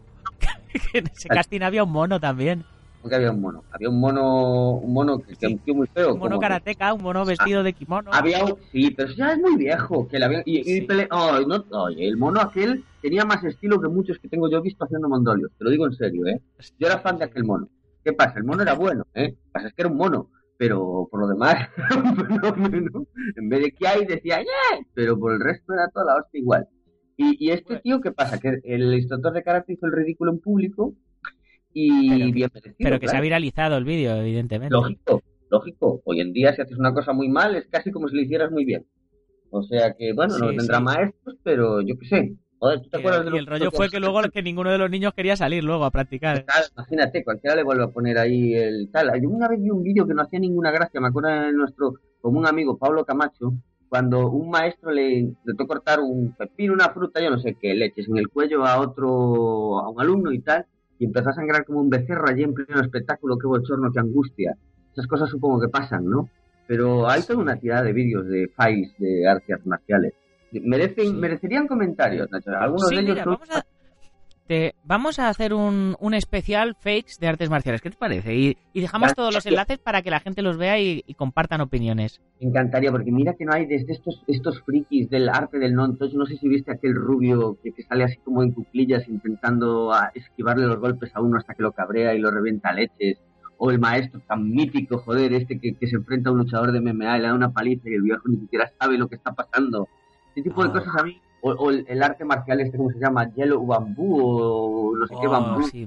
que 0.93 0.99
en 0.99 1.07
ese 1.09 1.29
casting 1.29 1.61
había 1.63 1.85
un 1.85 1.93
mono 1.93 2.19
también. 2.21 2.65
Porque 3.01 3.15
había 3.15 3.31
un 3.31 3.41
mono. 3.41 3.63
Había 3.71 3.91
un 3.91 4.01
mono, 4.01 4.71
un 4.73 4.93
mono 4.93 5.19
que, 5.21 5.35
que 5.37 5.47
Sí. 5.49 5.57
tío 5.65 5.75
muy 5.75 5.87
feo. 5.87 6.15
Un 6.15 6.19
mono 6.19 6.31
como- 6.31 6.41
karateca, 6.41 6.93
un 6.93 7.03
mono 7.03 7.25
vestido 7.25 7.63
de 7.63 7.73
kimono. 7.73 8.11
Había 8.13 8.45
un, 8.45 8.57
sí, 8.73 8.91
pero 8.91 9.13
ya 9.15 9.33
es 9.33 9.39
muy 9.39 9.57
viejo. 9.57 10.09
Que 10.09 10.19
le 10.19 10.25
había, 10.25 10.43
y, 10.45 10.59
y 10.61 10.65
Sí. 10.65 10.81
pele- 10.83 11.09
no, 11.11 11.89
el 11.89 12.17
mono 12.17 12.41
aquel 12.41 12.85
tenía 13.01 13.25
más 13.25 13.43
estilo 13.45 13.81
que 13.81 13.89
muchos 13.89 14.19
que 14.19 14.29
tengo 14.29 14.51
yo 14.51 14.61
visto 14.61 14.85
haciendo 14.85 15.09
mondolios. 15.09 15.51
Te 15.57 15.65
lo 15.65 15.71
digo 15.71 15.87
en 15.87 15.93
serio, 15.95 16.27
¿eh? 16.27 16.41
Yo 16.79 16.89
era 16.89 16.99
fan 16.99 17.19
de 17.19 17.25
aquel 17.27 17.45
mono. 17.45 17.69
¿Qué 18.05 18.13
pasa? 18.13 18.35
El 18.39 18.45
mono 18.45 18.63
era 18.63 18.75
bueno, 18.75 19.05
¿eh? 19.15 19.29
Lo 19.29 19.35
que 19.37 19.53
pasa 19.53 19.69
es 19.69 19.75
que 19.75 19.83
era 19.83 19.91
un 19.91 19.97
mono. 19.97 20.29
Pero 20.59 21.09
por 21.11 21.21
lo 21.21 21.29
demás, 21.29 21.69
en 23.37 23.49
vez 23.49 23.63
de 23.63 23.71
que 23.73 23.87
hay, 23.87 24.05
decía 24.05 24.41
¡Yeah! 24.41 24.85
Pero 24.93 25.19
por 25.19 25.33
el 25.33 25.41
resto 25.41 25.73
era 25.73 25.89
toda 25.89 26.07
la 26.07 26.17
hostia 26.17 26.41
igual. 26.41 26.67
Y, 27.17 27.47
y 27.47 27.51
este 27.51 27.79
tío, 27.81 28.01
¿qué 28.01 28.13
pasa? 28.13 28.39
Que 28.39 28.61
el 28.65 28.93
instructor 28.95 29.33
de 29.33 29.43
karate 29.43 29.73
hizo 29.73 29.87
el 29.87 29.93
ridículo 29.93 30.33
en 30.33 30.41
público 30.41 30.95
y 31.73 32.09
Pero 32.11 32.33
bien 32.33 32.51
merecido. 32.53 32.75
Pero 32.79 33.01
que 33.01 33.09
se 33.09 33.17
ha 33.17 33.21
viralizado 33.21 33.77
el 33.77 33.85
vídeo, 33.85 34.15
evidentemente. 34.17 34.73
Lógico, 34.73 35.23
lógico. 35.51 36.03
Hoy 36.05 36.21
en 36.21 36.33
día, 36.33 36.53
si 36.55 36.63
haces 36.63 36.79
una 36.79 36.93
cosa 36.93 37.13
muy 37.13 37.29
mal, 37.29 37.55
es 37.55 37.67
casi 37.69 37.91
como 37.91 38.09
si 38.09 38.17
lo 38.17 38.23
hicieras 38.23 38.51
muy 38.51 38.65
bien. 38.65 38.85
O 39.51 39.63
sea 39.63 39.95
que, 39.95 40.13
bueno, 40.13 40.35
Sí, 40.35 40.43
no 40.43 40.49
tendrá 40.55 40.79
sí. 40.79 40.85
maestros, 40.85 41.37
pero 41.43 41.81
yo 41.83 41.97
qué 41.99 42.07
sé. 42.07 42.37
Joder, 42.59 42.81
¿tú 42.81 42.91
te 42.91 42.97
Y 42.97 43.01
acuerdas 43.01 43.25
de 43.25 43.27
el, 43.29 43.31
los 43.31 43.35
y 43.35 43.39
el 43.39 43.47
rollo 43.47 43.71
fue 43.71 43.89
que 43.89 44.01
luego 44.01 44.21
que 44.33 44.43
ninguno 44.43 44.71
de 44.71 44.79
los 44.79 44.91
niños 44.91 45.15
quería 45.15 45.37
salir 45.37 45.63
luego 45.63 45.85
a 45.85 45.91
practicar. 45.91 46.45
Imagínate, 46.77 47.23
cualquiera 47.23 47.57
le 47.57 47.63
vuelve 47.63 47.85
a 47.85 47.89
poner 47.89 48.19
ahí 48.19 48.55
el 48.55 48.91
tal. 48.91 49.11
Yo 49.21 49.29
una 49.29 49.49
vez 49.49 49.61
vi 49.61 49.71
un 49.71 49.83
vídeo 49.83 50.07
que 50.07 50.15
no 50.15 50.23
hacía 50.23 50.41
ninguna 50.41 50.71
gracia, 50.71 51.01
me 51.01 51.09
acuerdo 51.09 51.29
de 51.29 51.53
nuestro 51.53 51.95
común 52.21 52.47
amigo 52.47 52.77
Pablo 52.77 53.05
Camacho, 53.05 53.53
cuando 53.89 54.29
un 54.31 54.51
maestro 54.51 54.91
le 54.91 55.19
intentó 55.21 55.67
cortar 55.67 56.01
un 56.01 56.35
pepino, 56.37 56.75
una 56.75 56.91
fruta, 56.91 57.23
yo 57.23 57.31
no 57.31 57.39
sé 57.39 57.57
qué, 57.61 57.75
leches 57.75 58.09
en 58.09 58.19
el 58.19 58.29
cuello 58.29 58.65
a 58.67 58.81
otro, 58.81 59.79
a 59.79 59.89
un 59.89 60.01
alumno 60.01 60.33
y 60.33 60.41
tal, 60.41 60.67
y 60.99 61.07
empezó 61.07 61.31
a 61.31 61.35
sangrar 61.35 61.65
como 61.65 61.81
un 61.81 61.89
becerro 61.89 62.29
allí 62.29 62.43
en 62.43 62.55
pleno 62.55 62.81
espectáculo, 62.81 63.39
qué 63.39 63.47
bochorno, 63.47 63.91
qué 63.93 64.01
angustia. 64.01 64.57
Esas 64.93 65.07
cosas 65.07 65.31
supongo 65.31 65.61
que 65.61 65.69
pasan, 65.69 66.05
¿no? 66.05 66.29
Pero 66.67 67.09
hay 67.09 67.23
toda 67.23 67.39
una 67.39 67.57
tirada 67.57 67.85
de 67.85 67.93
vídeos 67.93 68.27
de 68.27 68.49
fights 68.55 68.95
de 68.99 69.27
artes 69.27 69.65
marciales. 69.65 70.13
Merecen, 70.53 71.07
Sí. 71.07 71.13
merecerían 71.13 71.67
comentarios, 71.67 72.31
Nacho. 72.31 72.51
Algunos 72.59 72.89
Sí, 72.89 72.97
de 72.97 73.03
ellos 73.03 73.15
mira, 73.15 73.25
son- 73.25 73.33
vamos 73.35 73.51
a, 73.51 73.65
te- 74.47 74.75
vamos 74.83 75.19
a 75.19 75.29
hacer 75.29 75.53
un, 75.53 75.95
un 76.01 76.15
especial 76.15 76.75
fakes 76.81 77.15
de 77.21 77.27
artes 77.29 77.51
marciales. 77.51 77.83
¿Qué 77.83 77.91
te 77.91 77.99
parece? 77.99 78.35
Y, 78.35 78.57
y 78.73 78.81
dejamos 78.81 79.15
todos 79.15 79.35
los 79.35 79.45
enlaces 79.45 79.77
para 79.79 80.01
que 80.01 80.11
la 80.11 80.21
gente 80.21 80.41
los 80.41 80.57
vea 80.57 80.79
y, 80.81 81.03
y 81.07 81.15
compartan 81.15 81.61
opiniones. 81.61 82.23
Me 82.41 82.49
encantaría, 82.49 82.91
porque 82.91 83.13
mira 83.13 83.35
que 83.35 83.45
no 83.45 83.53
hay 83.53 83.67
desde 83.67 83.93
estos 83.93 84.23
estos 84.27 84.63
frikis 84.63 85.11
del 85.11 85.29
arte 85.29 85.59
del 85.59 85.75
non-touch. 85.75 86.15
No 86.15 86.25
sé 86.25 86.39
si 86.39 86.49
viste 86.49 86.73
aquel 86.73 86.95
rubio 86.95 87.59
que, 87.63 87.73
que 87.73 87.83
sale 87.83 88.05
así 88.05 88.17
como 88.25 88.43
en 88.43 88.53
cuclillas 88.53 89.07
intentando 89.07 89.93
a, 89.93 90.11
esquivarle 90.15 90.67
los 90.67 90.79
golpes 90.81 91.11
a 91.15 91.21
uno 91.21 91.37
hasta 91.37 91.53
que 91.55 91.63
lo 91.63 91.73
cabrea 91.73 92.15
y 92.15 92.19
lo 92.19 92.31
revienta 92.31 92.71
a 92.71 92.73
leches. 92.73 93.19
O 93.61 93.71
el 93.73 93.81
maestro 93.81 94.21
tan 94.27 94.49
mítico, 94.49 94.99
joder, 94.99 95.33
este 95.35 95.59
que, 95.59 95.75
que 95.75 95.89
se 95.89 95.97
enfrenta 95.97 96.31
a 96.31 96.33
un 96.33 96.39
luchador 96.39 96.71
de 96.71 96.81
MMA 96.81 97.19
y 97.19 97.21
le 97.21 97.27
da 97.27 97.35
una 97.35 97.51
paliza 97.53 97.91
y 97.91 97.95
el 97.95 98.03
viejo 98.03 98.23
ni 98.29 98.37
siquiera 98.39 98.71
sabe 98.81 98.97
lo 98.97 99.09
que 99.09 99.17
está 99.17 99.35
pasando. 99.35 99.89
Ese 100.41 100.49
tipo 100.51 100.63
de 100.63 100.69
Oh. 100.69 100.73
cosas 100.73 100.95
a 100.97 101.03
mí. 101.05 101.21
O, 101.41 101.51
o 101.53 101.71
el, 101.71 102.03
arte 102.03 102.25
marcial 102.25 102.61
este, 102.61 102.77
¿cómo 102.77 102.91
se 102.91 102.99
llama? 102.99 103.33
Yellow 103.35 103.65
Bambú 103.65 104.19
o 104.21 104.97
no 104.97 105.07
sé 105.07 105.15
qué 105.21 105.27
Oh, 105.27 105.31
bambú. 105.31 105.63
sí. 105.69 105.87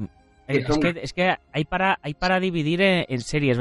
Que 0.51 0.57
Es, 0.59 0.65
son- 0.67 0.79
que, 0.81 0.93
es 1.01 1.13
que 1.13 1.35
hay 1.53 1.65
para, 1.65 1.99
hay 2.01 2.13
para 2.13 2.39
dividir 2.39 2.81
en, 2.81 3.05
en 3.07 3.19
series. 3.21 3.57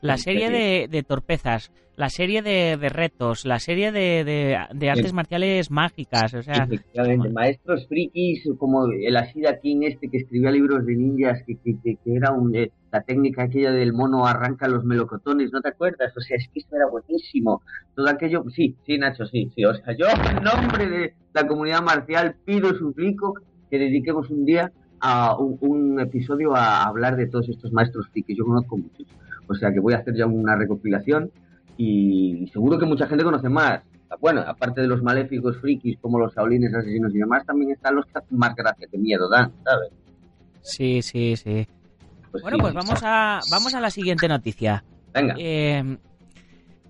la 0.00 0.16
serie 0.18 0.50
de, 0.50 0.88
de 0.90 1.02
torpezas, 1.02 1.72
la 1.96 2.10
serie 2.10 2.42
de, 2.42 2.76
de 2.76 2.88
retos, 2.90 3.44
la 3.46 3.58
serie 3.58 3.90
de, 3.90 4.22
de, 4.24 4.58
de 4.74 4.90
artes 4.90 5.08
Sí. 5.08 5.14
marciales 5.14 5.70
mágicas. 5.70 6.34
O 6.34 6.42
sea, 6.42 6.64
Efectivamente, 6.64 7.30
maestros 7.30 7.86
frikis 7.88 8.44
como 8.58 8.86
el 8.86 9.16
Ashida 9.16 9.58
King 9.60 9.78
este 9.82 10.08
que 10.10 10.18
escribía 10.18 10.50
libros 10.50 10.84
de 10.84 10.94
ninjas, 10.94 11.42
que, 11.46 11.56
que, 11.56 11.74
que- 11.82 11.96
que 11.96 12.14
era 12.14 12.32
un, 12.32 12.54
eh, 12.54 12.70
la 12.92 13.00
técnica 13.02 13.44
aquella 13.44 13.72
del 13.72 13.92
mono 13.94 14.26
arranca 14.26 14.68
los 14.68 14.84
melocotones, 14.84 15.50
¿no 15.52 15.60
te 15.62 15.68
acuerdas? 15.70 16.12
O 16.16 16.20
sea, 16.20 16.36
es 16.36 16.48
que 16.52 16.60
eso 16.60 16.76
era 16.76 16.86
buenísimo. 16.86 17.62
Todo 17.94 18.08
aquello, 18.08 18.44
sí, 18.54 18.76
sí, 18.86 18.98
Nacho, 18.98 19.26
sí, 19.26 19.50
sí. 19.54 19.64
O 19.64 19.74
sea, 19.74 19.96
yo 19.96 20.06
en 20.08 20.42
nombre 20.44 20.88
de 20.88 21.14
la 21.34 21.46
comunidad 21.46 21.82
marcial 21.82 22.36
pido 22.44 22.70
y 22.70 22.78
suplico 22.78 23.34
que 23.70 23.78
dediquemos 23.78 24.30
un 24.30 24.44
día 24.44 24.70
a 25.00 25.36
un, 25.36 25.58
un 25.60 26.00
episodio 26.00 26.54
a 26.54 26.84
hablar 26.84 27.16
de 27.16 27.26
todos 27.26 27.48
estos 27.48 27.72
maestros 27.72 28.08
frikis. 28.08 28.36
Yo 28.38 28.44
conozco 28.44 28.76
muchos. 28.76 29.06
O 29.48 29.54
sea, 29.54 29.72
que 29.72 29.80
voy 29.80 29.94
a 29.94 29.98
hacer 29.98 30.14
ya 30.16 30.26
una 30.26 30.56
recopilación 30.56 31.30
y 31.76 32.48
seguro 32.52 32.78
que 32.78 32.86
mucha 32.86 33.06
gente 33.06 33.22
conoce 33.24 33.48
más. 33.48 33.82
Bueno, 34.20 34.40
aparte 34.46 34.80
de 34.80 34.86
los 34.88 35.02
maléficos 35.02 35.56
frikis 35.58 35.98
como 36.00 36.18
los 36.18 36.32
saulines 36.32 36.72
asesinos 36.74 37.12
y 37.14 37.18
demás, 37.18 37.44
también 37.44 37.72
están 37.72 37.96
los 37.96 38.06
que 38.06 38.12
hacen 38.18 38.38
más 38.38 38.54
gracia 38.54 38.86
que 38.90 38.98
miedo 38.98 39.28
dan, 39.28 39.52
¿sabes? 39.64 39.90
sí, 40.62 41.02
sí, 41.02 41.36
sí. 41.36 41.66
Pues 42.30 42.42
Bueno, 42.42 42.56
sí. 42.58 42.62
pues 42.62 42.74
vamos 42.74 43.00
a, 43.02 43.40
vamos 43.50 43.74
a 43.74 43.80
la 43.80 43.90
siguiente 43.90 44.26
noticia. 44.28 44.84
Venga, 45.14 45.34
Eh, 45.38 45.98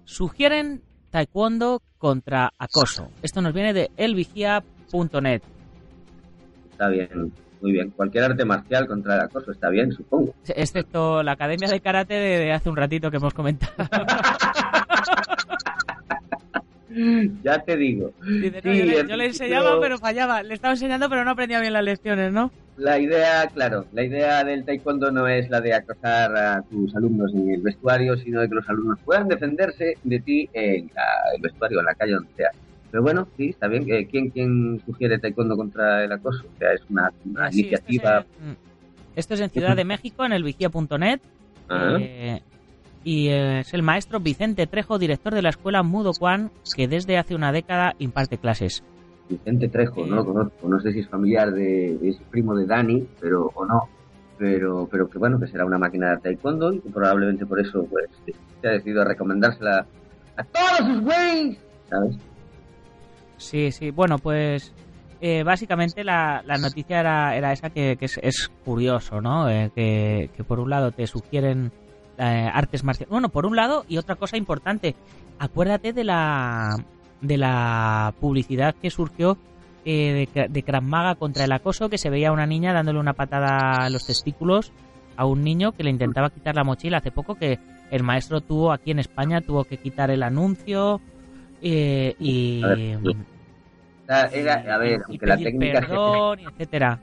sugieren 0.05 0.83
taekwondo 1.11 1.83
contra 1.99 2.53
acoso. 2.59 3.09
Esto 3.23 3.41
nos 3.43 3.53
viene 3.55 3.73
de 3.73 3.91
elvigia.net. 3.97 5.43
está 6.71 6.89
bien. 6.89 7.33
Muy 7.61 7.73
bien. 7.73 7.91
Cualquier 7.91 8.25
arte 8.25 8.45
marcial 8.45 8.87
contra 8.87 9.15
el 9.15 9.21
acoso 9.23 9.53
está 9.53 9.71
bien, 9.71 9.93
supongo. 9.93 10.35
Excepto 10.49 11.23
la 11.23 11.33
academia 11.33 11.69
de 11.69 11.81
karate 11.81 12.15
de, 12.15 12.53
hace 12.53 12.69
un 12.69 12.77
ratito 12.77 13.11
que 13.11 13.17
hemos 13.17 13.35
comentado. 13.35 13.73
ya 17.43 17.59
te 17.61 17.77
digo. 17.77 18.13
yo, 18.23 19.17
le, 19.17 19.27
enseñaba, 19.27 19.81
pero 19.81 19.99
fallaba. 19.99 20.43
Le 20.43 20.55
estaba 20.55 20.75
enseñando, 20.75 21.09
pero 21.09 21.25
no 21.25 21.33
aprendía 21.33 21.61
bien 21.61 21.73
las 21.73 21.85
lecciones, 21.85 22.33
¿no? 22.33 22.51
La 22.77 22.99
idea, 22.99 23.49
claro, 23.55 23.87
la 23.93 24.05
idea 24.05 24.45
del 24.45 24.65
taekwondo 24.65 25.11
no 25.11 25.27
es 25.27 25.49
la 25.49 25.63
de 25.63 25.73
acosar 25.73 26.37
a 26.37 26.63
tus 26.63 26.95
alumnos 26.95 27.33
en 27.35 27.51
el 27.51 27.63
vestuario, 27.63 28.19
sino 28.19 28.43
de 28.43 28.51
que 28.51 28.55
los 28.55 28.69
alumnos 28.69 28.99
puedan 29.03 29.29
defenderse 29.29 29.97
de 30.05 30.21
ti 30.21 30.51
en 30.53 30.91
el 31.35 31.41
vestuario, 31.41 31.81
en 31.81 31.87
la 31.87 31.95
calle, 31.95 32.13
donde 32.13 32.29
sea. 32.37 32.51
Pero 32.97 33.05
bueno, 33.05 33.29
sí, 33.37 33.51
está 33.51 33.69
bien. 33.69 33.85
Eh, 33.93 34.09
¿Quién, 34.11 34.31
¿Quién 34.31 34.81
sugiere 34.87 35.19
taekwondo 35.19 35.55
contra 35.55 36.03
el 36.03 36.11
acoso? 36.13 36.47
O 36.47 36.59
sea, 36.59 36.73
es 36.73 36.81
una, 36.89 37.13
ah, 37.37 37.51
iniciativa. 37.53 38.21
Mm. 38.41 38.53
esto, 39.15 39.35
es 39.35 39.41
en, 39.41 39.51
Ciudad 39.51 39.77
de 39.77 39.85
México, 39.85 40.25
en 40.25 40.33
el 40.33 40.43
vigía.net. 40.43 41.21
Ah. 41.69 41.99
Eh, 42.01 42.41
y 43.05 43.29
es 43.29 43.75
el 43.75 43.83
maestro 43.83 44.19
Vicente 44.19 44.67
Trejo, 44.67 44.99
director 44.99 45.35
de 45.35 45.43
la 45.43 45.51
escuela 45.51 45.83
Mudo 45.83 46.15
Kwan, 46.15 46.51
que 46.75 46.89
desde 46.89 47.19
hace 47.19 47.35
una 47.35 47.53
década 47.53 47.95
imparte 47.99 48.39
clases. 48.39 48.83
Vicente 49.29 49.69
Trejo, 49.69 50.07
no 50.07 50.17
lo 50.17 50.25
conozco, 50.25 50.67
no 50.67 50.81
sé 50.81 50.95
si 50.95 51.01
es 51.01 51.09
familiar 51.11 51.53
de, 51.53 51.99
es 52.03 52.17
primo 52.31 52.57
de 52.57 52.65
Dani, 52.65 53.07
pero 53.21 53.53
o 53.55 53.67
no, 53.67 53.91
pero 54.39 54.89
pero 54.91 55.11
que 55.11 55.19
bueno, 55.19 55.39
que 55.39 55.49
será 55.49 55.67
una 55.67 55.77
máquina 55.77 56.13
de 56.13 56.17
taekwondo 56.17 56.73
y 56.73 56.81
que 56.81 56.89
probablemente 56.89 57.45
por 57.45 57.61
eso 57.61 57.85
pues 57.91 58.07
se 58.63 58.67
ha 58.67 58.71
decidido 58.71 59.05
recomendársela 59.05 59.85
a 60.39 60.45
todos 60.45 60.79
sus 60.79 61.01
güeyes, 61.03 61.59
¿sabes? 61.91 62.17
Sí, 63.37 63.71
sí. 63.73 63.91
Bueno, 63.91 64.19
pues 64.19 64.73
eh, 65.21 65.43
básicamente 65.43 66.05
la, 66.05 66.43
la, 66.45 66.59
noticia 66.59 67.01
era, 67.01 67.37
era 67.37 67.53
esa 67.53 67.71
que, 67.71 67.97
es, 68.01 68.51
curioso, 68.65 69.21
¿no? 69.21 69.49
Eh, 69.49 69.71
que, 69.75 70.45
por 70.45 70.61
un 70.61 70.71
lado 70.71 70.93
te 70.93 71.07
sugieren 71.07 71.73
eh, 72.19 72.51
artes 72.53 72.85
marciales. 72.85 73.11
Bueno, 73.11 73.29
por 73.29 73.47
un 73.47 73.57
lado, 73.57 73.85
y 73.89 73.99
otra 73.99 74.17
cosa 74.17 74.37
importante, 74.37 74.95
acuérdate 75.39 75.93
de 75.93 76.05
la, 76.05 76.77
de 77.21 77.37
la 77.37 78.15
publicidad 78.21 78.75
que 78.75 78.91
surgió 78.91 79.39
de, 79.85 80.49
de 80.51 80.63
Krav 80.65 81.17
contra 81.17 81.45
el 81.45 81.53
acoso, 81.53 81.89
que 81.89 81.99
se 81.99 82.11
veía 82.11 82.31
a 82.31 82.33
una 82.33 82.47
niña 82.47 82.73
dándole 82.73 82.99
una 82.99 83.13
patada 83.13 83.85
a 83.85 83.91
los 83.91 84.05
testículos 84.05 84.73
a 85.17 85.25
un 85.25 85.43
niño 85.43 85.73
que 85.73 85.83
le 85.83 85.91
intentaba 85.91 86.31
quitar 86.31 86.55
la 86.55 86.65
mochila. 86.65 86.99
Hace 86.99 87.11
poco 87.11 87.35
que 87.35 87.59
el 87.91 88.03
maestro 88.03 88.41
tuvo 88.41 88.73
aquí 88.73 88.91
en 88.91 88.99
España, 88.99 89.41
tuvo 89.41 89.65
que 89.65 89.79
quitar 89.79 90.11
el 90.11 90.23
anuncio 90.23 91.01
eh, 91.63 92.15
y, 92.19 92.63
a 92.63 92.69
ver, 94.29 94.49
a 94.49 94.79
ver 94.79 95.01
aunque 95.07 95.27
la 95.27 95.37
técnica 95.37 95.81
perdón, 95.81 96.41
etcétera. 96.41 96.99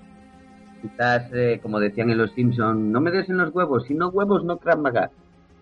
Quizás 0.82 1.30
eh, 1.34 1.60
como 1.62 1.80
decían 1.80 2.10
en 2.10 2.18
los 2.18 2.32
Simpsons 2.34 2.80
no 2.80 3.02
me 3.02 3.12
des 3.12 3.30
en 3.30 3.38
los 3.38 3.54
huevos 3.54 3.86
si 3.88 3.94
no 3.94 4.10
huevos 4.10 4.44
no 4.44 4.58
Krav 4.58 4.80
Maga 4.80 5.10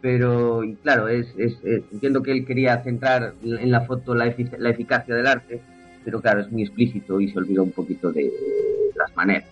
pero 0.02 0.62
claro 0.82 1.08
es, 1.08 1.28
es, 1.38 1.58
entiendo 1.64 2.24
que 2.24 2.32
él 2.32 2.46
quería 2.46 2.82
centrar 2.84 3.34
en 3.44 3.72
la 3.72 3.82
foto 3.82 4.16
la, 4.16 4.34
la 4.58 4.70
eficacia 4.70 5.16
del 5.16 5.28
arte 5.28 5.62
pero 6.04 6.22
claro 6.22 6.42
es 6.42 6.52
muy 6.52 6.64
explícito 6.64 7.20
y 7.22 7.30
se 7.30 7.38
olvidó 7.38 7.64
un 7.64 7.72
poquito 7.72 8.12
de 8.12 8.32
las 8.96 9.16
maneras. 9.16 9.48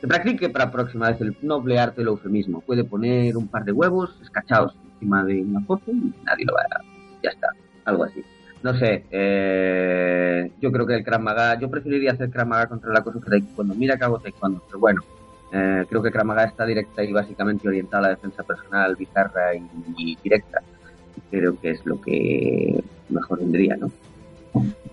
Se 0.00 0.06
practique 0.06 0.48
para 0.48 0.70
próxima 0.70 1.10
vez 1.10 1.20
el 1.20 1.36
noble 1.42 1.78
arte 1.80 2.02
del 2.02 2.08
eufemismo. 2.08 2.60
Puede 2.60 2.84
poner 2.84 3.36
un 3.36 3.48
par 3.48 3.64
de 3.64 3.72
huevos 3.72 4.16
escachados 4.22 4.76
encima 4.92 5.24
de 5.24 5.42
una 5.42 5.60
foto 5.62 5.90
y 5.90 6.12
nadie 6.24 6.44
lo 6.44 6.54
va 6.54 6.60
a 6.60 6.82
ya 7.22 7.30
está 7.30 7.48
algo 7.84 8.04
así 8.04 8.22
no 8.66 8.76
sé, 8.76 9.04
eh, 9.12 10.50
yo 10.60 10.72
creo 10.72 10.84
que 10.84 10.96
el 10.96 11.04
Krav 11.04 11.20
Maga, 11.20 11.56
yo 11.56 11.70
preferiría 11.70 12.10
hacer 12.10 12.30
Krav 12.30 12.48
Maga 12.48 12.66
contra 12.66 12.92
la 12.92 13.02
cosa 13.02 13.20
que 13.20 13.44
cuando 13.54 13.76
Mira 13.76 13.96
que 13.96 14.02
hago 14.02 14.18
taekwondo, 14.18 14.60
pero 14.66 14.80
bueno, 14.80 15.02
eh, 15.52 15.84
creo 15.88 16.02
que 16.02 16.10
Krav 16.10 16.26
Maga 16.26 16.44
está 16.44 16.66
directa 16.66 17.04
y 17.04 17.12
básicamente 17.12 17.68
orientada 17.68 17.98
a 17.98 18.02
la 18.02 18.16
defensa 18.16 18.42
personal, 18.42 18.96
bizarra 18.96 19.54
y, 19.54 20.18
directa. 20.20 20.62
Creo 21.30 21.60
que 21.60 21.70
es 21.70 21.86
lo 21.86 22.00
que 22.00 22.82
mejor 23.08 23.38
vendría, 23.38 23.76
¿no? 23.76 23.88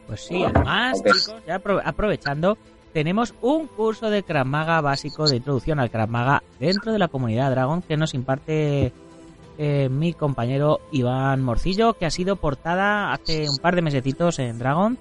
Pues 0.05 0.21
sí, 0.21 0.43
además, 0.43 1.01
chicos, 1.01 1.35
ya 1.47 1.59
aprovechando, 1.83 2.59
tenemos 2.93 3.33
un 3.41 3.65
curso 3.65 4.11
de 4.11 4.21
Krav 4.21 4.45
Maga 4.45 4.81
básico 4.81 5.27
de 5.27 5.37
introducción 5.37 5.79
al 5.79 5.89
Krav 5.89 6.09
Maga 6.09 6.43
dentro 6.59 6.91
de 6.91 6.99
la 6.99 7.07
comunidad 7.07 7.49
Dragon 7.49 7.81
que 7.81 7.97
nos 7.97 8.13
imparte 8.13 8.93
eh, 9.57 9.89
mi 9.89 10.13
compañero 10.13 10.81
Iván 10.91 11.41
Morcillo, 11.41 11.93
que 11.93 12.05
ha 12.05 12.11
sido 12.11 12.35
portada 12.35 13.13
hace 13.13 13.49
un 13.49 13.57
par 13.57 13.75
de 13.75 13.81
mesecitos 13.81 14.39
en 14.39 14.57
Dragon, 14.57 14.97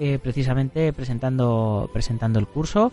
eh, 0.00 0.18
precisamente 0.22 0.92
presentando, 0.92 1.88
presentando 1.92 2.38
el 2.38 2.46
curso. 2.46 2.92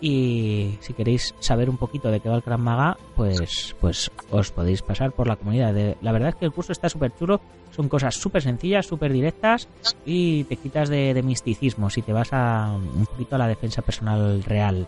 Y 0.00 0.76
si 0.80 0.92
queréis 0.92 1.34
saber 1.40 1.68
un 1.68 1.76
poquito 1.76 2.10
de 2.10 2.20
qué 2.20 2.28
va 2.28 2.36
el 2.36 2.42
Krav 2.44 2.60
Maga, 2.60 2.96
pues, 3.16 3.74
pues 3.80 4.12
os 4.30 4.52
podéis 4.52 4.80
pasar 4.82 5.10
por 5.10 5.26
la 5.26 5.34
comunidad. 5.34 5.74
la 6.00 6.12
verdad 6.12 6.28
es 6.28 6.34
que 6.36 6.44
el 6.44 6.52
curso 6.52 6.70
está 6.70 6.88
súper 6.88 7.12
chulo, 7.18 7.40
son 7.74 7.88
cosas 7.88 8.14
súper 8.14 8.42
sencillas, 8.42 8.86
súper 8.86 9.12
directas 9.12 9.66
y 10.06 10.44
te 10.44 10.54
quitas 10.54 10.88
de, 10.88 11.14
de 11.14 11.22
misticismo 11.22 11.90
si 11.90 12.02
te 12.02 12.12
vas 12.12 12.32
a 12.32 12.76
un 12.76 13.06
poquito 13.06 13.34
a 13.34 13.38
la 13.38 13.48
defensa 13.48 13.82
personal 13.82 14.44
real. 14.44 14.86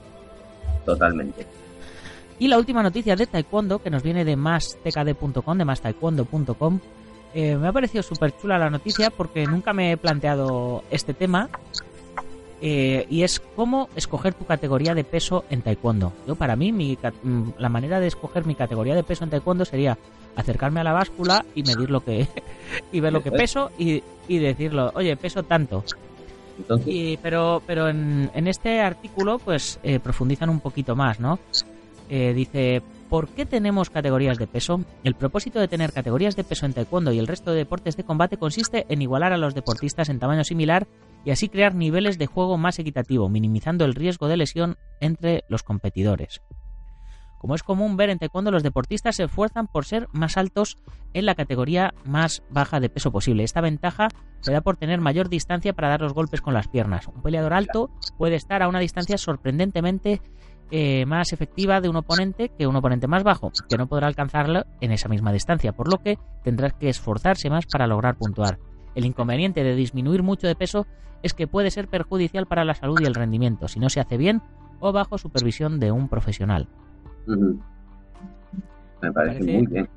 Totalmente. 0.84 1.44
Y 2.40 2.48
la 2.48 2.56
última 2.56 2.82
noticia 2.82 3.14
de 3.16 3.26
Taekwondo, 3.26 3.80
que 3.80 3.90
nos 3.90 4.02
viene 4.02 4.24
de 4.24 4.34
mastkd.com, 4.34 5.58
de 5.58 5.64
mastaekwondo.com, 5.66 6.80
eh, 7.34 7.56
me 7.56 7.68
ha 7.68 7.72
parecido 7.72 8.02
súper 8.02 8.34
chula 8.34 8.58
la 8.58 8.70
noticia 8.70 9.10
porque 9.10 9.46
nunca 9.46 9.74
me 9.74 9.92
he 9.92 9.96
planteado 9.98 10.82
este 10.90 11.12
tema. 11.12 11.50
Eh, 12.62 13.06
y 13.10 13.24
es 13.24 13.40
cómo 13.40 13.90
escoger 13.94 14.32
tu 14.32 14.46
categoría 14.46 14.94
de 14.94 15.04
peso 15.04 15.44
en 15.50 15.60
taekwondo. 15.60 16.14
Yo 16.26 16.34
para 16.34 16.56
mí 16.56 16.72
mm, 16.72 17.42
la 17.58 17.68
manera 17.68 18.00
de 18.00 18.06
escoger 18.06 18.46
mi 18.46 18.54
categoría 18.54 18.94
de 18.94 19.02
peso 19.02 19.24
en 19.24 19.30
taekwondo 19.30 19.66
sería 19.66 19.98
acercarme 20.34 20.80
a 20.80 20.84
la 20.84 20.92
báscula 20.92 21.44
y 21.54 21.62
medir 21.62 21.90
lo 21.90 22.00
que 22.00 22.26
y 22.92 23.00
ver 23.00 23.12
lo 23.12 23.22
que 23.22 23.32
peso 23.32 23.70
y, 23.78 24.02
decirlo, 24.28 24.92
oye, 24.94 25.14
peso 25.16 25.42
tanto. 25.42 25.84
pero 27.22 27.62
pero 27.66 27.88
en, 27.88 28.46
este 28.46 28.80
artículo 28.80 29.38
pues 29.38 29.78
eh, 29.82 30.00
profundizan 30.00 30.48
un 30.48 30.60
poquito 30.60 30.96
más, 30.96 31.20
¿no? 31.20 31.38
Eh, 32.12 32.34
dice, 32.34 32.82
¿por 33.08 33.28
qué 33.28 33.46
tenemos 33.46 33.88
categorías 33.88 34.36
de 34.36 34.48
peso? 34.48 34.80
El 35.04 35.14
propósito 35.14 35.60
de 35.60 35.68
tener 35.68 35.92
categorías 35.92 36.34
de 36.34 36.42
peso 36.42 36.66
en 36.66 36.72
taekwondo 36.72 37.12
y 37.12 37.20
el 37.20 37.28
resto 37.28 37.52
de 37.52 37.58
deportes 37.58 37.96
de 37.96 38.02
combate 38.02 38.36
consiste 38.36 38.84
en 38.88 39.00
igualar 39.00 39.32
a 39.32 39.36
los 39.36 39.54
deportistas 39.54 40.08
en 40.08 40.18
tamaño 40.18 40.42
similar 40.42 40.88
y 41.24 41.30
así 41.30 41.48
crear 41.48 41.76
niveles 41.76 42.18
de 42.18 42.26
juego 42.26 42.58
más 42.58 42.80
equitativo, 42.80 43.28
minimizando 43.28 43.84
el 43.84 43.94
riesgo 43.94 44.26
de 44.26 44.38
lesión 44.38 44.76
entre 44.98 45.44
los 45.48 45.62
competidores. 45.62 46.42
Como 47.38 47.54
es 47.54 47.62
común 47.62 47.96
ver 47.96 48.10
en 48.10 48.18
taekwondo, 48.18 48.50
los 48.50 48.64
deportistas 48.64 49.16
se 49.16 49.24
esfuerzan 49.24 49.68
por 49.68 49.84
ser 49.84 50.08
más 50.12 50.36
altos 50.36 50.76
en 51.14 51.26
la 51.26 51.36
categoría 51.36 51.94
más 52.04 52.42
baja 52.50 52.80
de 52.80 52.90
peso 52.90 53.12
posible. 53.12 53.44
Esta 53.44 53.60
ventaja 53.60 54.08
se 54.40 54.52
da 54.52 54.60
por 54.60 54.76
tener 54.76 55.00
mayor 55.00 55.28
distancia 55.28 55.72
para 55.72 55.88
dar 55.88 56.00
los 56.02 56.12
golpes 56.12 56.42
con 56.42 56.54
las 56.54 56.68
piernas. 56.68 57.06
Un 57.06 57.22
peleador 57.22 57.54
alto 57.54 57.88
puede 58.18 58.34
estar 58.34 58.62
a 58.62 58.68
una 58.68 58.80
distancia 58.80 59.16
sorprendentemente 59.16 60.20
eh, 60.70 61.04
más 61.06 61.32
efectiva 61.32 61.80
de 61.80 61.88
un 61.88 61.96
oponente 61.96 62.50
que 62.56 62.66
un 62.66 62.76
oponente 62.76 63.06
más 63.06 63.24
bajo, 63.24 63.50
que 63.68 63.76
no 63.76 63.88
podrá 63.88 64.06
alcanzarlo 64.06 64.64
en 64.80 64.92
esa 64.92 65.08
misma 65.08 65.32
distancia, 65.32 65.72
por 65.72 65.90
lo 65.90 65.98
que 65.98 66.18
tendrá 66.44 66.70
que 66.70 66.88
esforzarse 66.88 67.50
más 67.50 67.66
para 67.66 67.86
lograr 67.86 68.16
puntuar. 68.16 68.58
El 68.94 69.04
inconveniente 69.04 69.64
de 69.64 69.74
disminuir 69.74 70.22
mucho 70.22 70.46
de 70.46 70.54
peso 70.54 70.86
es 71.22 71.34
que 71.34 71.46
puede 71.46 71.70
ser 71.70 71.88
perjudicial 71.88 72.46
para 72.46 72.64
la 72.64 72.74
salud 72.74 73.00
y 73.00 73.04
el 73.04 73.14
rendimiento 73.14 73.68
si 73.68 73.80
no 73.80 73.88
se 73.88 74.00
hace 74.00 74.16
bien 74.16 74.42
o 74.78 74.92
bajo 74.92 75.18
supervisión 75.18 75.80
de 75.80 75.92
un 75.92 76.08
profesional. 76.08 76.68
Me 79.02 79.12
parece, 79.12 79.42
muy 79.42 79.66
bien. 79.66 79.88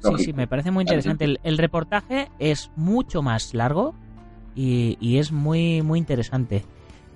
Sí, 0.00 0.24
sí, 0.24 0.32
me 0.32 0.46
parece 0.46 0.70
muy 0.70 0.82
interesante. 0.82 1.36
El, 1.42 1.58
reportaje 1.58 2.28
es 2.38 2.70
mucho 2.76 3.22
más 3.22 3.54
largo 3.54 3.94
y, 4.54 4.96
y 5.00 5.18
es 5.18 5.32
muy, 5.32 5.82
muy 5.82 5.98
interesante. 5.98 6.64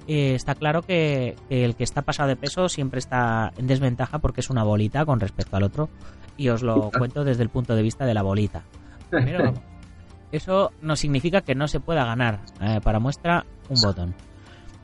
Eh, 0.08 0.34
está 0.34 0.54
claro 0.54 0.82
que, 0.82 1.36
el 1.48 1.76
que 1.76 1.84
está 1.84 2.02
pasado 2.02 2.28
de 2.28 2.36
peso 2.36 2.68
siempre 2.68 2.98
está 2.98 3.52
en 3.56 3.66
desventaja 3.66 4.18
porque 4.18 4.40
es 4.40 4.50
una 4.50 4.64
bolita 4.64 5.04
con 5.04 5.20
respecto 5.20 5.56
al 5.56 5.62
otro. 5.62 5.88
Y 6.36 6.48
os 6.48 6.62
lo 6.62 6.90
cuento 6.90 7.24
desde 7.24 7.42
el 7.42 7.50
punto 7.50 7.76
de 7.76 7.82
vista 7.82 8.04
de 8.04 8.14
la 8.14 8.22
bolita. 8.22 8.64
Pero 9.10 9.52
eso 10.32 10.72
no 10.80 10.96
significa 10.96 11.42
que 11.42 11.54
no 11.54 11.68
se 11.68 11.80
pueda 11.80 12.04
ganar. 12.04 12.40
Eh, 12.60 12.80
para 12.82 12.98
muestra, 12.98 13.44
un 13.68 13.80
botón. 13.80 14.14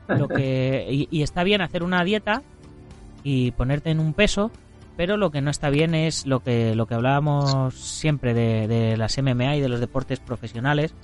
Lo 0.07 0.27
que, 0.27 1.07
y, 1.11 1.21
está 1.21 1.43
bien 1.43 1.61
hacer 1.61 1.83
una 1.83 2.03
dieta 2.03 2.41
y 3.23 3.51
ponerte 3.51 3.91
en 3.91 3.99
un 3.99 4.13
peso, 4.13 4.51
pero 4.97 5.17
lo 5.17 5.29
que 5.29 5.41
no 5.41 5.51
está 5.51 5.69
bien 5.69 5.93
es 5.93 6.25
lo 6.25 6.39
que, 6.39 6.73
lo 6.73 6.87
que 6.87 6.95
hablábamos 6.95 7.75
siempre 7.75 8.33
de, 8.33 8.67
de 8.67 8.97
las 8.97 9.21
MMA 9.21 9.57
y 9.57 9.61
de 9.61 9.69
los 9.69 9.79
deportes 9.79 10.19
profesionales, 10.19 10.95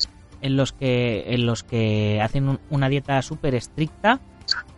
en 0.42 0.58
los 0.58 0.74
que, 0.74 1.34
en 1.34 1.46
los 1.46 1.64
que 1.64 2.22
hacen 2.22 2.60
una 2.70 2.90
dieta 2.90 3.22
súper 3.22 3.56
estricta, 3.56 4.20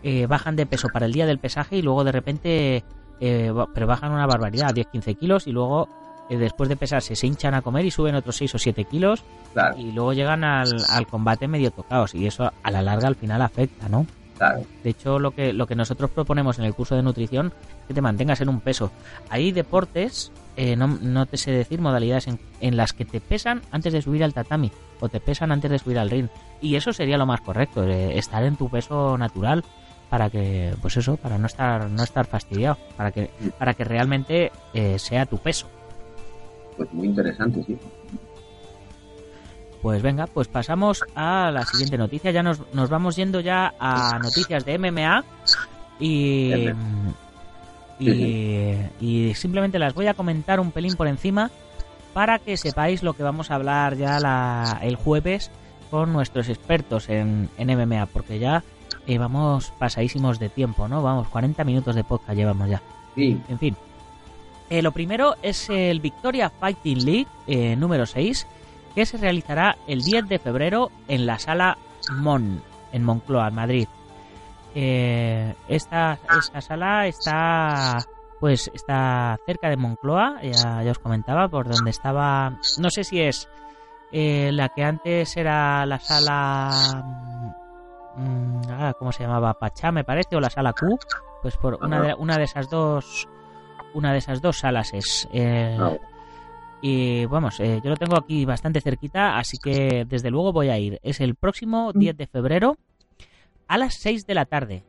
eh, 0.03 0.28
bajan 0.28 0.55
de 0.55 0.66
peso 0.66 0.89
para 0.89 1.05
el 1.05 1.14
día 1.14 1.26
del 1.26 1.39
pesaje 1.39 1.78
y 1.78 1.82
luego 1.82 2.03
de 2.03 2.12
repente, 2.12 2.84
eh, 3.20 3.53
pero 3.74 3.88
bajan 3.88 4.12
una 4.12 4.26
barbaridad, 4.26 4.74
10-15 4.74 5.18
kilos 5.18 5.47
y 5.47 5.51
luego 5.51 5.89
eh, 6.30 6.38
después 6.38 6.70
de 6.70 6.76
pesarse 6.76 7.16
se 7.16 7.28
hinchan 7.28 7.53
a 7.53 7.62
comer 7.62 7.86
y 7.86 7.91
suben 7.91 8.16
otros 8.16 8.36
6 8.38 8.55
o 8.55 8.60
7 8.60 8.86
kilos 8.86 9.24
y 9.78 9.91
luego 9.91 10.14
llegan 10.14 10.43
al, 10.43 10.70
al, 10.89 11.08
combate 11.08 11.47
medio 11.47 11.72
tocados 11.72 12.14
y 12.14 12.28
eso 12.28 12.51
a 12.62 12.72
la 12.72 12.82
larga 12.82 13.08
al 13.08 13.16
final 13.16 13.41
afecta, 13.41 13.89
¿no? 13.89 14.05
Claro. 14.38 14.64
De 14.84 14.90
hecho, 14.90 15.20
lo 15.20 15.32
que, 15.32 15.54
lo 15.54 15.68
que 15.68 15.76
nosotros 15.76 16.12
proponemos 16.12 16.60
en 16.60 16.66
el 16.66 16.74
curso 16.74 16.96
de 16.96 17.04
nutrición 17.04 17.48
es 17.82 17.88
que 17.88 17.94
te 17.94 18.02
mantengas 18.02 18.42
en 18.42 18.50
un 18.50 18.60
peso. 18.60 18.92
Hay 19.30 19.52
deportes, 19.52 20.32
eh, 20.56 20.76
no, 20.76 20.88
no 20.88 21.26
te 21.26 21.38
sé 21.38 21.52
decir 21.52 21.82
modalidades 21.82 22.28
en, 22.28 22.40
en 22.62 22.78
las 22.78 22.94
que 22.94 23.06
te 23.06 23.20
pesan 23.20 23.62
antes 23.72 23.94
de 23.94 24.02
subir 24.02 24.24
al 24.24 24.34
tatami 24.34 24.72
o 25.00 25.10
te 25.10 25.20
pesan 25.20 25.52
antes 25.52 25.72
de 25.72 25.80
subir 25.80 26.00
al 26.00 26.10
ring. 26.10 26.28
Y 26.62 26.76
eso 26.76 26.94
sería 26.94 27.18
lo 27.18 27.26
más 27.26 27.42
correcto, 27.42 27.84
eh, 27.84 28.18
estar 28.18 28.44
en 28.44 28.56
tu 28.56 28.70
peso 28.70 29.18
natural 29.18 29.64
para 30.10 30.30
que, 30.30 30.74
pues 30.82 30.98
eso, 30.98 31.18
para 31.18 31.38
no 31.38 31.48
estar, 31.48 31.90
no 31.90 32.04
estar 32.04 32.26
fastidiado, 32.26 32.78
para 32.96 33.12
que, 33.12 33.30
para 33.58 33.74
que 33.74 33.84
realmente 33.84 34.52
eh, 34.74 35.00
sea 35.00 35.26
tu 35.26 35.38
peso. 35.38 35.68
Pues 36.78 36.92
muy 36.94 37.08
interesante, 37.08 37.64
sí. 37.64 37.78
Pues 39.82 40.02
venga, 40.02 40.28
pues 40.28 40.48
pasamos 40.48 41.04
a 41.16 41.52
la 41.52 41.66
siguiente 41.66 41.98
noticia. 41.98 42.32
Ya 42.32 42.44
nos, 42.44 42.62
nos 42.74 42.90
vamos 42.90 43.16
yendo 43.16 43.40
ya 43.40 43.74
a 43.80 44.20
noticias 44.20 44.66
de 44.66 44.78
MMA 44.78 45.24
y, 46.00 46.70
y, 48.00 48.76
y 49.00 49.34
simplemente 49.36 49.80
las 49.80 49.94
voy 49.94 50.08
a 50.08 50.14
comentar 50.14 50.60
un 50.60 50.72
pelín 50.72 50.96
por 50.96 51.08
encima 51.08 51.52
para 52.14 52.40
que 52.40 52.58
sepáis 52.58 53.04
lo 53.04 53.14
que 53.14 53.24
vamos 53.24 53.52
a 53.52 53.56
hablar 53.56 53.96
ya 53.96 54.20
la, 54.20 54.80
el 54.82 54.96
jueves 54.96 55.52
con 55.92 56.14
nuestros 56.14 56.50
expertos 56.50 57.10
en, 57.10 57.50
en 57.58 57.68
MMA, 57.78 58.08
porque 58.08 58.40
ya 58.40 58.64
eh, 59.06 59.18
vamos 59.18 59.72
pasadísimos 59.78 60.40
de 60.40 60.50
tiempo, 60.50 60.88
¿no? 60.88 61.02
Vamos, 61.02 61.28
40 61.30 61.64
minutos 61.64 61.96
de 61.96 62.04
podcast 62.04 62.36
llevamos 62.36 62.70
ya. 62.70 62.82
Sí, 63.16 63.40
En 63.48 63.60
fin. 63.60 63.76
Eh, 64.70 64.82
lo 64.82 64.92
primero 64.92 65.36
es 65.42 65.70
el 65.70 66.02
Victoria 66.02 66.50
Fighting 66.50 67.06
League 67.06 67.28
eh, 67.48 67.78
número 67.78 68.06
6, 68.06 68.46
que 68.96 69.06
se 69.06 69.18
realizará 69.18 69.78
el 69.88 70.02
10 70.02 70.28
de 70.28 70.40
febrero 70.40 70.92
en 71.08 71.26
la 71.26 71.40
sala 71.40 71.78
Mon, 72.12 72.62
en 72.92 73.04
Moncloa, 73.04 73.48
en 73.48 73.56
Madrid. 73.56 73.88
Eh, 74.76 75.56
esta, 75.68 76.20
esta 76.38 76.62
sala 76.62 77.08
está 77.08 78.06
pues 78.40 78.70
está 78.74 79.40
cerca 79.46 79.70
de 79.70 79.78
Moncloa, 79.78 80.40
ya, 80.42 80.84
ya 80.84 80.92
os 80.92 81.00
comentaba, 81.00 81.48
por 81.48 81.68
donde 81.68 81.90
estaba, 81.90 82.54
no 82.78 82.90
sé 82.90 83.04
si 83.04 83.20
es 83.20 83.50
eh, 84.12 84.52
la 84.54 84.70
que 84.70 84.84
antes 84.84 85.36
era 85.38 85.86
la 85.86 86.00
sala, 86.00 86.70
mm, 88.16 88.62
ah, 88.70 88.94
¿cómo 88.98 89.12
se 89.12 89.24
llamaba? 89.24 89.56
Pachá, 89.56 89.92
me 89.92 90.04
parece, 90.04 90.36
o 90.36 90.40
la 90.40 90.50
sala 90.50 90.74
Q, 90.74 90.98
pues 91.42 91.58
por 91.58 91.84
una 91.84 92.02
de, 92.02 92.14
una 92.14 92.38
de 92.38 92.44
esas 92.44 92.70
dos, 92.70 93.28
una 93.94 94.12
de 94.12 94.20
esas 94.20 94.42
dos 94.42 94.60
salas 94.60 94.94
es. 94.94 95.28
eh, 95.32 95.76
no, 95.78 95.98
y 96.82 97.26
vamos, 97.26 97.60
eh, 97.60 97.82
yo 97.84 97.90
lo 97.90 97.96
tengo 97.96 98.18
aquí 98.18 98.46
bastante 98.46 98.82
cerquita, 98.82 99.38
así 99.38 99.58
que 99.58 100.06
desde 100.08 100.30
luego 100.30 100.54
voy 100.54 100.70
a 100.70 100.78
ir. 100.78 101.00
Es 101.02 101.20
el 101.22 101.36
próximo 101.36 101.92
10 101.94 102.18
de 102.18 102.28
febrero 102.28 102.78
a 103.68 103.78
las 103.78 103.96
6 103.96 104.28
de 104.28 104.34
la 104.36 104.46
tarde, 104.46 104.84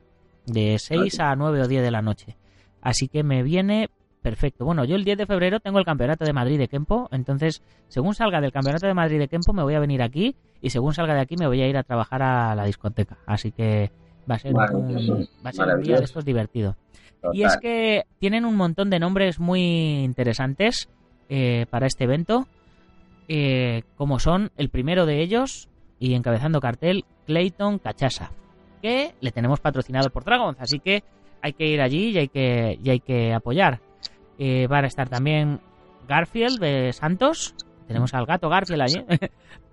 de 0.47 0.79
6 0.79 1.21
a 1.21 1.35
9 1.35 1.63
o 1.63 1.69
10 1.69 1.83
de 1.83 1.91
la 1.91 2.03
noche. 2.03 2.37
Así 2.83 3.09
que 3.09 3.23
me 3.23 3.43
viene 3.43 3.89
perfecto. 4.23 4.65
Bueno, 4.65 4.85
yo 4.85 4.97
el 4.97 5.05
10 5.05 5.19
de 5.19 5.27
febrero 5.27 5.61
tengo 5.61 5.79
el 5.79 5.85
Campeonato 5.85 6.25
de 6.25 6.33
Madrid 6.33 6.59
de 6.59 6.69
Kempo, 6.69 7.09
entonces 7.11 7.63
según 7.89 8.15
salga 8.15 8.41
del 8.41 8.53
Campeonato 8.53 8.87
de 8.87 8.95
Madrid 8.95 9.19
de 9.19 9.29
Kempo 9.29 9.53
me 9.55 9.63
voy 9.63 9.75
a 9.75 9.81
venir 9.81 10.03
aquí 10.03 10.37
y 10.61 10.71
según 10.71 10.93
salga 10.93 11.15
de 11.15 11.21
aquí 11.21 11.37
me 11.37 11.47
voy 11.47 11.63
a 11.63 11.69
ir 11.69 11.77
a 11.77 11.85
trabajar 11.85 12.23
a 12.23 12.55
la 12.55 12.65
discoteca. 12.65 13.19
Así 13.27 13.51
que 13.53 13.91
va 14.31 14.35
a 14.35 14.39
ser, 14.39 14.53
un, 14.53 14.61
va 14.61 15.51
a 15.51 15.53
ser 15.53 15.69
un 15.69 15.83
día 15.83 15.97
de 15.97 16.05
estos 16.05 16.25
divertido. 16.25 16.77
Y 17.33 17.43
es 17.43 17.57
que 17.57 18.05
tienen 18.19 18.45
un 18.45 18.57
montón 18.57 18.91
de 18.91 18.99
nombres 18.99 19.41
muy 19.41 20.05
interesantes 20.05 20.89
eh, 21.29 21.67
para 21.71 21.87
este 21.87 22.05
evento, 22.05 22.47
eh, 23.29 23.83
como 23.97 24.19
son 24.19 24.51
el 24.57 24.71
primero 24.71 25.05
de 25.05 25.21
ellos 25.21 25.69
y 25.99 26.15
encabezando 26.15 26.61
cartel, 26.61 27.05
Clayton 27.27 27.79
Cachasa, 27.79 28.33
que 28.81 29.15
le 29.21 29.31
tenemos 29.33 29.61
patrocinado 29.61 30.11
por 30.11 30.25
Dragons, 30.25 30.57
así 30.61 30.79
que 30.79 31.05
hay 31.43 31.53
que 31.53 31.67
ir 31.67 31.81
allí 31.81 32.11
y 32.11 32.19
hay 32.19 32.29
que, 32.29 32.79
y 32.83 32.91
hay 32.91 33.01
que 33.01 33.35
apoyar. 33.35 33.81
Eh, 34.39 34.67
van 34.69 34.85
a 34.85 34.89
estar 34.89 35.09
también 35.09 35.61
Garfield 36.09 36.61
de 36.61 36.93
Santos, 36.93 37.55
tenemos 37.87 38.15
al 38.15 38.25
gato 38.25 38.49
Garfield 38.49 38.83
allí, 38.83 39.05
te 39.19 39.31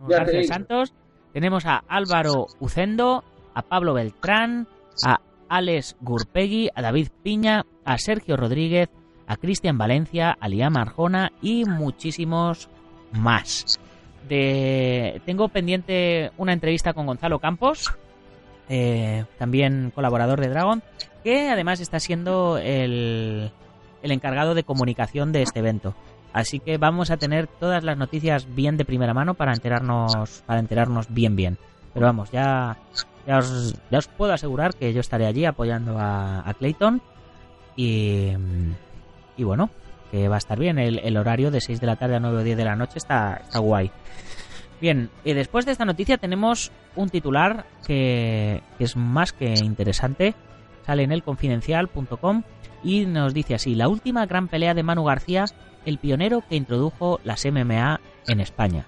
Garfield. 0.07 0.45
Santos, 0.45 0.93
tenemos 1.31 1.65
a 1.65 1.83
Álvaro 1.87 2.47
Ucendo, 2.59 3.23
a 3.53 3.61
Pablo 3.61 3.93
Beltrán, 3.93 4.67
a 5.05 5.19
Alex 5.47 5.95
Gurpegui, 6.01 6.69
a 6.75 6.81
David 6.81 7.09
Piña, 7.23 7.65
a 7.85 7.97
Sergio 7.97 8.35
Rodríguez, 8.35 8.89
a 9.27 9.37
Cristian 9.37 9.77
Valencia, 9.77 10.37
a 10.39 10.47
Liam 10.47 10.77
Arjona 10.77 11.31
y 11.41 11.65
muchísimos 11.65 12.69
más. 13.11 13.79
Tengo 14.27 15.49
pendiente 15.49 16.31
una 16.37 16.53
entrevista 16.53 16.93
con 16.93 17.05
Gonzalo 17.05 17.39
Campos, 17.39 17.93
eh, 18.69 19.25
también 19.37 19.91
colaborador 19.93 20.41
de 20.41 20.49
Dragon, 20.49 20.81
que 21.23 21.49
además 21.49 21.79
está 21.79 21.99
siendo 21.99 22.57
el, 22.57 23.51
el 24.01 24.11
encargado 24.11 24.55
de 24.55 24.63
comunicación 24.63 25.31
de 25.31 25.43
este 25.43 25.59
evento. 25.59 25.95
Así 26.33 26.59
que 26.59 26.77
vamos 26.77 27.11
a 27.11 27.17
tener 27.17 27.47
todas 27.47 27.83
las 27.83 27.97
noticias 27.97 28.53
bien 28.53 28.77
de 28.77 28.83
primera 28.83 29.13
mano 29.13 29.35
para 29.35 29.53
enterarnos, 29.53 30.43
para 30.45 30.59
enterarnos 30.59 31.07
bien 31.13 31.35
bien. 31.35 31.57
Pero 31.93 32.07
vamos, 32.07 32.29
ya, 32.31 32.77
ya, 33.25 33.37
os, 33.37 33.73
puedo 34.17 34.33
asegurar 34.33 34.75
que 34.75 34.91
yo 34.91 34.99
estaré 34.99 35.27
allí 35.27 35.45
apoyando 35.45 35.97
a, 35.97 36.47
a 36.47 36.53
Clayton 36.55 37.01
y, 37.77 38.33
y 39.37 39.43
bueno, 39.43 39.69
que 40.11 40.27
va 40.27 40.35
a 40.35 40.37
estar 40.37 40.59
bien. 40.59 40.77
El, 40.79 40.99
el 40.99 41.17
horario 41.17 41.51
de 41.51 41.61
6 41.61 41.79
de 41.79 41.87
la 41.87 41.95
tarde 41.95 42.15
a 42.15 42.19
9 42.19 42.37
o 42.37 42.43
10 42.43 42.57
de 42.57 42.65
la 42.65 42.75
noche 42.75 42.97
está, 42.97 43.41
está 43.43 43.59
guay. 43.59 43.91
Bien, 44.81 45.09
y 45.23 45.33
después 45.33 45.65
de 45.65 45.71
esta 45.71 45.85
noticia 45.85 46.17
tenemos 46.17 46.71
un 46.95 47.09
titular 47.09 47.65
que, 47.87 48.61
que 48.77 48.83
es 48.83 48.95
más 48.95 49.31
que 49.31 49.53
interesante. 49.53 50.35
Sale 50.85 51.03
en 51.03 51.11
elconfidencial.com 51.11 52.43
y 52.83 53.05
nos 53.05 53.33
dice 53.33 53.55
así, 53.55 53.73
la 53.73 53.87
última 53.87 54.25
gran 54.25 54.47
pelea 54.47 54.73
de 54.73 54.83
Manu 54.83 55.05
García, 55.05 55.45
el 55.85 55.97
pionero 55.97 56.43
que 56.47 56.55
introdujo 56.55 57.19
las 57.23 57.45
MMA 57.45 57.99
en 58.27 58.39
España. 58.39 58.85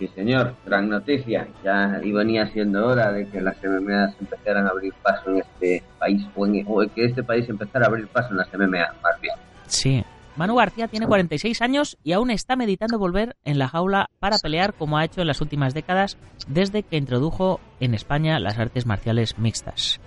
Sí, 0.00 0.08
señor, 0.14 0.54
gran 0.66 0.88
noticia. 0.88 1.46
Ya 1.62 2.00
y 2.02 2.10
venía 2.10 2.46
siendo 2.46 2.86
hora 2.86 3.12
de 3.12 3.28
que 3.28 3.40
las 3.40 3.56
MMA 3.62 4.14
empezaran 4.18 4.66
a 4.66 4.70
abrir 4.70 4.92
paso 5.02 5.30
en 5.30 5.36
este 5.38 5.84
país, 5.98 6.26
o, 6.34 6.46
en, 6.46 6.64
o 6.66 6.80
que 6.92 7.04
este 7.04 7.22
país 7.22 7.48
empezara 7.48 7.84
a 7.84 7.88
abrir 7.90 8.08
paso 8.08 8.30
en 8.30 8.38
las 8.38 8.48
MMA, 8.52 8.94
más 9.02 9.20
bien. 9.20 9.34
Sí. 9.66 10.02
Manu 10.36 10.54
García 10.56 10.88
tiene 10.88 11.06
46 11.06 11.60
años 11.60 11.98
y 12.02 12.12
aún 12.12 12.30
está 12.30 12.56
meditando 12.56 12.98
volver 12.98 13.36
en 13.44 13.58
la 13.58 13.68
jaula 13.68 14.08
para 14.20 14.38
pelear 14.38 14.72
como 14.72 14.96
ha 14.96 15.04
hecho 15.04 15.20
en 15.20 15.26
las 15.26 15.42
últimas 15.42 15.74
décadas 15.74 16.16
desde 16.48 16.82
que 16.82 16.96
introdujo 16.96 17.60
en 17.78 17.92
España 17.92 18.40
las 18.40 18.58
artes 18.58 18.86
marciales 18.86 19.38
mixtas. 19.38 20.00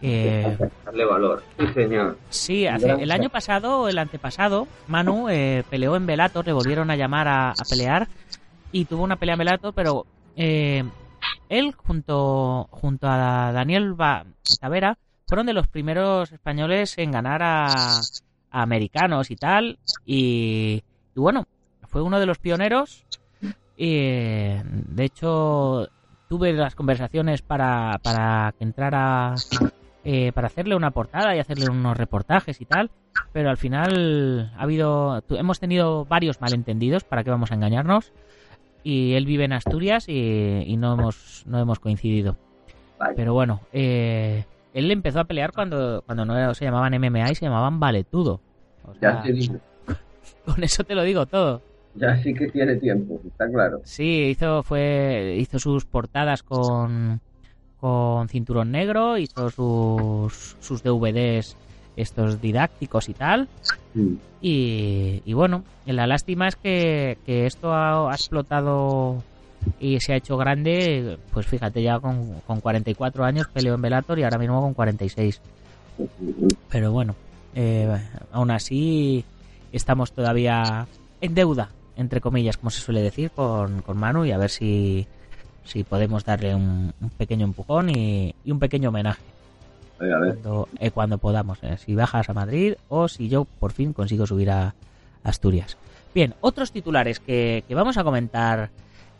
Eh, 0.00 0.56
Darle 0.84 1.04
valor. 1.04 1.42
Sí, 1.58 1.66
señor. 1.74 2.16
Sí, 2.30 2.66
hace- 2.68 2.88
el 2.92 3.10
año 3.10 3.30
pasado 3.30 3.88
el 3.88 3.98
antepasado, 3.98 4.68
Manu 4.86 5.28
eh, 5.28 5.64
peleó 5.68 5.96
en 5.96 6.06
Velator, 6.06 6.46
le 6.46 6.52
volvieron 6.52 6.88
a 6.92 6.96
llamar 6.96 7.26
a, 7.26 7.50
a 7.50 7.64
pelear 7.68 8.06
y 8.72 8.84
tuvo 8.84 9.04
una 9.04 9.16
pelea 9.16 9.34
en 9.34 9.38
Velator, 9.38 9.74
pero 9.74 10.06
eh, 10.36 10.84
él 11.48 11.74
junto, 11.76 12.68
junto 12.70 13.08
a 13.08 13.52
Daniel 13.52 13.94
Tavera 14.60 14.98
fueron 15.26 15.46
de 15.46 15.52
los 15.52 15.68
primeros 15.68 16.32
españoles 16.32 16.96
en 16.98 17.12
ganar 17.12 17.42
a, 17.42 17.68
americanos 18.50 19.30
y 19.30 19.36
tal. 19.36 19.78
Y, 20.06 20.82
bueno, 21.14 21.46
fue 21.86 22.02
uno 22.02 22.18
de 22.20 22.26
los 22.26 22.38
pioneros. 22.38 23.04
Y, 23.76 23.94
de 23.94 25.04
hecho, 25.04 25.88
tuve 26.28 26.52
las 26.52 26.74
conversaciones 26.74 27.42
para, 27.42 28.00
para 28.02 28.54
que 28.58 28.64
entrara 28.64 29.34
eh, 30.04 30.32
para 30.32 30.46
hacerle 30.46 30.74
una 30.74 30.90
portada 30.90 31.36
y 31.36 31.38
hacerle 31.38 31.68
unos 31.68 31.96
reportajes 31.96 32.60
y 32.60 32.64
tal, 32.64 32.90
pero 33.32 33.50
al 33.50 33.58
final 33.58 34.52
ha 34.56 34.62
habido, 34.62 35.22
hemos 35.28 35.60
tenido 35.60 36.06
varios 36.06 36.40
malentendidos, 36.40 37.04
para 37.04 37.24
qué 37.24 37.30
vamos 37.30 37.50
a 37.50 37.56
engañarnos, 37.56 38.12
y 38.82 39.14
él 39.14 39.26
vive 39.26 39.44
en 39.44 39.52
Asturias 39.52 40.08
y, 40.08 40.64
y 40.66 40.76
no 40.76 40.94
hemos 40.94 41.44
no 41.46 41.58
hemos 41.58 41.78
coincidido. 41.78 42.36
Vaya. 42.98 43.12
Pero 43.16 43.34
bueno, 43.34 43.60
eh, 43.72 44.44
él 44.74 44.90
empezó 44.90 45.20
a 45.20 45.24
pelear 45.24 45.52
cuando 45.52 46.02
cuando 46.06 46.24
no 46.24 46.54
se 46.54 46.64
llamaban 46.64 46.98
MMA 47.00 47.30
y 47.30 47.34
se 47.34 47.46
llamaban 47.46 47.80
Valetudo. 47.80 48.40
O 48.84 48.94
Ya 49.00 49.22
te 49.22 49.32
digo. 49.32 49.56
con 50.44 50.62
eso 50.62 50.84
te 50.84 50.94
lo 50.94 51.02
digo 51.02 51.26
todo. 51.26 51.62
Ya 51.94 52.16
sí 52.22 52.32
que 52.32 52.48
tiene 52.48 52.76
tiempo, 52.76 53.20
está 53.26 53.48
claro. 53.48 53.80
Sí, 53.84 54.28
hizo 54.30 54.62
fue 54.62 55.36
hizo 55.38 55.58
sus 55.58 55.84
portadas 55.84 56.42
con 56.42 57.20
con 57.80 58.28
cinturón 58.28 58.70
negro, 58.70 59.18
hizo 59.18 59.50
sus 59.50 60.56
sus 60.60 60.82
DVDs 60.82 61.56
estos 61.96 62.40
didácticos 62.40 63.08
y 63.08 63.14
tal. 63.14 63.48
Y, 64.40 65.22
y 65.24 65.32
bueno, 65.32 65.64
la 65.86 66.06
lástima 66.06 66.48
es 66.48 66.56
que, 66.56 67.18
que 67.26 67.46
esto 67.46 67.72
ha, 67.72 68.12
explotado 68.12 69.22
y 69.80 69.98
se 70.00 70.12
ha 70.12 70.16
hecho 70.16 70.36
grande, 70.36 71.18
pues 71.32 71.46
fíjate, 71.46 71.82
ya 71.82 71.98
con, 71.98 72.40
con 72.46 72.60
44 72.60 73.24
años 73.24 73.48
peleó 73.48 73.74
en 73.74 73.82
Velator 73.82 74.18
y 74.18 74.22
ahora 74.22 74.38
mismo 74.38 74.60
con 74.60 74.74
46. 74.74 75.40
Pero 76.70 76.92
bueno, 76.92 77.16
eh, 77.54 77.88
aún 78.32 78.50
así 78.50 79.24
estamos 79.72 80.12
todavía 80.12 80.86
en 81.20 81.34
deuda, 81.34 81.70
entre 81.96 82.20
comillas, 82.20 82.56
como 82.56 82.70
se 82.70 82.80
suele 82.80 83.02
decir, 83.02 83.32
con, 83.32 83.82
con 83.82 83.98
Manu 83.98 84.24
y 84.24 84.30
a 84.30 84.38
ver 84.38 84.50
si, 84.50 85.06
si 85.64 85.82
podemos 85.82 86.24
darle 86.24 86.54
un, 86.54 86.92
pequeño 87.16 87.44
empujón 87.44 87.90
y 87.90 88.34
un 88.46 88.60
pequeño 88.60 88.90
homenaje 88.90 89.22
A 90.00 90.18
ver. 90.18 90.34
cuando, 90.34 90.68
eh, 90.78 90.90
cuando 90.90 91.18
podamos, 91.18 91.58
eh, 91.62 91.76
si 91.78 91.94
bajas 91.94 92.28
a 92.28 92.34
Madrid 92.34 92.74
o 92.88 93.08
si 93.08 93.28
yo 93.28 93.44
por 93.44 93.72
fin 93.72 93.92
consigo 93.92 94.26
subir 94.26 94.50
a 94.50 94.74
Asturias. 95.24 95.76
Bien, 96.14 96.34
otros 96.40 96.72
titulares 96.72 97.20
que, 97.20 97.64
que 97.66 97.74
vamos 97.74 97.98
a 97.98 98.04
comentar 98.04 98.70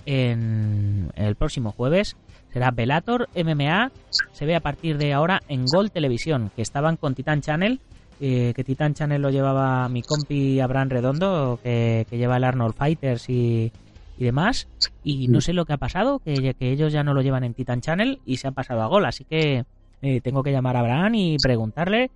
en, 0.06 1.10
el 1.16 1.34
próximo 1.34 1.72
jueves 1.72 2.16
será 2.52 2.70
Velator 2.70 3.28
MMA, 3.36 3.92
se 4.32 4.46
ve 4.46 4.56
a 4.56 4.60
partir 4.60 4.96
de 4.96 5.12
ahora 5.12 5.42
en 5.48 5.66
Gold 5.66 5.90
Televisión, 5.90 6.50
que 6.56 6.62
estaban 6.62 6.96
con 6.96 7.14
Titan 7.14 7.42
Channel, 7.42 7.78
eh, 8.20 8.52
que 8.56 8.64
Titan 8.64 8.94
Channel 8.94 9.20
lo 9.20 9.30
llevaba 9.30 9.88
mi 9.88 10.02
compi 10.02 10.58
Abraham 10.60 10.88
Redondo, 10.88 11.60
que, 11.62 12.06
que 12.08 12.16
lleva 12.16 12.38
el 12.38 12.44
Arnold 12.44 12.74
Fighters 12.74 13.28
y, 13.28 13.70
y 14.16 14.24
demás, 14.24 14.66
y 15.04 15.28
no 15.28 15.42
sé 15.42 15.52
lo 15.52 15.66
que 15.66 15.74
ha 15.74 15.78
pasado, 15.78 16.20
que, 16.20 16.54
que 16.54 16.72
ellos 16.72 16.92
ya 16.92 17.04
no 17.04 17.12
lo 17.12 17.20
llevan 17.20 17.44
en 17.44 17.52
Titan 17.52 17.82
Channel 17.82 18.18
y 18.24 18.38
se 18.38 18.48
han 18.48 18.54
pasado 18.54 18.82
a 18.82 18.86
Gol, 18.86 19.04
así 19.04 19.24
que 19.24 19.66
eh, 20.02 20.20
tengo 20.20 20.42
que 20.42 20.52
llamar 20.52 20.76
a 20.76 20.80
Abraham 20.80 21.14
y 21.14 21.36
preguntarle 21.38 22.10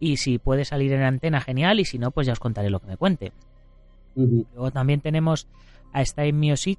y 0.00 0.16
si 0.16 0.38
puede 0.38 0.64
salir 0.64 0.92
en 0.92 1.02
antena 1.02 1.40
genial 1.40 1.80
y 1.80 1.84
si 1.84 1.98
no 1.98 2.10
pues 2.10 2.26
ya 2.26 2.32
os 2.32 2.40
contaré 2.40 2.70
lo 2.70 2.80
que 2.80 2.86
me 2.86 2.96
cuente. 2.96 3.32
Ujú. 4.14 4.46
Luego 4.54 4.70
también 4.70 5.00
tenemos 5.00 5.46
a 5.92 6.04
Style 6.04 6.32
Music 6.32 6.78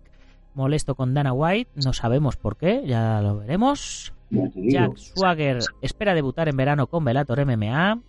molesto 0.54 0.96
con 0.96 1.14
Dana 1.14 1.34
White, 1.34 1.72
no 1.76 1.94
sabemos 1.94 2.36
por 2.36 2.58
qué, 2.58 2.84
ya 2.86 3.22
lo 3.22 3.38
veremos. 3.38 4.14
Ya. 4.30 4.50
Jack 4.56 4.98
Swagger 4.98 5.60
espera 5.82 6.14
debutar 6.14 6.50
en 6.50 6.58
verano 6.58 6.88
con 6.88 7.04
Bellator 7.04 7.46
MMA. 7.46 8.00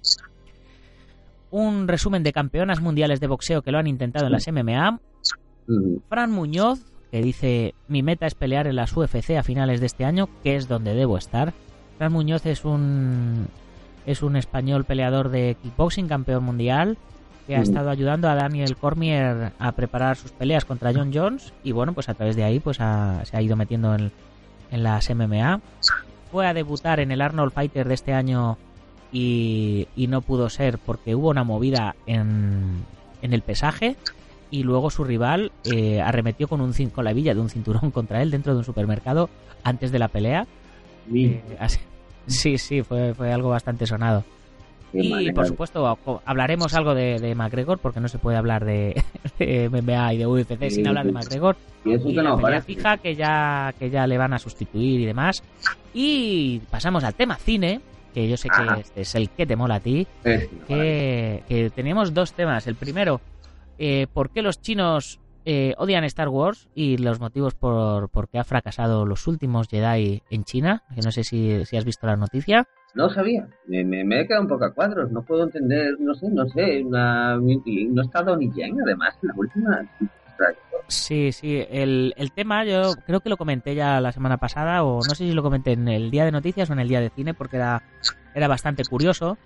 Un 1.51 1.88
resumen 1.88 2.22
de 2.22 2.32
campeonas 2.32 2.80
mundiales 2.80 3.20
de 3.20 3.26
boxeo 3.26 3.62
que 3.62 3.72
lo 3.72 3.78
han 3.78 3.86
intentado 3.86 4.26
en 4.26 4.32
las 4.32 4.46
MMA. 4.51 5.01
Fran 6.09 6.30
Muñoz, 6.32 6.80
que 7.11 7.22
dice, 7.22 7.74
mi 7.88 8.03
meta 8.03 8.26
es 8.26 8.34
pelear 8.34 8.66
en 8.66 8.76
las 8.76 8.96
UFC 8.96 9.30
a 9.38 9.42
finales 9.42 9.80
de 9.80 9.86
este 9.86 10.05
año, 10.05 10.28
que 10.42 10.57
es 10.57 10.68
donde 10.68 10.94
debo 10.94 11.16
estar. 11.16 11.55
Fran 12.01 12.12
Muñoz 12.12 12.46
es 12.46 12.64
un, 12.64 13.46
es 14.07 14.22
un 14.22 14.34
español 14.36 14.84
peleador 14.86 15.28
de 15.28 15.55
kickboxing, 15.62 16.09
campeón 16.09 16.42
mundial, 16.44 16.96
que 17.46 17.57
ha 17.57 17.59
Mm. 17.59 17.62
estado 17.64 17.90
ayudando 17.90 18.26
a 18.30 18.34
Daniel 18.34 18.74
Cormier 18.78 19.53
a 19.59 19.72
preparar 19.72 20.16
sus 20.16 20.30
peleas 20.32 20.64
contra 20.64 20.94
John 20.94 21.11
Jones 21.12 21.53
y 21.62 21.72
bueno, 21.72 21.92
pues 21.92 22.09
a 22.09 22.14
través 22.14 22.36
de 22.36 22.44
ahí 22.44 22.59
pues 22.59 22.80
ha- 22.80 23.22
se 23.26 23.36
ha 23.36 23.42
ido 23.42 23.55
metiendo 23.55 23.94
en, 23.94 24.11
en 24.70 24.82
las 24.82 25.11
MMA. 25.11 25.61
Fue 26.32 26.46
a 26.46 26.55
debutar 26.55 27.01
en 27.01 27.12
el 27.12 27.20
Arnold 27.20 27.53
Fighter 27.53 27.86
de 27.86 27.92
este 27.92 28.14
año 28.14 28.57
y, 29.12 29.86
y 29.94 30.07
no 30.07 30.22
pudo 30.22 30.48
ser 30.48 30.78
porque 30.78 31.14
hubo 31.14 31.28
una 31.28 31.44
movida 31.44 31.96
en, 32.07 32.82
en 33.20 33.32
el 33.34 33.42
pesaje 33.42 33.96
y 34.51 34.62
luego 34.62 34.88
su 34.88 35.05
rival 35.05 35.53
eh, 35.64 36.01
arremetió 36.01 36.48
con, 36.48 36.62
un, 36.62 36.72
con 36.94 37.05
la 37.05 37.12
villa 37.12 37.34
de 37.34 37.40
un 37.40 37.51
cinturón 37.51 37.90
contra 37.90 38.22
él 38.22 38.30
dentro 38.30 38.55
de 38.55 38.61
un 38.61 38.64
supermercado 38.64 39.28
antes 39.64 39.92
de 39.92 39.98
la 39.98 40.09
pelea. 40.09 40.46
Mira, 41.07 41.32
Eh, 41.32 41.57
así- 41.59 41.80
sí, 42.26 42.58
sí, 42.58 42.82
fue, 42.82 43.14
fue 43.14 43.32
algo 43.32 43.50
bastante 43.50 43.86
sonado. 43.86 44.24
Y 44.92 45.30
por 45.32 45.46
supuesto 45.46 45.84
o- 46.04 46.22
hablaremos 46.24 46.74
algo 46.74 46.94
de, 46.96 47.20
de 47.20 47.34
McGregor 47.36 47.78
porque 47.78 48.00
no 48.00 48.08
se 48.08 48.18
puede 48.18 48.36
hablar 48.36 48.64
de, 48.64 49.00
de 49.38 49.64
MMA 49.70 50.14
y 50.14 50.18
de 50.18 50.26
UFC 50.26 50.58
sin 50.68 50.70
Sí, 50.70 50.86
hablar 50.86 51.04
de 51.06 51.12
sí. 51.12 51.14
McGregor 51.14 51.56
Y 51.84 51.92
eso 51.94 52.08
y 52.08 52.14
que 52.14 52.22
la 52.22 52.30
no 52.30 52.36
pelea 52.36 52.60
parece. 52.60 52.66
fija 52.74 52.96
que 52.96 53.14
ya 53.14 53.72
que 53.78 53.88
ya 53.88 54.06
le 54.08 54.18
van 54.18 54.32
a 54.34 54.38
sustituir 54.40 55.00
y 55.00 55.06
demás 55.06 55.44
y 55.94 56.58
pasamos 56.70 57.04
al 57.04 57.14
tema 57.14 57.36
cine 57.36 57.80
que 58.12 58.28
yo 58.28 58.36
sé 58.36 58.50
que 58.50 58.62
Ajá. 58.62 58.80
este 58.80 59.02
es 59.02 59.14
el 59.14 59.28
que 59.30 59.46
te 59.46 59.54
mola 59.54 59.76
a 59.76 59.80
ti 59.80 60.08
Es 60.24 60.48
una 60.50 60.60
maravilla. 60.62 60.66
que, 60.66 61.42
que 61.48 61.70
teníamos 61.70 62.12
dos 62.12 62.32
temas 62.32 62.66
el 62.66 62.74
primero 62.74 63.20
eh, 63.78 64.08
por 64.12 64.30
qué 64.30 64.42
los 64.42 64.60
chinos 64.60 65.19
eh, 65.45 65.74
odian 65.78 66.05
Star 66.05 66.28
Wars 66.28 66.68
y 66.74 66.99
los 66.99 67.20
motivos 67.20 67.55
por, 67.55 68.09
por 68.11 68.28
qué 68.28 68.38
ha 68.38 68.45
fracasado 68.45 69.07
los 69.07 69.26
últimos 69.26 69.68
Jedi 69.68 70.22
en 70.30 70.45
China 70.45 70.82
que 70.95 71.01
no 71.03 71.11
sé 71.11 71.24
si, 71.24 71.64
si 71.64 71.76
has 71.76 71.84
visto 71.84 72.07
la 72.07 72.16
noticia 72.16 72.66
No 72.95 73.09
sabía. 73.09 73.49
Me, 73.66 73.84
me, 73.84 74.05
me 74.05 74.20
he 74.20 74.26
quedado 74.26 74.43
un 74.43 74.49
poco 74.49 74.64
a 74.64 74.74
cuadros. 74.74 75.11
No 75.11 75.22
puedo 75.22 75.45
entender, 75.45 75.97
no 76.01 76.14
sé, 76.14 76.28
no 76.28 76.47
sé. 76.49 76.82
Una, 76.82 77.36
no 77.36 78.03
está 78.03 78.22
Donnie 78.22 78.51
Yen, 78.55 78.76
además, 78.82 79.16
en 79.22 79.28
la 79.28 79.34
última. 79.36 79.88
Sí, 80.88 81.30
sí, 81.32 81.64
el, 81.70 82.14
el 82.16 82.32
tema 82.32 82.64
yo 82.64 82.95
creo 83.07 83.20
que 83.20 83.28
lo 83.28 83.36
comenté 83.36 83.74
ya 83.74 84.01
la 84.01 84.11
semana 84.11 84.38
pasada 84.38 84.82
o 84.82 84.97
no 84.97 85.14
sé 85.14 85.26
si 85.26 85.32
lo 85.32 85.43
comenté 85.43 85.72
en 85.72 85.86
el 85.86 86.11
día 86.11 86.24
de 86.24 86.32
noticias 86.32 86.68
o 86.68 86.72
en 86.72 86.80
el 86.80 86.88
día 86.88 87.01
de 87.01 87.11
cine 87.11 87.32
porque 87.32 87.57
era, 87.57 87.82
era 88.34 88.49
bastante 88.49 88.82
curioso, 88.84 89.38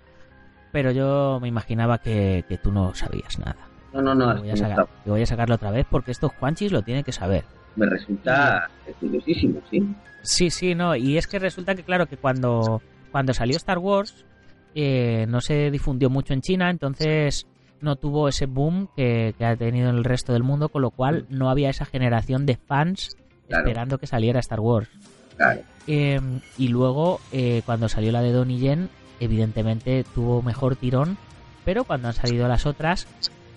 pero 0.71 0.91
yo 0.91 1.39
me 1.41 1.47
imaginaba 1.47 1.99
que, 1.99 2.45
que 2.47 2.57
tú 2.57 2.71
no 2.71 2.95
sabías 2.95 3.37
nada. 3.37 3.74
No, 3.95 4.01
no, 4.01 4.13
no. 4.15 4.35
Voy, 4.41 4.49
a 4.51 4.55
sacar, 4.57 4.87
voy 5.05 5.21
a 5.21 5.25
sacarlo 5.25 5.55
otra 5.55 5.71
vez 5.71 5.85
porque 5.89 6.11
esto 6.11 6.29
Juanchis 6.29 6.71
lo 6.71 6.81
tiene 6.81 7.03
que 7.03 7.11
saber. 7.11 7.43
me 7.75 7.85
resulta 7.85 8.69
curiosísimo, 8.99 9.61
sí. 9.71 9.85
Sí, 10.21 10.49
sí, 10.49 10.75
no, 10.75 10.95
y 10.95 11.17
es 11.17 11.27
que 11.27 11.39
resulta 11.39 11.75
que 11.75 11.83
claro 11.83 12.07
que 12.07 12.17
cuando, 12.17 12.81
cuando 13.11 13.33
salió 13.33 13.55
Star 13.57 13.77
Wars 13.77 14.25
eh, 14.73 15.25
no 15.29 15.39
se 15.41 15.71
difundió 15.71 16.09
mucho 16.09 16.33
en 16.33 16.41
China, 16.41 16.69
entonces 16.69 17.47
no 17.81 17.95
tuvo 17.95 18.27
ese 18.27 18.45
boom 18.47 18.89
que, 18.95 19.35
que 19.37 19.45
ha 19.45 19.55
tenido 19.55 19.89
en 19.89 19.95
el 19.97 20.03
resto 20.03 20.33
del 20.33 20.43
mundo, 20.43 20.69
con 20.69 20.81
lo 20.81 20.89
cual 20.89 21.25
no 21.29 21.49
había 21.49 21.69
esa 21.69 21.85
generación 21.85 22.45
de 22.45 22.57
fans 22.57 23.15
Claro. 23.47 23.67
esperando 23.67 23.99
que 23.99 24.07
saliera 24.07 24.39
Star 24.39 24.59
Wars. 24.59 24.89
Claro. 25.37 25.61
Eh, 25.85 26.19
y 26.57 26.67
luego, 26.69 27.19
eh, 27.31 27.61
cuando 27.65 27.87
salió 27.89 28.11
la 28.11 28.23
de 28.23 28.31
Donnie 28.31 28.57
Yen, 28.57 28.89
evidentemente 29.19 30.03
tuvo 30.15 30.41
mejor 30.41 30.75
tirón, 30.75 31.17
pero 31.63 31.83
cuando 31.83 32.07
han 32.07 32.15
salido 32.15 32.47
las 32.47 32.65
otras, 32.65 33.07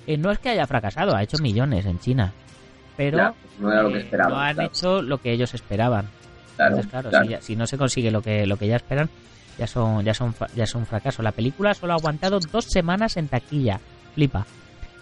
eh, 0.08 0.16
no 0.16 0.30
es 0.32 0.38
que 0.40 0.48
haya 0.48 0.66
fracasado, 0.66 1.14
ha 1.14 1.22
hecho 1.22 1.36
millones 1.38 1.86
en 1.86 1.98
China, 2.00 2.32
pero 2.96 3.34
no 3.60 3.70
era 3.72 3.82
lo 3.82 3.90
que 3.90 3.98
eh, 3.98 4.00
esperaba. 4.02 4.30
no 4.30 4.40
han 4.40 4.54
claro, 4.54 4.70
hecho 4.70 5.02
lo 5.02 5.18
que 5.18 5.32
ellos 5.32 5.54
esperaban. 5.54 6.06
claro, 6.56 6.76
Entonces, 6.76 6.90
claro, 6.90 7.10
claro. 7.10 7.24
Si, 7.26 7.30
ya- 7.30 7.40
si 7.40 7.54
no 7.56 7.66
se 7.66 7.78
consigue 7.78 8.10
lo 8.10 8.22
que, 8.22 8.46
lo 8.46 8.56
que 8.56 8.66
ya 8.66 8.76
esperan, 8.76 9.08
ya 9.58 9.66
son, 9.66 10.04
ya 10.04 10.14
son, 10.14 10.34
ya 10.56 10.66
son 10.66 10.86
fracaso. 10.86 11.22
La 11.22 11.32
película 11.32 11.74
solo 11.74 11.92
ha 11.92 11.96
aguantado 11.96 12.38
dos 12.40 12.64
semanas 12.66 13.16
en 13.16 13.28
taquilla. 13.28 13.80
Flipa. 14.14 14.46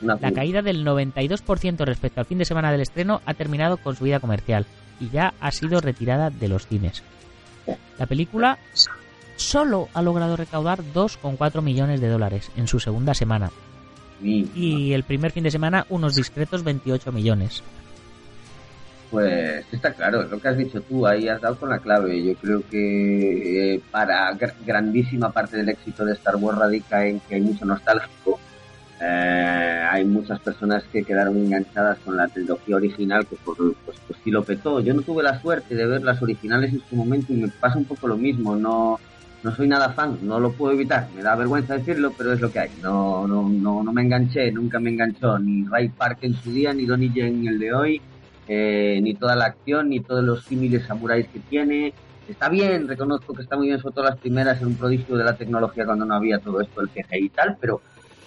Una 0.03 0.17
La 0.21 0.31
caída 0.33 0.61
del 0.61 0.85
92% 0.85 1.85
respecto 1.85 2.21
al 2.21 2.27
fin 2.27 2.39
de 2.39 2.45
semana 2.45 2.71
del 2.73 2.83
estreno 2.83 3.23
ha 3.25 3.33
terminado 3.35 3.77
con 3.79 3.97
su 3.97 4.05
vida 4.05 4.21
comercial 4.21 4.67
y 5.01 5.09
ya 5.11 5.33
ha 5.41 5.51
sido 5.53 5.81
retirada 5.81 6.29
de 6.31 6.49
los 6.49 6.67
cines. 6.67 7.03
La 7.99 8.07
película 8.07 8.59
solo 9.37 9.89
ha 9.95 10.03
logrado 10.03 10.37
recaudar 10.37 10.81
2,4 10.95 11.63
millones 11.63 12.01
de 12.01 12.09
dólares 12.09 12.51
en 12.57 12.67
su 12.69 12.81
segunda 12.81 13.15
semana 13.15 13.51
Sí. 14.23 14.51
y 14.55 14.93
el 14.93 15.05
primer 15.05 15.31
fin 15.33 15.45
de 15.45 15.51
semana 15.51 15.85
unos 15.91 16.15
discretos 16.15 16.65
28 16.65 17.13
millones. 17.13 17.63
Pues 19.11 19.65
está 19.73 19.93
claro, 19.93 20.23
es 20.23 20.31
lo 20.31 20.41
que 20.41 20.49
has 20.49 20.57
dicho 20.59 20.81
tú, 20.83 21.07
ahí 21.07 21.29
has 21.29 21.41
dado 21.41 21.57
con 21.57 21.69
la 21.71 21.79
clave. 21.79 22.25
Yo 22.25 22.35
creo 22.35 22.63
que 22.69 23.75
eh, 23.75 23.81
para 23.91 24.33
gr- 24.33 24.55
grandísima 24.67 25.31
parte 25.31 25.57
del 25.59 25.69
éxito 25.69 26.05
de 26.05 26.15
Star 26.15 26.37
Wars 26.37 26.59
radica 26.59 27.07
en 27.07 27.21
que 27.21 27.37
hay 27.37 27.41
mucho 27.41 27.65
nostálgico. 27.65 28.41
Eh, 29.01 29.87
hay 29.91 30.05
muchas 30.05 30.41
personas 30.41 30.83
que 30.93 31.05
quedaron 31.05 31.37
enganchadas 31.37 31.99
con 31.99 32.17
la 32.17 32.27
trilogía 32.29 32.77
original, 32.77 33.27
que 33.27 33.37
por, 33.37 33.57
pues, 33.57 33.97
pues 34.07 34.19
sí 34.25 34.31
lo 34.33 34.43
petó. 34.43 34.81
Yo 34.81 34.93
no 34.93 35.03
tuve 35.03 35.23
la 35.23 35.41
suerte 35.41 35.77
de 35.77 35.87
ver 35.87 36.03
las 36.03 36.21
originales 36.21 36.73
en 36.73 36.83
su 36.89 36.97
momento 36.97 37.33
y 37.33 37.37
me 37.37 37.49
pasa 37.49 37.79
un 37.79 37.85
poco 37.85 38.09
lo 38.09 38.17
mismo. 38.17 38.57
No, 38.57 38.99
no 39.43 39.55
soy 39.55 39.69
nada 39.69 39.91
fan, 39.91 40.19
no 40.23 40.41
lo 40.41 40.53
puedo 40.53 40.73
evitar. 40.73 41.09
Me 41.15 41.23
da 41.23 41.37
vergüenza 41.37 41.77
decirlo, 41.77 42.13
pero 42.17 42.33
es 42.33 42.41
lo 42.41 42.51
que 42.51 42.59
hay. 42.59 42.71
No, 42.83 43.27
no, 43.27 43.49
no, 43.49 43.83
no 43.83 43.93
me 43.93 44.03
enganché, 44.03 44.51
nunca 44.51 44.81
me 44.81 44.91
enganchó 44.91 45.39
ni 45.39 45.65
Ray 45.65 45.89
Park 45.91 46.19
en 46.23 46.35
su 46.35 46.53
día, 46.53 46.73
ni 46.73 46.87
Donnie 46.87 47.13
Yen 47.13 47.47
el 47.47 47.59
de 47.59 47.73
hoy 47.73 48.03
eh, 48.49 49.01
ni 49.03 49.15
toda 49.15 49.35
la 49.35 49.47
acción, 49.47 49.89
ni 49.89 50.01
todos 50.01 50.25
los 50.25 50.45
símiles 50.45 50.85
samuráis 50.87 51.27
que 51.29 51.41
tiene. 51.41 51.93
Está 52.29 52.49
bien, 52.49 52.89
reconozco 52.89 53.35
que 53.35 53.43
está 53.43 53.57
muy 53.57 53.69
bien, 53.69 53.79
sobre 53.81 53.95
todo 53.95 54.05
las 54.05 54.19
primeras, 54.19 54.61
en 54.61 54.69
un 54.69 54.77
prodigio 54.77 55.17
de 55.17 55.25
la 55.25 55.37
tecnología 55.37 55.85
cuando 55.85 56.05
no 56.05 56.15
había 56.15 56.39
todo 56.39 56.61
esto, 56.61 56.81
el 56.81 56.89
CGI 56.89 57.27
y 57.27 57.29
tal, 57.29 57.57
pero, 57.61 57.81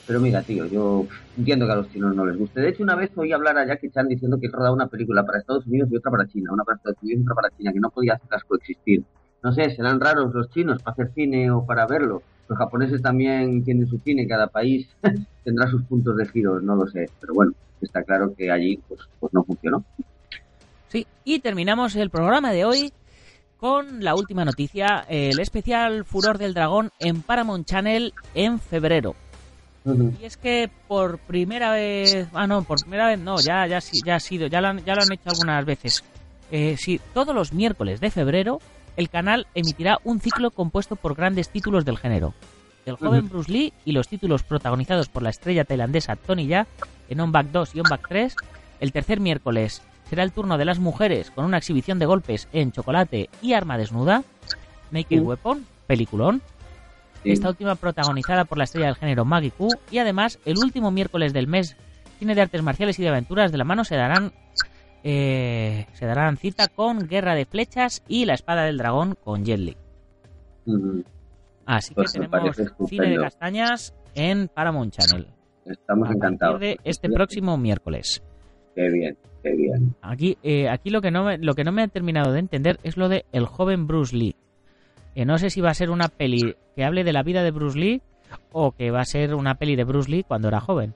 pero 0.07 0.19
mira, 0.19 0.41
tío, 0.41 0.65
yo 0.65 1.05
entiendo 1.37 1.65
que 1.65 1.71
a 1.71 1.75
los 1.75 1.89
chinos 1.89 2.15
no 2.15 2.25
les 2.25 2.37
guste. 2.37 2.61
De 2.61 2.69
hecho, 2.69 2.83
una 2.83 2.95
vez 2.95 3.11
oí 3.15 3.31
hablar 3.33 3.57
a 3.57 3.65
Jackie 3.65 3.89
Chan 3.89 4.07
diciendo 4.07 4.39
que 4.39 4.47
rodaba 4.47 4.73
una 4.73 4.87
película 4.87 5.25
para 5.25 5.39
Estados 5.39 5.65
Unidos 5.67 5.89
y 5.91 5.97
otra 5.97 6.11
para 6.11 6.27
China, 6.27 6.51
una 6.53 6.63
para 6.63 6.77
Estados 6.77 6.97
Unidos 7.01 7.21
y 7.21 7.23
otra 7.23 7.35
para 7.35 7.57
China, 7.57 7.73
que 7.73 7.79
no 7.79 7.89
podía 7.89 8.13
hacerlas 8.13 8.43
coexistir. 8.43 9.03
No 9.41 9.53
sé, 9.53 9.69
serán 9.75 9.99
raros 9.99 10.33
los 10.33 10.49
chinos 10.49 10.81
para 10.81 10.93
hacer 10.93 11.11
cine 11.13 11.49
o 11.51 11.65
para 11.65 11.87
verlo. 11.87 12.21
Los 12.47 12.57
japoneses 12.57 13.01
también 13.01 13.63
tienen 13.63 13.87
su 13.87 13.99
cine, 13.99 14.27
cada 14.27 14.47
país 14.47 14.89
tendrá 15.43 15.69
sus 15.69 15.83
puntos 15.83 16.17
de 16.17 16.27
giro, 16.27 16.59
no 16.59 16.75
lo 16.75 16.87
sé, 16.87 17.09
pero 17.21 17.33
bueno, 17.33 17.53
está 17.81 18.03
claro 18.03 18.33
que 18.35 18.51
allí 18.51 18.79
pues, 18.87 19.01
pues 19.19 19.33
no 19.33 19.43
funcionó. 19.43 19.83
Sí, 20.87 21.05
y 21.23 21.39
terminamos 21.39 21.95
el 21.95 22.09
programa 22.09 22.51
de 22.51 22.65
hoy 22.65 22.91
con 23.57 24.03
la 24.03 24.15
última 24.15 24.45
noticia, 24.45 25.05
el 25.09 25.39
especial 25.39 26.05
Furor 26.05 26.37
del 26.37 26.53
Dragón 26.53 26.91
en 26.99 27.21
Paramount 27.21 27.67
Channel 27.67 28.13
en 28.33 28.59
febrero. 28.59 29.15
Y 29.85 30.25
es 30.25 30.37
que 30.37 30.69
por 30.87 31.19
primera 31.19 31.71
vez, 31.71 32.27
ah 32.33 32.47
no, 32.47 32.63
por 32.63 32.79
primera 32.81 33.07
vez 33.07 33.19
no, 33.19 33.39
ya 33.39 33.65
ya 33.67 33.79
ya 34.05 34.15
ha 34.15 34.19
sido, 34.19 34.47
ya 34.47 34.61
lo 34.61 34.67
han, 34.67 34.83
ya 34.85 34.93
lo 34.95 35.01
han 35.01 35.11
hecho 35.11 35.29
algunas 35.29 35.65
veces. 35.65 36.03
Eh, 36.51 36.75
sí, 36.77 36.99
todos 37.13 37.33
los 37.33 37.53
miércoles 37.53 37.99
de 37.99 38.11
febrero 38.11 38.59
el 38.99 39.09
canal 39.09 39.47
emitirá 39.55 39.99
un 40.03 40.19
ciclo 40.19 40.51
compuesto 40.51 40.97
por 40.97 41.15
grandes 41.15 41.47
títulos 41.47 41.85
del 41.85 41.97
género. 41.97 42.33
El 42.85 42.97
joven. 42.97 43.29
Bruce 43.29 43.49
Lee 43.49 43.73
y 43.85 43.93
los 43.93 44.09
títulos 44.09 44.43
protagonizados 44.43 45.07
por 45.07 45.23
la 45.23 45.29
estrella 45.29 45.63
tailandesa 45.63 46.17
Tony 46.17 46.47
Ya 46.47 46.67
en 47.07 47.21
On 47.21 47.31
Back 47.31 47.47
2 47.47 47.75
y 47.75 47.79
On 47.79 47.85
Back 47.89 48.07
3. 48.09 48.35
El 48.81 48.91
tercer 48.91 49.21
miércoles 49.21 49.81
será 50.09 50.23
el 50.23 50.33
turno 50.33 50.57
de 50.57 50.65
las 50.65 50.79
mujeres 50.79 51.31
con 51.31 51.45
una 51.45 51.57
exhibición 51.57 51.97
de 51.97 52.07
golpes 52.07 52.49
en 52.51 52.73
chocolate 52.73 53.29
y 53.41 53.53
arma 53.53 53.77
desnuda. 53.77 54.23
Naked 54.91 55.21
Uh. 55.21 55.27
Weapon, 55.27 55.65
peliculón. 55.87 56.41
Esta 57.23 57.47
última 57.47 57.75
protagonizada 57.75 58.43
por 58.43 58.57
la 58.57 58.65
estrella 58.65 58.87
del 58.87 58.95
género 58.95 59.23
Maggie 59.23 59.51
Q. 59.51 59.69
Y 59.91 59.99
además, 59.99 60.39
el 60.43 60.57
último 60.57 60.91
miércoles 60.91 61.31
del 61.31 61.47
mes, 61.47 61.77
cine 62.17 62.35
de 62.35 62.41
artes 62.41 62.63
marciales 62.63 62.99
y 62.99 63.03
de 63.03 63.09
aventuras 63.09 63.53
de 63.53 63.57
la 63.59 63.63
mano 63.63 63.85
se 63.85 63.95
darán, 63.95 64.33
eh, 65.03 65.85
se 65.93 66.05
darán 66.05 66.37
cita 66.37 66.67
con 66.67 67.07
Guerra 67.07 67.35
de 67.35 67.45
Flechas 67.45 68.03
y 68.07 68.25
La 68.25 68.33
Espada 68.33 68.63
del 68.63 68.77
Dragón 68.77 69.15
con 69.23 69.45
Jet 69.45 69.59
Li. 69.59 69.77
Así 71.65 71.93
Pues 71.93 72.13
que 72.13 72.19
me 72.19 72.27
tenemos 72.27 72.57
cine 72.87 73.09
de 73.09 73.17
castañas 73.17 73.93
en 74.15 74.47
Paramount 74.47 74.93
Channel. 74.93 75.27
Estamos 75.65 76.09
encantados. 76.09 76.59
de 76.59 76.79
este 76.83 77.09
próximo 77.09 77.57
miércoles. 77.57 78.23
Qué 78.75 78.89
bien, 78.89 79.17
qué 79.43 79.51
bien. 79.55 79.95
Aquí, 80.01 80.37
eh, 80.41 80.67
aquí 80.67 80.89
lo 80.89 81.01
que 81.01 81.11
no 81.11 81.23
me, 81.23 81.37
lo 81.37 81.53
que 81.53 81.63
no 81.63 81.71
me 81.71 81.83
ha 81.83 81.87
terminado 81.87 82.31
de 82.31 82.39
entender 82.39 82.79
es 82.83 82.97
lo 82.97 83.07
de 83.09 83.25
el 83.31 83.45
joven 83.45 83.87
Bruce 83.87 84.15
Lee. 84.15 84.35
Que 85.13 85.25
no 85.25 85.37
sé 85.37 85.49
si 85.49 85.61
va 85.61 85.69
a 85.69 85.75
ser 85.75 85.89
una 85.91 86.07
peli 86.07 86.55
que 86.75 86.85
hable 86.85 87.03
de 87.03 87.13
la 87.13 87.23
vida 87.23 87.43
de 87.43 87.51
Bruce 87.51 87.77
Lee 87.77 88.01
o 88.51 88.71
que 88.71 88.89
va 88.91 89.01
a 89.01 89.05
ser 89.05 89.35
una 89.35 89.55
peli 89.55 89.75
de 89.75 89.83
Bruce 89.83 90.09
Lee 90.09 90.23
cuando 90.23 90.47
era 90.47 90.59
joven. 90.59 90.95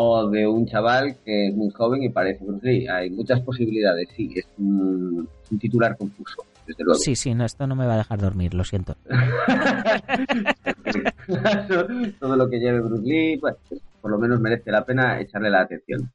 O 0.00 0.30
de 0.30 0.46
un 0.46 0.64
chaval 0.64 1.16
que 1.24 1.48
es 1.48 1.54
muy 1.56 1.70
joven 1.70 2.04
y 2.04 2.08
parece 2.08 2.44
Bruce 2.44 2.64
Lee. 2.64 2.86
Hay 2.86 3.10
muchas 3.10 3.40
posibilidades, 3.40 4.08
sí. 4.16 4.32
Es 4.36 4.46
un, 4.56 5.28
es 5.42 5.50
un 5.50 5.58
titular 5.58 5.96
confuso, 5.96 6.44
desde 6.68 6.84
luego. 6.84 7.00
Sí, 7.00 7.16
sí, 7.16 7.34
no, 7.34 7.44
esto 7.44 7.66
no 7.66 7.74
me 7.74 7.84
va 7.84 7.94
a 7.94 7.98
dejar 7.98 8.20
dormir, 8.20 8.54
lo 8.54 8.62
siento. 8.62 8.94
Todo 12.20 12.36
lo 12.36 12.48
que 12.48 12.60
lleve 12.60 12.80
Bruce 12.80 13.02
Lee, 13.02 13.38
pues, 13.38 13.56
por 14.00 14.12
lo 14.12 14.18
menos 14.18 14.38
merece 14.40 14.70
la 14.70 14.84
pena 14.84 15.20
echarle 15.20 15.50
la 15.50 15.62
atención. 15.62 16.12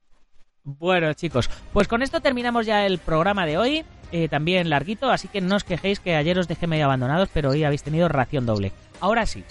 Bueno, 0.64 1.14
chicos, 1.14 1.50
pues 1.74 1.90
con 1.90 2.02
esto 2.02 2.22
terminamos 2.22 2.66
ya 2.66 2.86
el 2.86 3.00
programa 3.00 3.46
de 3.46 3.58
hoy. 3.58 3.84
eh, 4.14 4.30
también 4.30 4.70
larguito, 4.70 5.10
así 5.10 5.28
que 5.28 5.42
no 5.42 5.56
os 5.56 5.64
quejéis 5.64 6.00
que 6.00 6.16
ayer 6.16 6.38
os 6.38 6.48
dejé 6.48 6.68
medio 6.68 6.86
abandonados, 6.86 7.30
pero 7.34 7.50
hoy 7.50 7.64
habéis 7.64 7.82
tenido 7.84 8.08
ración 8.08 8.46
doble. 8.46 8.72
Ahora 9.02 9.26
sí, 9.26 9.44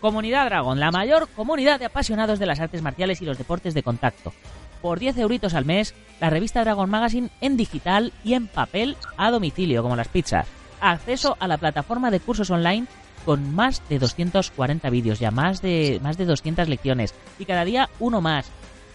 Comunidad 0.00 0.46
Dragon, 0.46 0.78
la 0.78 0.90
mayor 0.90 1.28
comunidad 1.34 1.78
de 1.78 1.86
apasionados 1.86 2.38
de 2.38 2.46
las 2.46 2.60
artes 2.60 2.82
marciales 2.82 3.20
y 3.20 3.24
los 3.24 3.38
deportes 3.38 3.74
de 3.74 3.82
contacto. 3.82 4.32
Por 4.80 5.00
10 5.00 5.18
euritos 5.18 5.54
al 5.54 5.64
mes, 5.64 5.94
la 6.20 6.30
revista 6.30 6.62
Dragon 6.62 6.88
Magazine 6.88 7.30
en 7.40 7.56
digital 7.56 8.12
y 8.22 8.34
en 8.34 8.46
papel 8.46 8.96
a 9.16 9.30
domicilio, 9.30 9.82
como 9.82 9.96
las 9.96 10.08
pizzas. 10.08 10.46
Acceso 10.80 11.36
a 11.40 11.48
la 11.48 11.58
plataforma 11.58 12.10
de 12.10 12.20
cursos 12.20 12.50
online 12.50 12.86
con 13.24 13.54
más 13.54 13.82
de 13.88 13.98
240 13.98 14.88
vídeos, 14.90 15.18
ya 15.18 15.32
más 15.32 15.60
de, 15.60 15.98
más 16.02 16.16
de 16.16 16.26
200 16.26 16.68
lecciones 16.68 17.14
y 17.38 17.44
cada 17.44 17.64
día 17.64 17.88
uno 17.98 18.20
más. 18.20 18.50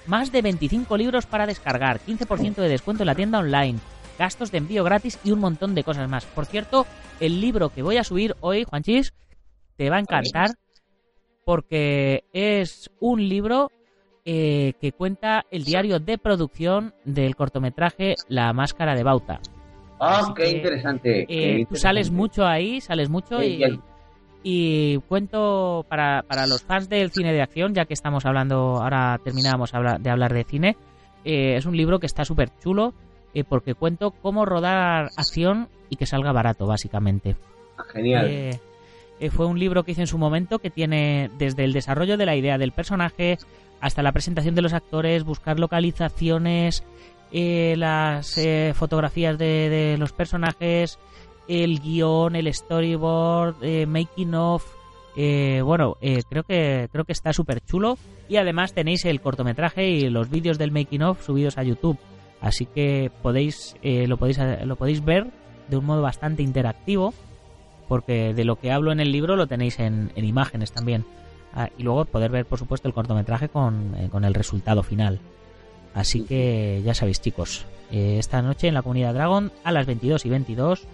Más 0.08 0.32
de 0.32 0.42
25 0.42 0.98
libros 0.98 1.26
para 1.26 1.46
descargar, 1.46 2.00
15% 2.00 2.56
de 2.56 2.70
descuento 2.70 3.04
en 3.04 3.08
la 3.08 3.16
tienda 3.16 3.40
online, 3.40 3.80
gastos 4.18 4.52
de 4.52 4.58
envío 4.58 4.84
gratis 4.84 5.20
y 5.24 5.32
un 5.32 5.40
montón 5.40 5.76
de 5.76 5.84
cosas 5.84 6.10
más. 6.10 6.26
Por 6.26 6.46
cierto, 6.46 6.86
el 7.20 7.42
libro 7.42 7.70
que 7.70 7.84
voy 7.84 7.98
a 7.98 8.04
subir 8.04 8.36
hoy, 8.40 8.64
Juanchis, 8.64 9.14
te 9.78 9.90
va 9.90 9.98
a 9.98 10.00
encantar 10.00 10.52
porque 11.46 12.24
es 12.34 12.90
un 13.00 13.28
libro 13.28 13.72
eh, 14.26 14.74
que 14.80 14.92
cuenta 14.92 15.46
el 15.52 15.64
diario 15.66 16.00
de 16.00 16.18
producción 16.18 16.94
del 17.04 17.36
cortometraje 17.36 18.16
La 18.30 18.54
Máscara 18.54 18.96
de 18.96 19.04
Bauta. 19.04 19.40
¡Ah, 20.00 20.20
Así 20.22 20.34
qué 20.36 20.50
interesante! 20.52 21.22
Eh, 21.24 21.26
qué 21.28 21.66
tú 21.68 21.76
sales 21.76 22.12
mucho 22.12 22.46
ahí, 22.46 22.82
sales 22.82 23.10
mucho 23.10 23.40
Sí, 23.42 23.62
y, 24.46 24.98
cuento 25.08 25.86
para, 25.88 26.24
para 26.28 26.46
los 26.48 26.62
fans 26.64 26.90
del 26.90 27.12
cine 27.12 27.32
de 27.32 27.42
acción, 27.42 27.74
ya 27.74 27.86
que 27.86 27.94
estamos 27.94 28.26
hablando, 28.26 28.82
ahora 28.82 29.20
terminamos 29.24 29.74
habla- 29.74 29.98
de 29.98 30.10
hablar 30.10 30.34
de 30.34 30.44
cine, 30.44 30.76
eh, 31.24 31.56
es 31.56 31.66
un 31.66 31.78
libro 31.78 32.00
que 32.00 32.06
está 32.08 32.26
súper 32.26 32.50
chulo 32.60 32.94
eh, 33.34 33.46
porque 33.46 33.74
cuento 33.74 34.12
cómo 34.12 34.46
rodar 34.46 35.10
acción 35.16 35.70
y 35.90 35.96
que 35.96 36.06
salga 36.06 36.32
barato, 36.34 36.66
básicamente. 36.68 37.38
Ah, 37.78 37.84
Genial. 37.92 38.60
Eh, 39.24 39.30
fue 39.30 39.46
un 39.46 39.58
libro 39.58 39.84
que 39.84 39.94
hice 39.94 40.02
en 40.02 40.08
su 40.08 40.18
momento 40.18 40.60
que 40.60 40.70
tiene 40.70 41.32
desde 41.38 41.64
el 41.64 41.72
desarrollo 41.72 42.18
de 42.18 42.26
la 42.26 42.36
idea 42.36 42.58
del 42.58 42.74
personaje 42.74 43.38
hasta 43.80 44.04
la 44.04 44.12
presentación 44.12 44.54
de 44.54 44.62
los 44.62 44.74
actores, 44.74 45.24
buscar 45.24 45.62
localizaciones, 45.62 46.84
eh, 47.32 47.76
las 47.78 48.38
eh, 48.38 48.74
fotografías 48.76 49.38
de, 49.38 49.96
los 49.98 50.12
personajes, 50.12 51.00
el 51.48 51.80
guion, 51.80 52.36
el 52.36 52.54
storyboard, 52.54 53.64
eh, 53.64 53.86
making 53.86 54.36
of. 54.36 54.66
bueno, 55.16 55.96
creo 56.30 56.44
que 56.44 56.90
creo 56.92 57.06
que 57.06 57.14
está 57.14 57.32
súper 57.32 57.62
chulo 57.62 57.98
y 58.28 58.36
además 58.36 58.74
tenéis 58.74 59.06
el 59.06 59.22
cortometraje 59.22 59.90
y 59.90 60.10
los 60.10 60.30
vídeos 60.30 60.58
del 60.58 60.72
making 60.72 61.04
of 61.04 61.26
subidos 61.26 61.58
a 61.58 61.64
YouTube, 61.64 61.98
así 62.42 62.66
que 62.66 63.10
podéis 63.22 63.78
lo 63.84 64.18
podéis 64.18 64.38
lo 64.66 64.76
podéis 64.76 65.06
ver 65.06 65.28
de 65.70 65.78
un 65.78 65.86
modo 65.86 66.02
bastante 66.02 66.44
interactivo 66.44 67.14
porque 67.88 68.34
de 68.34 68.46
lo 68.46 68.56
que 68.58 68.72
hablo 68.72 68.92
en 68.92 69.00
el 69.00 69.12
libro 69.12 69.36
lo 69.36 69.48
tenéis 69.48 69.80
en, 69.80 70.12
en 70.16 70.26
imágenes 70.26 70.72
también. 70.72 71.06
Ah, 71.56 71.70
y 71.78 71.84
luego 71.84 72.06
poder 72.06 72.32
ver, 72.32 72.46
por 72.46 72.58
supuesto, 72.60 72.88
el 72.88 72.94
cortometraje 72.94 73.48
con, 73.50 73.94
eh, 73.98 74.10
con 74.10 74.26
el 74.26 74.34
resultado 74.34 74.82
final. 74.82 75.20
Así 75.94 76.22
que 76.24 76.82
ya 76.84 76.96
sabéis, 76.96 77.22
chicos, 77.22 77.66
eh, 77.92 78.16
esta 78.18 78.42
noche 78.42 78.68
en 78.68 78.74
la 78.74 78.82
comunidad 78.82 79.14
Dragon 79.14 79.52
a 79.64 79.72
las 79.72 79.86
22 79.86 80.26
y 80.26 80.30
22, 80.30 80.88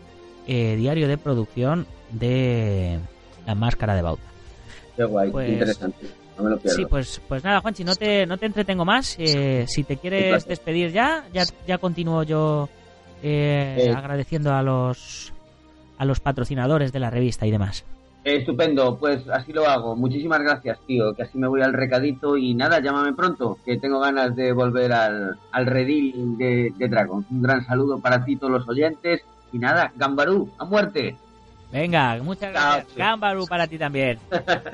eh, 0.47 0.75
diario 0.75 1.07
de 1.07 1.17
producción 1.17 1.87
de 2.11 2.99
La 3.45 3.55
Máscara 3.55 3.95
de 3.95 4.01
Bauta. 4.01 4.23
Qué 4.97 5.05
guay, 5.05 5.31
pues- 5.31 5.45
qué 5.47 5.53
interesante. 5.53 6.07
No 6.37 6.43
me 6.43 6.49
lo 6.51 6.59
pierdo. 6.59 6.77
Sí, 6.77 6.85
pues, 6.85 7.21
pues 7.27 7.43
nada, 7.43 7.61
Juanchi, 7.61 7.83
no 7.85 7.95
te, 7.95 8.25
no 8.25 8.37
te 8.37 8.45
entretengo 8.45 8.83
más. 8.83 9.15
Eh, 9.19 9.65
si 9.67 9.83
te 9.83 9.95
quieres 9.97 10.45
despedir 10.45 10.91
ya, 10.91 11.25
ya, 11.33 11.43
ya 11.67 11.77
continúo 11.77 12.23
yo 12.23 12.67
agradeciendo 13.95 14.53
a 14.53 14.61
los, 14.63 15.33
a 15.99 16.05
los 16.05 16.19
patrocinadores 16.19 16.91
de 16.91 16.99
la 16.99 17.11
revista 17.11 17.45
y 17.45 17.51
demás. 17.51 17.85
Estupendo, 18.23 18.97
pues 18.97 19.27
así 19.29 19.53
lo 19.53 19.67
hago. 19.67 19.95
Muchísimas 19.95 20.41
gracias, 20.41 20.79
tío, 20.87 21.13
que 21.13 21.23
así 21.23 21.37
me 21.37 21.47
voy 21.47 21.61
al 21.61 21.73
recadito 21.73 22.35
y 22.35 22.53
nada, 22.53 22.81
llámame 22.81 23.13
pronto, 23.13 23.57
que 23.63 23.77
tengo 23.77 23.99
ganas 23.99 24.35
de 24.35 24.51
volver 24.51 24.91
al, 24.91 25.37
al 25.51 25.65
redil 25.65 26.37
de, 26.37 26.73
de 26.75 26.87
Dragon. 26.87 27.25
Un 27.29 27.41
gran 27.41 27.65
saludo 27.65 27.99
para 27.99 28.25
ti, 28.25 28.35
todos 28.35 28.51
los 28.51 28.67
oyentes. 28.67 29.21
Y 29.51 29.57
nada, 29.57 29.91
Gambarú, 29.95 30.49
a 30.57 30.65
muerte. 30.65 31.15
Venga, 31.71 32.17
muchas 32.23 32.51
gracias. 32.51 32.95
Gambaru 32.95 33.45
para 33.45 33.67
ti 33.67 33.77
también. 33.77 34.19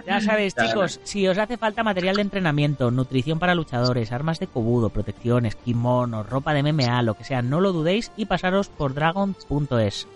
Ya 0.07 0.21
sabéis, 0.21 0.55
chicos, 0.61 0.99
si 1.03 1.27
os 1.27 1.37
hace 1.37 1.57
falta 1.57 1.83
material 1.83 2.15
de 2.15 2.21
entrenamiento, 2.21 2.89
nutrición 2.89 3.37
para 3.37 3.55
luchadores, 3.55 4.11
armas 4.11 4.39
de 4.39 4.47
kobudo, 4.47 4.89
protecciones, 4.89 5.55
kimonos, 5.55 6.29
ropa 6.29 6.53
de 6.53 6.63
MMA, 6.63 7.01
lo 7.01 7.15
que 7.15 7.25
sea, 7.25 7.41
no 7.41 7.59
lo 7.59 7.73
dudéis 7.73 8.11
y 8.15 8.25
pasaros 8.25 8.69
por 8.69 8.93
dragon.es. 8.93 10.07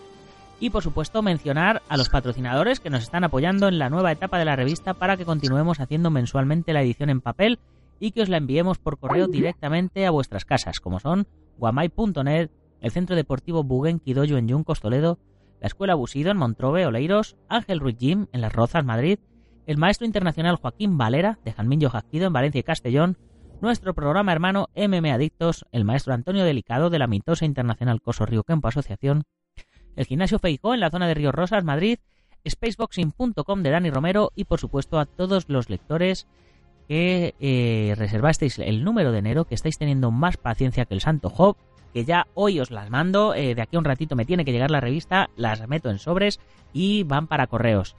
Y 0.60 0.72
por 0.72 0.84
supuesto 0.84 1.22
mencionar 1.22 1.82
a 1.88 1.96
los 1.96 2.10
patrocinadores 2.10 2.80
que 2.80 2.90
nos 2.90 3.04
están 3.04 3.24
apoyando 3.24 3.68
en 3.68 3.80
la 3.80 3.90
nueva 3.90 4.12
etapa 4.12 4.38
de 4.38 4.46
la 4.46 4.56
revista 4.56 4.94
para 4.94 5.16
que 5.16 5.26
continuemos 5.26 5.80
haciendo 5.80 6.10
mensualmente 6.10 6.74
la 6.74 6.82
edición 6.82 7.10
en 7.10 7.22
papel 7.22 7.60
y 8.00 8.12
que 8.12 8.22
os 8.22 8.30
la 8.30 8.38
enviemos 8.38 8.78
por 8.78 8.98
correo 8.98 9.28
directamente 9.28 10.06
a 10.06 10.12
vuestras 10.12 10.46
casas, 10.46 10.80
como 10.80 11.00
son 11.00 11.28
guamai.net, 11.58 12.50
el 12.82 12.92
Centro 12.92 13.16
Deportivo 13.16 13.64
Buguenqui 13.64 14.14
Dojo 14.14 14.38
en 14.38 14.48
Yuncos, 14.48 14.82
Toledo, 14.82 15.20
la 15.62 15.68
Escuela 15.68 15.96
Busido 15.96 16.32
en 16.32 16.38
Montrobe, 16.38 16.86
Oleiros, 16.86 17.36
Ángel 17.50 17.80
Ruiz 17.80 17.98
Gym 17.98 18.28
en 18.32 18.42
Las 18.42 18.54
Rozas, 18.54 18.86
Madrid, 18.86 19.20
el 19.66 19.78
Maestro 19.78 20.06
Internacional 20.06 20.56
Joaquín 20.56 20.98
Valera 20.98 21.40
de 21.44 21.52
Janminho 21.52 21.90
Jasquido 21.90 22.28
en 22.28 22.34
Valencia 22.34 22.60
y 22.60 22.64
Castellón, 22.64 23.18
nuestro 23.62 23.94
programa 23.94 24.32
hermano 24.32 24.68
MM 24.76 25.12
Adictos, 25.12 25.66
el 25.72 25.84
Maestro 25.84 26.14
Antonio 26.14 26.46
Delicado 26.46 26.90
de 26.90 27.00
la 27.00 27.08
Mitosa 27.08 27.46
Internacional 27.46 28.02
Coso 28.02 28.26
Río 28.26 28.44
Campo 28.44 28.70
Asociación, 28.70 29.24
el 29.96 30.06
Gimnasio 30.06 30.40
Feijó 30.40 30.74
en 30.74 30.80
la 30.80 30.90
zona 30.90 31.08
de 31.08 31.14
Río 31.14 31.32
Rosas, 31.32 31.64
Madrid, 31.64 32.00
spaceboxing.com 32.48 33.64
de 33.64 33.70
Dani 33.70 33.90
Romero 33.90 34.32
y 34.36 34.46
por 34.46 34.60
supuesto 34.60 35.00
a 35.00 35.06
todos 35.06 35.50
los 35.50 35.70
lectores 35.70 36.28
que 36.88 37.36
eh, 37.40 37.94
reservasteis 37.98 38.58
el 38.60 38.84
número 38.84 39.12
de 39.12 39.20
enero, 39.20 39.46
que 39.46 39.56
estáis 39.56 39.78
teniendo 39.78 40.10
más 40.10 40.38
paciencia 40.38 40.86
que 40.86 40.96
el 40.96 41.02
Santo 41.02 41.30
Job, 41.30 41.56
que 41.94 42.04
ya 42.04 42.28
hoy 42.34 42.60
os 42.60 42.72
las 42.72 42.90
mando, 42.90 43.36
eh, 43.36 43.54
de 43.54 43.62
aquí 43.62 43.76
a 43.76 43.80
un 43.80 43.86
ratito 43.86 44.16
me 44.16 44.26
tiene 44.26 44.44
que 44.44 44.52
llegar 44.52 44.72
la 44.72 44.82
revista, 44.82 45.30
las 45.36 45.68
meto 45.68 45.90
en 45.90 46.00
sobres 46.00 46.40
y 46.74 47.04
van 47.04 47.28
para 47.28 47.48
correos. 47.48 47.96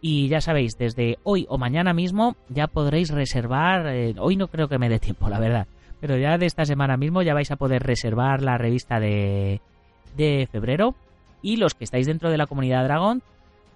Y 0.00 0.28
ya 0.28 0.40
sabéis, 0.40 0.78
desde 0.78 1.18
hoy 1.24 1.46
o 1.48 1.58
mañana 1.58 1.92
mismo 1.92 2.36
ya 2.48 2.68
podréis 2.68 3.10
reservar, 3.10 3.88
eh, 3.88 4.14
hoy 4.18 4.36
no 4.36 4.46
creo 4.46 4.68
que 4.68 4.78
me 4.78 4.88
dé 4.88 5.00
tiempo, 5.00 5.28
la 5.28 5.40
verdad, 5.40 5.66
pero 6.00 6.16
ya 6.16 6.38
de 6.38 6.46
esta 6.46 6.64
semana 6.64 6.96
mismo 6.96 7.22
ya 7.22 7.34
vais 7.34 7.50
a 7.50 7.56
poder 7.56 7.82
reservar 7.82 8.40
la 8.42 8.56
revista 8.56 9.00
de, 9.00 9.60
de 10.16 10.48
febrero 10.52 10.94
y 11.42 11.56
los 11.56 11.74
que 11.74 11.84
estáis 11.84 12.06
dentro 12.06 12.30
de 12.30 12.38
la 12.38 12.46
comunidad 12.46 12.84
Dragon 12.84 13.22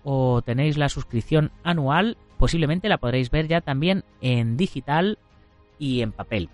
o 0.04 0.42
tenéis 0.42 0.76
la 0.76 0.88
suscripción 0.88 1.52
anual, 1.62 2.16
posiblemente 2.38 2.88
la 2.88 2.98
podréis 2.98 3.30
ver 3.30 3.48
ya 3.48 3.60
también 3.60 4.04
en 4.20 4.56
digital 4.56 5.18
y 5.78 6.02
en 6.02 6.12
papel. 6.12 6.48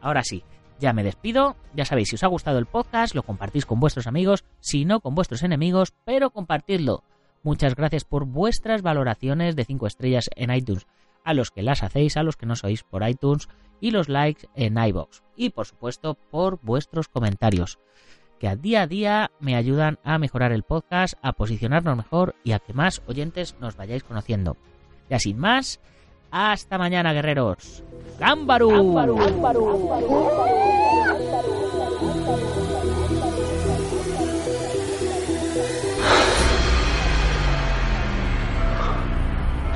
Ahora 0.00 0.22
sí, 0.22 0.42
ya 0.78 0.92
me 0.92 1.04
despido. 1.04 1.56
Ya 1.74 1.84
sabéis, 1.84 2.08
si 2.08 2.16
os 2.16 2.24
ha 2.24 2.28
gustado 2.28 2.58
el 2.58 2.66
podcast, 2.66 3.14
lo 3.14 3.22
compartís 3.22 3.66
con 3.66 3.80
vuestros 3.80 4.06
amigos, 4.06 4.44
si 4.60 4.84
no 4.84 5.00
con 5.00 5.14
vuestros 5.14 5.42
enemigos, 5.42 5.94
pero 6.04 6.30
compartidlo. 6.30 7.02
Muchas 7.42 7.74
gracias 7.74 8.04
por 8.04 8.24
vuestras 8.26 8.82
valoraciones 8.82 9.56
de 9.56 9.64
5 9.64 9.86
estrellas 9.86 10.30
en 10.34 10.52
iTunes, 10.52 10.86
a 11.24 11.34
los 11.34 11.50
que 11.50 11.62
las 11.62 11.82
hacéis, 11.82 12.16
a 12.16 12.22
los 12.22 12.36
que 12.36 12.46
no 12.46 12.56
sois 12.56 12.82
por 12.82 13.08
iTunes, 13.08 13.48
y 13.80 13.90
los 13.90 14.08
likes 14.08 14.48
en 14.54 14.78
iBox. 14.78 15.22
Y 15.36 15.50
por 15.50 15.66
supuesto, 15.66 16.14
por 16.14 16.60
vuestros 16.62 17.08
comentarios. 17.08 17.78
Que 18.38 18.48
a 18.48 18.56
día 18.56 18.82
a 18.82 18.86
día 18.86 19.30
me 19.40 19.56
ayudan 19.56 19.98
a 20.04 20.18
mejorar 20.18 20.52
el 20.52 20.62
podcast, 20.62 21.14
a 21.22 21.32
posicionarnos 21.32 21.96
mejor 21.96 22.34
y 22.44 22.52
a 22.52 22.58
que 22.58 22.72
más 22.72 23.02
oyentes 23.06 23.56
nos 23.60 23.76
vayáis 23.76 24.04
conociendo. 24.04 24.56
Ya 25.08 25.18
sin 25.18 25.38
más, 25.38 25.80
hasta 26.30 26.78
mañana, 26.78 27.12
guerreros. 27.12 27.82
¡Gámbaru! 28.18 28.94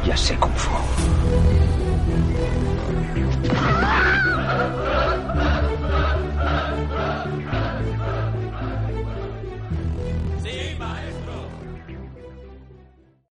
Ya 0.05 0.17
sé 0.17 0.37
Kung 0.39 0.53
Fu. 0.55 0.71